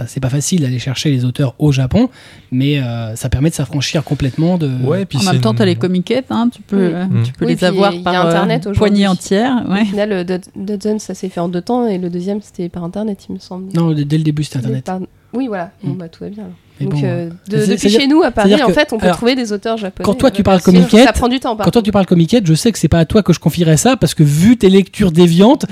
[0.07, 2.09] c'est pas facile d'aller chercher les auteurs au Japon,
[2.51, 4.69] mais euh, ça permet de s'affranchir complètement de.
[4.85, 6.93] Ouais, et puis En même temps, une- t'as les comiquettes, hein, tu peux, Oui.
[6.95, 7.23] euh, Mm.
[7.25, 8.79] tu peux Oui, les avoir il y a par euh, Internet aujourd'hui.
[8.79, 9.65] poignée entière.
[9.67, 9.85] Au Ouais.
[9.85, 12.85] final, euh, Dod- Dodson, ça s'est fait en deux temps, et le deuxième, c'était par
[12.85, 13.73] Internet, il me semble.
[13.75, 14.85] Non, dès le début c'était C'était Internet.
[14.85, 15.01] par-
[15.37, 15.71] Oui, voilà.
[15.83, 15.99] Bon, Mm.
[15.99, 16.43] bah, tout va bien.
[16.45, 16.55] alors.
[16.79, 18.75] Mais Donc, bon, euh, de- c'est- depuis c'est-à-dire- chez nous, à Paris, c'est-à-dire en que-
[18.75, 20.05] fait, on peut alors, trouver des auteurs japonais.
[20.05, 20.75] quand toi, tu euh, parles faciles.
[20.75, 22.89] comiquette, Ça prend du temps, par Quand toi tu parles comiquette, je sais que c'est
[22.89, 25.65] pas à toi que je confierais ça parce que vu tes lectures déviantes,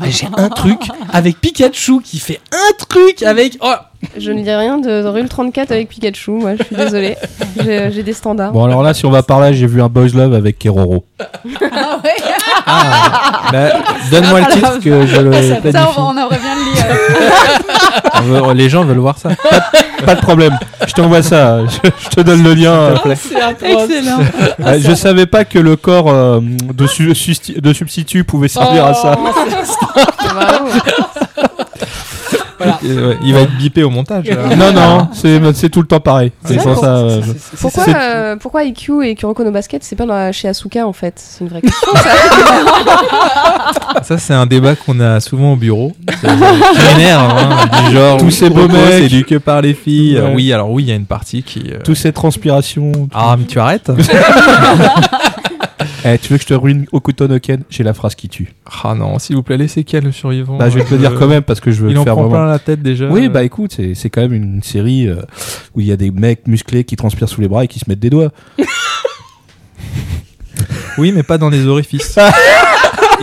[0.00, 0.78] ah, j'ai un truc
[1.12, 3.58] avec Pikachu qui fait un truc avec.
[3.62, 3.72] Oh,
[4.16, 7.16] Je ne dis rien de, de Rule 34 avec Pikachu, moi, je suis désolée.
[7.64, 8.52] J'ai j'ai des standards.
[8.52, 11.04] Bon, alors là, si on va par là, j'ai vu un Boys Love avec Keroro.
[11.76, 12.10] Ah ouais.
[13.52, 13.68] Bah,
[14.10, 15.98] Donne-moi le titre que je le Ça, on, planifie.
[15.98, 17.73] on aurait bien On
[18.22, 19.30] veut- les gens veulent voir ça.
[20.04, 20.56] Pas de problème.
[20.86, 21.60] Je t'envoie ça.
[21.66, 22.90] Je, je te donne le lien.
[22.90, 23.30] Ah, atroce.
[23.62, 24.18] Excellent.
[24.60, 28.84] Euh, je savais pas que le corps euh, de, su- susti- de substitut pouvait servir
[28.86, 29.16] à ça.
[29.26, 29.30] Oh,
[29.64, 30.68] c'est- Bravo.
[32.58, 32.72] Voilà.
[32.72, 34.26] Et, ouais, il va être bipé au montage.
[34.26, 34.56] là.
[34.56, 36.32] Non, non, c'est c'est tout le temps pareil.
[36.44, 36.96] C'est pour ça.
[36.96, 40.32] euh, C'est- c'est- Pourquoi, c'est- euh, pourquoi IQ et Kuroko no Basket, c'est pas dans-
[40.32, 41.14] chez Asuka en fait?
[41.16, 41.92] C'est une vraie question.
[44.02, 45.92] Ça, c'est un débat qu'on a souvent au bureau.
[46.20, 48.16] C'est- Qui m'énerve, hein, du genre.
[48.18, 49.02] Tous ces beaux mecs.
[49.02, 50.18] C'est du que par les filles.
[50.20, 50.32] Ouais.
[50.34, 51.62] Oui, alors oui, il y a une partie qui.
[51.72, 52.92] euh, Tous ces transpirations.
[52.92, 53.90] tout- Ah, mais tu arrêtes
[56.06, 57.62] Eh, tu veux que je te ruine Okuto no Ken?
[57.70, 58.52] J'ai la phrase qui tue.
[58.84, 61.12] Ah non, s'il vous plaît, laissez quel le survivant Bah, je vais te le dire
[61.12, 62.44] Euh, quand même parce que je veux Il en faire prend vraiment.
[62.44, 63.08] plein la tête déjà.
[63.08, 65.22] Oui, bah écoute, c'est c'est quand même une série euh,
[65.74, 67.86] où il y a des mecs musclés qui transpirent sous les bras et qui se
[67.88, 68.32] mettent des doigts.
[70.96, 72.16] Oui, mais pas dans les orifices.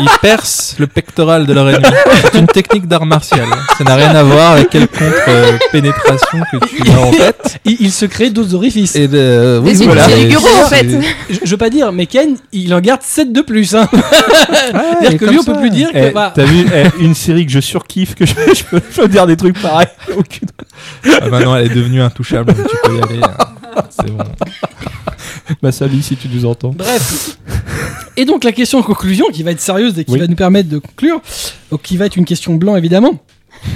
[0.02, 1.86] Ils percent le pectoral de leur ennemi.
[2.32, 3.48] C'est une technique d'art martial.
[3.78, 7.60] Ça n'a rien à voir avec quelconque euh, pénétration que tu as en tête.
[7.66, 8.96] Il, il se crée d'autres orifices.
[8.96, 10.06] Et de, oui, Des voilà.
[10.06, 11.00] en c'est- fait.
[11.30, 13.76] Je, je veux pas dire, mais Ken, il en garde 7 de plus.
[13.76, 13.88] Hein.
[13.94, 14.00] Ouais,
[14.72, 16.14] C'est-à-dire et que lui, on peut plus dire Eh, que.
[16.14, 19.08] bah, T'as vu eh, une série que je surkiffe, que je, je peux, je peux
[19.08, 19.88] dire des trucs pareils.
[20.18, 20.48] Aucune-
[21.22, 22.54] Ah, maintenant, elle est devenue intouchable.
[22.56, 23.22] tu peux y aller.
[23.24, 23.84] hein.
[23.90, 24.24] C'est bon.
[25.62, 26.70] Bah salut si tu nous entends.
[26.76, 27.38] Bref.
[28.18, 30.20] Et donc la question en conclusion, qui va être sérieuse et qui Oui.
[30.20, 31.22] va nous permettre de conclure,
[31.72, 33.14] donc qui va être une question blanc évidemment.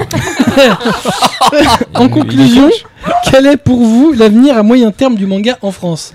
[1.94, 2.70] en conclusion,
[3.30, 6.14] quel est pour vous l'avenir à moyen terme du manga en France?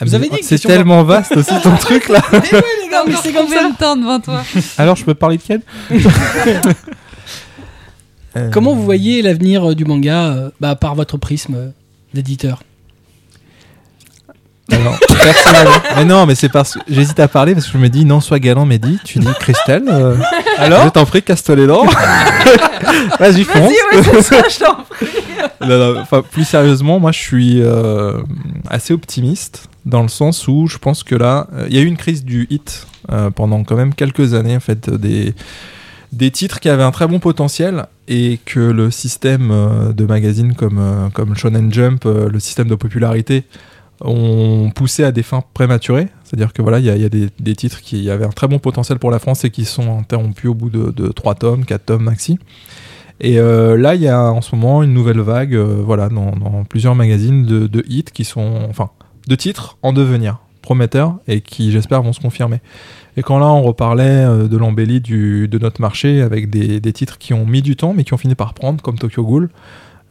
[0.00, 2.20] Ah, Vous mais avez dit que C'est tellement vaste aussi ton truc là.
[2.32, 3.68] les gars, mais c'est comme ça.
[3.78, 4.42] temps devant toi
[4.76, 5.60] Alors je peux parler de Ken?
[8.52, 11.68] Comment vous voyez l'avenir euh, du manga euh, bah, par votre prisme euh,
[12.14, 12.62] d'éditeur?
[14.70, 14.92] Non,
[15.22, 15.70] personnellement.
[15.96, 18.20] mais non, mais c'est parce que j'hésite à parler parce que je me dis non,
[18.20, 18.98] sois galant, Mehdi.
[19.04, 19.84] Tu dis Christelle.
[19.88, 20.16] euh,
[20.58, 21.86] alors Je t'en prie, casse-toi les dents.
[23.18, 23.72] Vas-y, fonce.
[25.60, 28.18] Non, non, enfin, plus sérieusement, moi je suis euh,
[28.70, 31.86] assez optimiste dans le sens où je pense que là, euh, il y a eu
[31.86, 35.34] une crise du hit euh, pendant quand même quelques années, en fait, des,
[36.12, 40.54] des titres qui avaient un très bon potentiel et que le système euh, de magazines
[40.54, 43.44] comme, euh, comme Shonen Jump, euh, le système de popularité,
[44.00, 46.08] ont poussé à des fins prématurées.
[46.24, 49.10] C'est-à-dire que voilà, il y a, des, titres qui avaient un très bon potentiel pour
[49.10, 52.38] la France et qui sont interrompus au bout de, de 3 tomes, 4 tomes maxi.
[53.20, 56.64] Et euh, là, il y a en ce moment une nouvelle vague, euh, voilà, dans,
[56.68, 58.90] plusieurs magazines de, hits qui sont, enfin,
[59.26, 62.60] de titres en devenir, prometteurs et qui, j'espère, vont se confirmer.
[63.16, 67.18] Et quand là, on reparlait euh, de l'embellie de notre marché avec des, des titres
[67.18, 69.50] qui ont mis du temps mais qui ont fini par prendre, comme Tokyo Ghoul.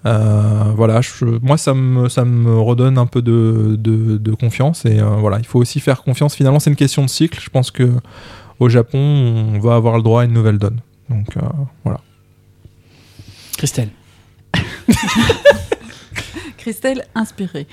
[0.08, 4.86] Euh, voilà, je- moi ça me, ça me redonne un peu de, de, de confiance
[4.86, 6.36] et euh, voilà, il faut aussi faire confiance.
[6.36, 7.40] Finalement, c'est une question de cycle.
[7.42, 7.92] Je pense que
[8.60, 10.80] au Japon, on va avoir le droit à une nouvelle donne.
[11.10, 11.42] Donc euh,
[11.84, 12.00] voilà.
[13.58, 13.90] Christelle.
[16.58, 17.66] Christelle, inspirée.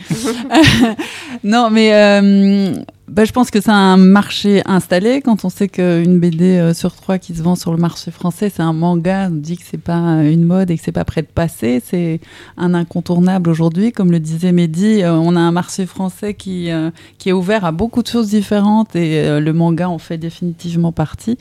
[1.44, 2.74] non, mais euh,
[3.06, 5.20] bah, je pense que c'est un marché installé.
[5.20, 8.51] Quand on sait qu'une BD euh, sur trois qui se vend sur le marché français,
[8.55, 11.05] c'est un manga, on dit que c'est pas euh, une mode et que c'est pas
[11.05, 11.82] prêt de passer.
[11.85, 12.20] C'est
[12.56, 13.93] un incontournable aujourd'hui.
[13.93, 16.70] Comme le disait Mehdi, euh, on a un marché français qui,
[17.18, 21.36] qui est ouvert à beaucoup de choses différentes et le manga en fait définitivement partie.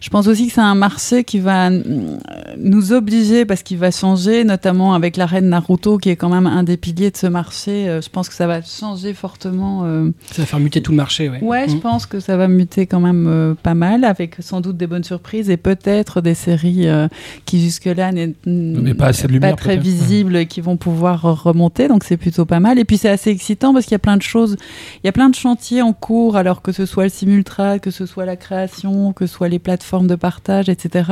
[0.00, 4.44] Je pense aussi que c'est un marché qui va nous obliger, parce qu'il va changer,
[4.44, 8.00] notamment avec la reine Naruto, qui est quand même un des piliers de ce marché.
[8.02, 9.82] Je pense que ça va changer fortement.
[10.30, 11.42] Ça va faire muter tout le marché, ouais.
[11.42, 11.80] Ouais, je Mm.
[11.80, 15.02] pense que ça va muter quand même euh, pas mal, avec sans doute des bonnes
[15.02, 17.08] surprises et peut-être des séries euh,
[17.44, 21.88] qui jusque-là n'est Mais pas assez de lumière, très visibles et qui vont pouvoir remonter.
[21.88, 22.78] Donc c'est plutôt pas mal.
[22.78, 24.56] Et puis c'est assez excitant parce qu'il y a plein de choses,
[25.02, 27.90] il y a plein de chantiers en cours, alors que ce soit le simultra, que
[27.90, 31.10] ce soit la création, que ce soit les plateformes de partage, etc.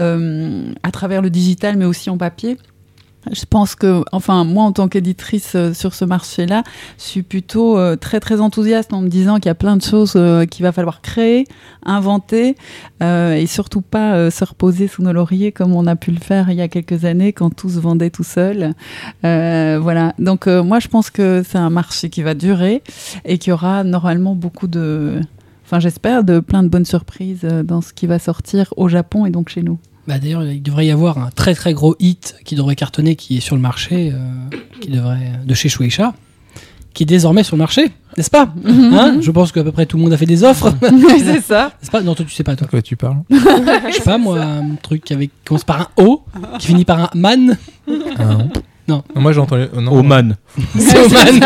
[0.00, 2.56] euh, à travers le digital, mais aussi en papier.
[3.32, 6.62] Je pense que, enfin, moi, en tant qu'éditrice euh, sur ce marché-là,
[6.98, 9.82] je suis plutôt euh, très, très enthousiaste en me disant qu'il y a plein de
[9.82, 11.46] choses euh, qu'il va falloir créer,
[11.86, 12.56] inventer,
[13.02, 16.50] euh, et surtout pas se reposer sous nos lauriers comme on a pu le faire
[16.50, 18.74] il y a quelques années quand tout se vendait tout seul.
[19.22, 20.14] Voilà.
[20.18, 22.82] Donc, moi, je pense que c'est un marché qui va durer
[23.24, 25.20] et qu'il y aura normalement beaucoup de,
[25.64, 29.30] enfin, j'espère, de plein de bonnes surprises dans ce qui va sortir au Japon et
[29.30, 29.78] donc chez nous.
[30.06, 33.38] Bah, D'ailleurs, il devrait y avoir un très très gros hit qui devrait cartonner, qui
[33.38, 36.12] est sur le marché, euh, qui devrait de chez Shueisha,
[36.92, 38.48] qui est désormais sur le marché, n'est-ce pas?
[38.66, 39.16] Hein?
[39.20, 40.74] Je pense qu'à peu près tout le monde a fait des offres,
[41.18, 41.72] c'est ça.
[41.80, 42.02] n'est-ce pas?
[42.02, 42.68] Non, toi tu sais pas, De toi.
[42.68, 43.16] quoi tu parles?
[43.30, 46.22] Je sais pas, moi, un truc avec, qui commence par un O,
[46.58, 47.56] qui finit par un man.
[48.18, 48.50] Ah, non.
[48.86, 49.02] Non.
[49.14, 50.36] Moi j'ai entendu euh, non, Oman.
[50.78, 51.40] C'est au man.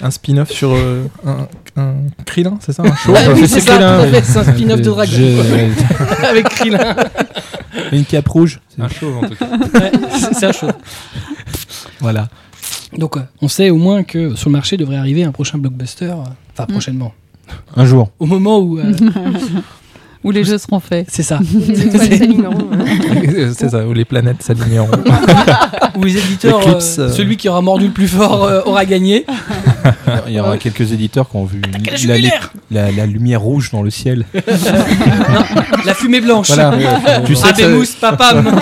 [0.00, 1.46] un spin-off sur euh, un,
[1.76, 1.92] un
[2.24, 2.82] Krillin, c'est ça?
[2.82, 3.14] Un show?
[3.14, 3.46] ça, oui.
[3.46, 6.96] c'est un spin-off de dragon, Je- avec Krillin.
[7.92, 8.60] Une cape rouge.
[8.78, 9.46] Un chauve en tout cas.
[9.74, 10.68] Ouais, c'est c'est un show.
[12.00, 12.28] Voilà.
[12.96, 16.06] Donc, euh, on sait au moins que sur le marché devrait arriver un prochain blockbuster,
[16.06, 16.14] euh,
[16.52, 16.72] enfin Mm.
[16.72, 17.12] prochainement.
[17.76, 18.10] Un jour.
[18.18, 18.78] Au moment où.
[18.78, 18.92] euh,
[20.26, 21.06] Où les jeux seront faits.
[21.08, 21.38] c'est ça.
[23.56, 24.90] C'est ça, où les planètes s'aligneront.
[25.96, 27.12] Où les éditeurs, Eclipse, euh, euh.
[27.12, 29.24] celui qui aura mordu le plus fort euh, aura gagné.
[30.26, 33.82] Il y aura quelques éditeurs qui ont vu la, jugulaire la- la lumière rouge dans
[33.82, 34.26] le ciel.
[35.86, 36.48] La fumée blanche.
[36.48, 36.74] Voilà.
[37.24, 37.52] tu sais
[37.84, 38.60] ça- papam.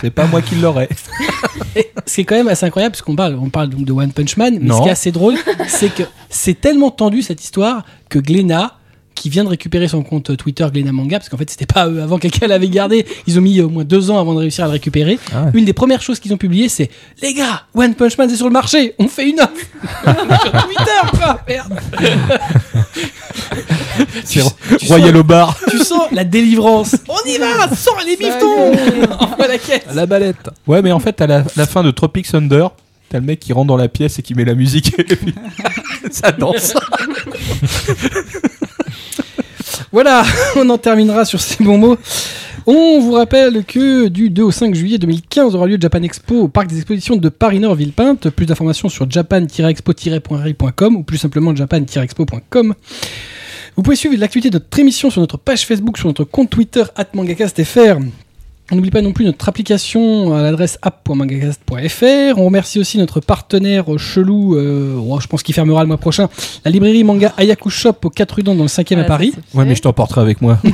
[0.00, 0.88] c'est pas moi qui l'aurais.
[1.76, 3.92] Et ce qui est quand même assez incroyable, parce qu'on parle, on parle donc de
[3.92, 4.78] One Punch Man, mais Non.
[4.78, 5.34] ce qui est assez drôle,
[5.66, 8.77] c'est que c'est tellement tendu cette histoire que Glénat,
[9.18, 12.00] qui vient de récupérer son compte Twitter Glénat Manga, parce qu'en fait c'était pas eux
[12.02, 14.68] avant quelqu'un l'avait gardé, ils ont mis au moins deux ans avant de réussir à
[14.68, 15.18] le récupérer.
[15.32, 15.50] Ah ouais.
[15.54, 16.90] Une des premières choses qu'ils ont publiées, c'est
[17.22, 19.52] les gars, One Punch Man c'est sur le marché, on fait une offre
[20.42, 21.78] sur Twitter, quoi, merde.
[24.24, 24.40] C'est
[24.78, 25.58] tu Royal sens- au bar.
[25.70, 26.94] Tu sens la délivrance.
[27.08, 28.72] On y va, sors les bifetons.
[29.18, 29.82] Envoie la caisse.
[29.94, 30.50] La balette.
[30.66, 32.68] Ouais, mais en fait, à la, la fin de Tropic Thunder,
[33.08, 34.94] t'as le mec qui rentre dans la pièce et qui met la musique.
[34.98, 35.34] et puis
[36.10, 36.74] ça danse.
[39.92, 40.24] Voilà,
[40.56, 41.96] on en terminera sur ces bons mots.
[42.66, 46.48] On vous rappelle que du 2 au 5 juillet 2015 aura lieu Japan Expo au
[46.48, 48.28] parc des expositions de Paris-Nord Villepinte.
[48.28, 52.74] Plus d'informations sur japan-expo-.com ou plus simplement japan-expo.com.
[53.76, 56.82] Vous pouvez suivre l'actualité de notre émission sur notre page Facebook, sur notre compte Twitter
[57.14, 57.98] @mangacastfr.
[58.70, 62.36] On n'oublie pas non plus notre application à l'adresse app.mangacast.fr.
[62.38, 66.28] On remercie aussi notre partenaire chelou, euh, oh, je pense qu'il fermera le mois prochain,
[66.66, 69.32] la librairie manga Ayaku Shop au 4 rue dans le 5e à Paris.
[69.54, 70.58] Ouais, mais je t'emporterai avec moi.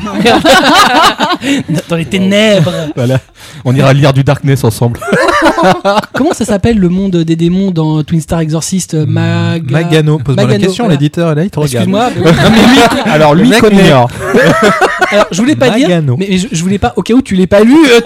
[1.89, 2.73] Dans les ténèbres.
[2.97, 3.21] voilà.
[3.65, 4.99] On ira lire du Darkness ensemble.
[6.15, 9.63] Comment ça s'appelle le monde des démons dans Twin Star Exorcist euh, Maga...
[9.71, 10.99] Magano, pose-moi la question, voilà.
[10.99, 11.89] l'éditeur est là, il te regarde.
[11.89, 12.11] Excuse-moi.
[12.25, 13.91] Non, mais lui, Alors, lui, connaît.
[15.11, 16.17] alors, je voulais pas dire, Magano.
[16.17, 18.01] mais, mais je, je voulais pas, au cas où tu l'aies pas lu, euh,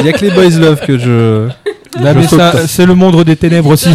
[0.00, 1.48] Il y a que les Boys Love que je.
[2.00, 2.38] Là, Je mais saute.
[2.38, 3.88] ça, c'est le monde des ténèbres aussi.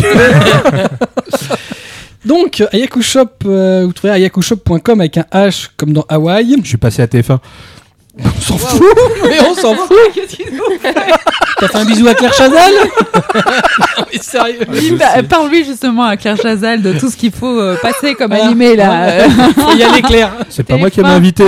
[2.25, 6.55] Donc, Ayaku Shop, euh, vous trouverez ayakushop.com avec un H comme dans Hawaï.
[6.63, 7.39] Je suis passé à TF1.
[8.17, 8.83] On s'en fout,
[9.29, 9.97] mais on s'en fout.
[11.59, 12.73] T'as fait un bisou à Claire Chazal
[13.95, 14.59] Non, mais sérieux.
[14.69, 18.31] Oui, bah, Parle-lui justement à Claire Chazal de tout ce qu'il faut euh, passer comme
[18.31, 18.45] Voilà.
[18.45, 19.29] animé là.
[19.55, 20.33] Faut y aller, Claire.
[20.49, 21.43] C'est pas moi qui ai TF1, invité.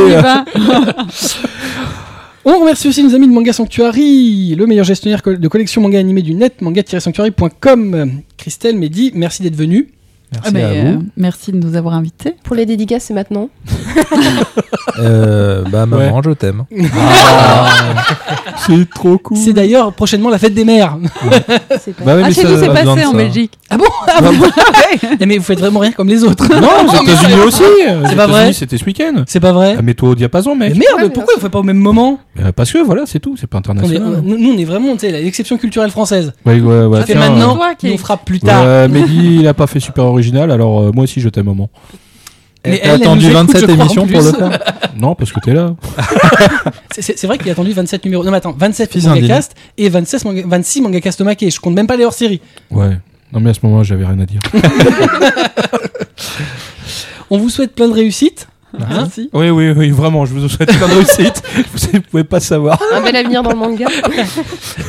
[2.45, 2.57] on euh.
[2.59, 6.33] remercie aussi nos amis de Manga Sanctuary, le meilleur gestionnaire de collection manga animé du
[6.33, 8.21] net, manga-sanctuary.com.
[8.37, 9.89] Christelle, Mehdi, merci d'être venu.
[10.33, 12.35] Merci Ah, mais, à euh, merci de nous avoir invités.
[12.43, 13.49] Pour les dédicaces, c'est maintenant.
[14.99, 16.65] Euh, bah, maman, je t'aime.
[18.65, 19.37] C'est trop cool.
[19.37, 20.97] C'est d'ailleurs prochainement la fête des mères.
[21.79, 23.17] C'est pas- Bah oui, ah, mais chez nous, c'est passé en ça.
[23.17, 23.53] Belgique.
[23.69, 24.31] Ah bon Ah bon
[25.19, 26.47] Eh, Mais vous faites vraiment rien comme les autres.
[26.47, 27.63] Non, aux mais États-Unis aussi.
[28.07, 29.23] C'est pas vrai C'était ce week-end.
[29.27, 30.77] C'est pas vrai Ah, Mets-toi au diapason, Mais mec.
[30.77, 33.19] merde, Ouais, mais pourquoi on fait pas au même moment Euh, Parce que voilà, c'est
[33.19, 33.35] tout.
[33.35, 34.01] C'est pas international.
[34.17, 36.33] euh, nous, on est vraiment l'exception culturelle française.
[36.45, 36.99] Ouais, ouais, ouais.
[36.99, 38.63] Ça fait tiens, maintenant, toi qui- nous on fera plus tard.
[38.63, 41.69] ouais, Mehdi, il a pas fait super original, alors euh, moi aussi je t'aime, maman.
[42.65, 44.31] Mais T'as elle, elle attendu nous écoute, 27 je crois, en émissions pour plus.
[44.31, 44.59] le faire
[44.97, 45.75] Non, parce que t'es là.
[46.93, 48.23] C'est- C'est c'est vrai qu'il a attendu 27 numéros.
[48.23, 51.49] Non, mais attends, 27 Fils mangacast et 26, manga, 26 mangacast maqués.
[51.49, 52.39] Je compte même pas les hors-séries.
[52.71, 52.97] Ouais.
[53.33, 54.39] Non, mais à ce moment, j'avais rien à dire.
[57.29, 58.47] On vous souhaite plein de réussite.
[58.79, 59.29] Hein Merci.
[59.33, 61.43] oui, oui, oui, vraiment, je vous souhaite plein de réussite.
[61.93, 62.79] vous pouvez pas savoir.
[62.93, 63.85] Un bel avenir dans le manga.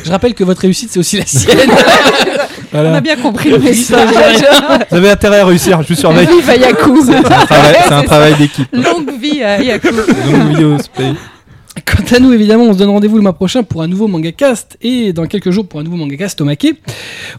[0.03, 1.57] Je rappelle que votre réussite, c'est aussi la sienne.
[2.73, 4.09] On a bien compris le message.
[4.89, 6.27] Vous avez intérêt à réussir, je vous surveille.
[6.27, 7.05] Vive Ayaku.
[7.05, 8.67] C'est un travail, c'est un travail d'équipe.
[8.73, 9.87] Longue vie à Ayaku.
[9.91, 11.15] Donc, vidéo, space.
[11.83, 14.31] Quant à nous, évidemment, on se donne rendez-vous le mois prochain pour un nouveau manga
[14.31, 16.75] cast et dans quelques jours pour un nouveau manga cast Tomake.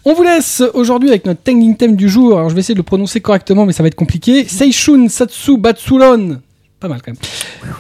[0.05, 2.37] On vous laisse aujourd'hui avec notre tending theme du jour.
[2.37, 4.45] Alors, je vais essayer de le prononcer correctement, mais ça va être compliqué.
[4.47, 6.41] Seishun Satsu Batsuron.
[6.79, 7.21] Pas mal quand même.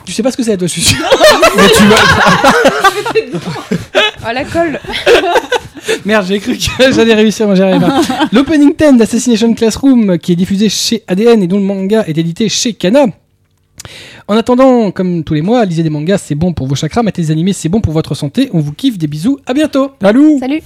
[0.06, 1.04] Tu sais pas ce que c'est, toi, je suis sûr.
[1.56, 3.50] Mais tu vas.
[4.24, 4.80] Ah, la colle.
[6.04, 8.00] Merde, j'ai cru que j'allais réussir, moi j'y arrive pas.
[8.32, 12.48] L'opening theme d'Assassination Classroom qui est diffusé chez ADN et dont le manga est édité
[12.48, 13.06] chez Kana.
[14.27, 17.21] En attendant, comme tous les mois, lisez des mangas, c'est bon pour vos chakras, matez
[17.21, 18.49] des animés, c'est bon pour votre santé.
[18.53, 19.91] On vous kiffe, des bisous, à bientôt.
[20.01, 20.61] Allô Salut.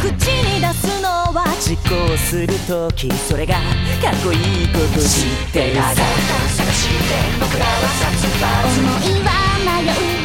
[0.00, 6.94] 口に出すのは実行するときそれがかっこいいこと知ってるさ探して
[7.38, 9.33] 僕らは殺伐思いは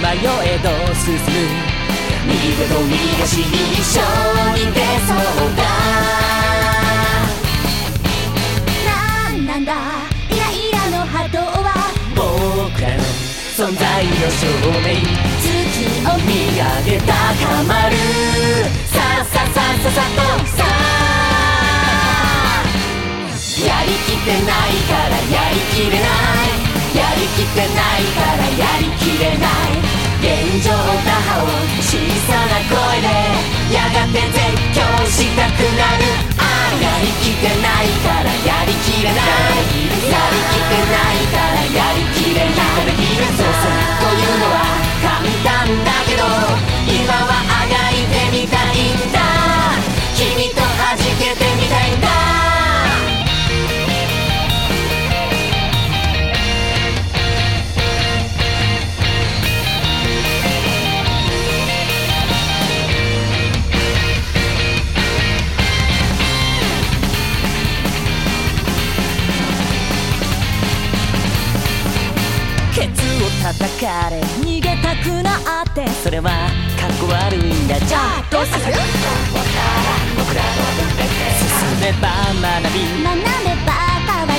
[0.01, 1.20] 迷えど進む
[2.27, 3.44] 右手と右足に
[3.74, 4.01] 一緒
[4.56, 5.16] に出そう
[5.55, 5.60] だ
[8.86, 9.68] なんなんだ
[10.31, 11.68] イライラの波動は
[12.16, 12.98] 僕らの
[13.55, 14.47] 存在の証
[14.81, 15.05] 明
[15.39, 15.44] 月
[16.09, 17.12] を見上げ高
[17.64, 17.93] まる
[18.86, 20.66] ささあさあさあさあとさあ
[23.66, 29.89] やりきってないからやりきれないやりきってないからやりきれない
[30.20, 30.28] 現
[30.62, 31.48] 状打破を
[31.80, 31.97] 小
[32.28, 33.09] さな声で
[33.72, 34.36] やがて絶
[34.76, 36.05] 叫したくなる
[36.36, 39.80] ああやりきてないからやりきれない。
[40.10, 42.92] やりきてないからやりきれない
[43.32, 44.60] そうそうというのは
[45.01, 46.22] 簡単だけど
[46.84, 48.10] 今はあがいて
[73.51, 75.85] 叩かれ逃げたくなって。
[76.05, 76.31] それは
[76.78, 77.81] かっこ悪いんだ。
[77.81, 78.60] じゃあどうする？
[78.62, 78.70] 進
[81.82, 82.78] めば学び。
[83.02, 83.27] 学べ
[83.66, 83.72] ば
[84.06, 84.31] 変わ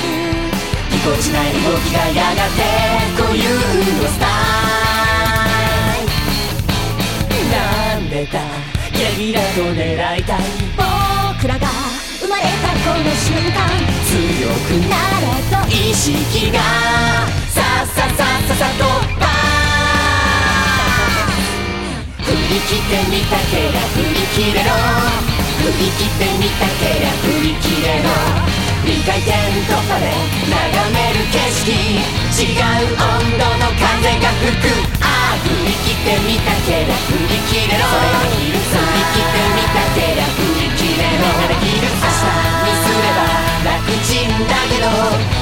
[0.90, 2.64] ぎこちない動きがやがて
[3.20, 4.24] 固有のスタ
[6.00, 6.08] イ。
[7.28, 8.40] ルなんでだ？
[8.92, 10.40] ゲリラと狙いたい。
[10.74, 11.68] 僕らが
[12.18, 12.48] 生まれた
[12.80, 13.60] この瞬間。
[14.08, 16.58] 強くなれと意識が。
[17.52, 18.16] さっささっ
[18.48, 18.84] ささと
[22.48, 24.72] り切ってみたけりゃ振り切れろ。
[25.62, 28.10] 振り切ってみたけりゃ振り切れろ。
[28.82, 29.30] 2回転
[29.68, 30.10] 突破で
[30.50, 31.70] 眺める景色。
[32.32, 33.86] 違う温度の風
[34.18, 34.74] が吹く。
[35.02, 37.86] ああ振り切ってみたけりゃ振り切れろ。
[37.86, 41.30] 振り切ってみたけりゃ振り切れろ。
[41.42, 41.78] 明日
[42.62, 43.22] にすれば
[43.62, 44.90] 楽ちんだけど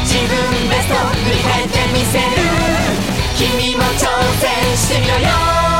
[0.04, 0.36] 自分
[0.68, 2.44] ベスト振り返ってみせる。
[3.36, 4.04] 君も挑
[4.38, 5.79] 戦してみろよ。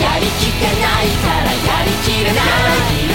[0.00, 2.46] やりきってないからやりきれない。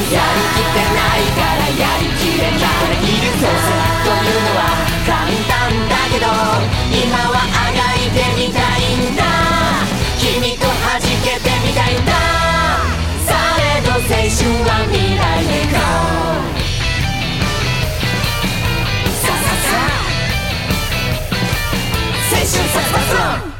[0.09, 1.27] やりきってない。
[1.35, 2.59] からやりきれない。
[2.59, 4.61] 人いるぞというのは
[5.05, 6.25] 簡単だけど
[6.91, 9.23] 今はあがいてみたいんだ。
[10.17, 12.11] 君と弾けてみたいんだ。
[13.25, 15.77] されど青春は未来へ GO
[19.13, 19.37] ささ
[19.67, 19.71] さ
[22.31, 22.93] 青春ささ
[23.43, 23.58] さ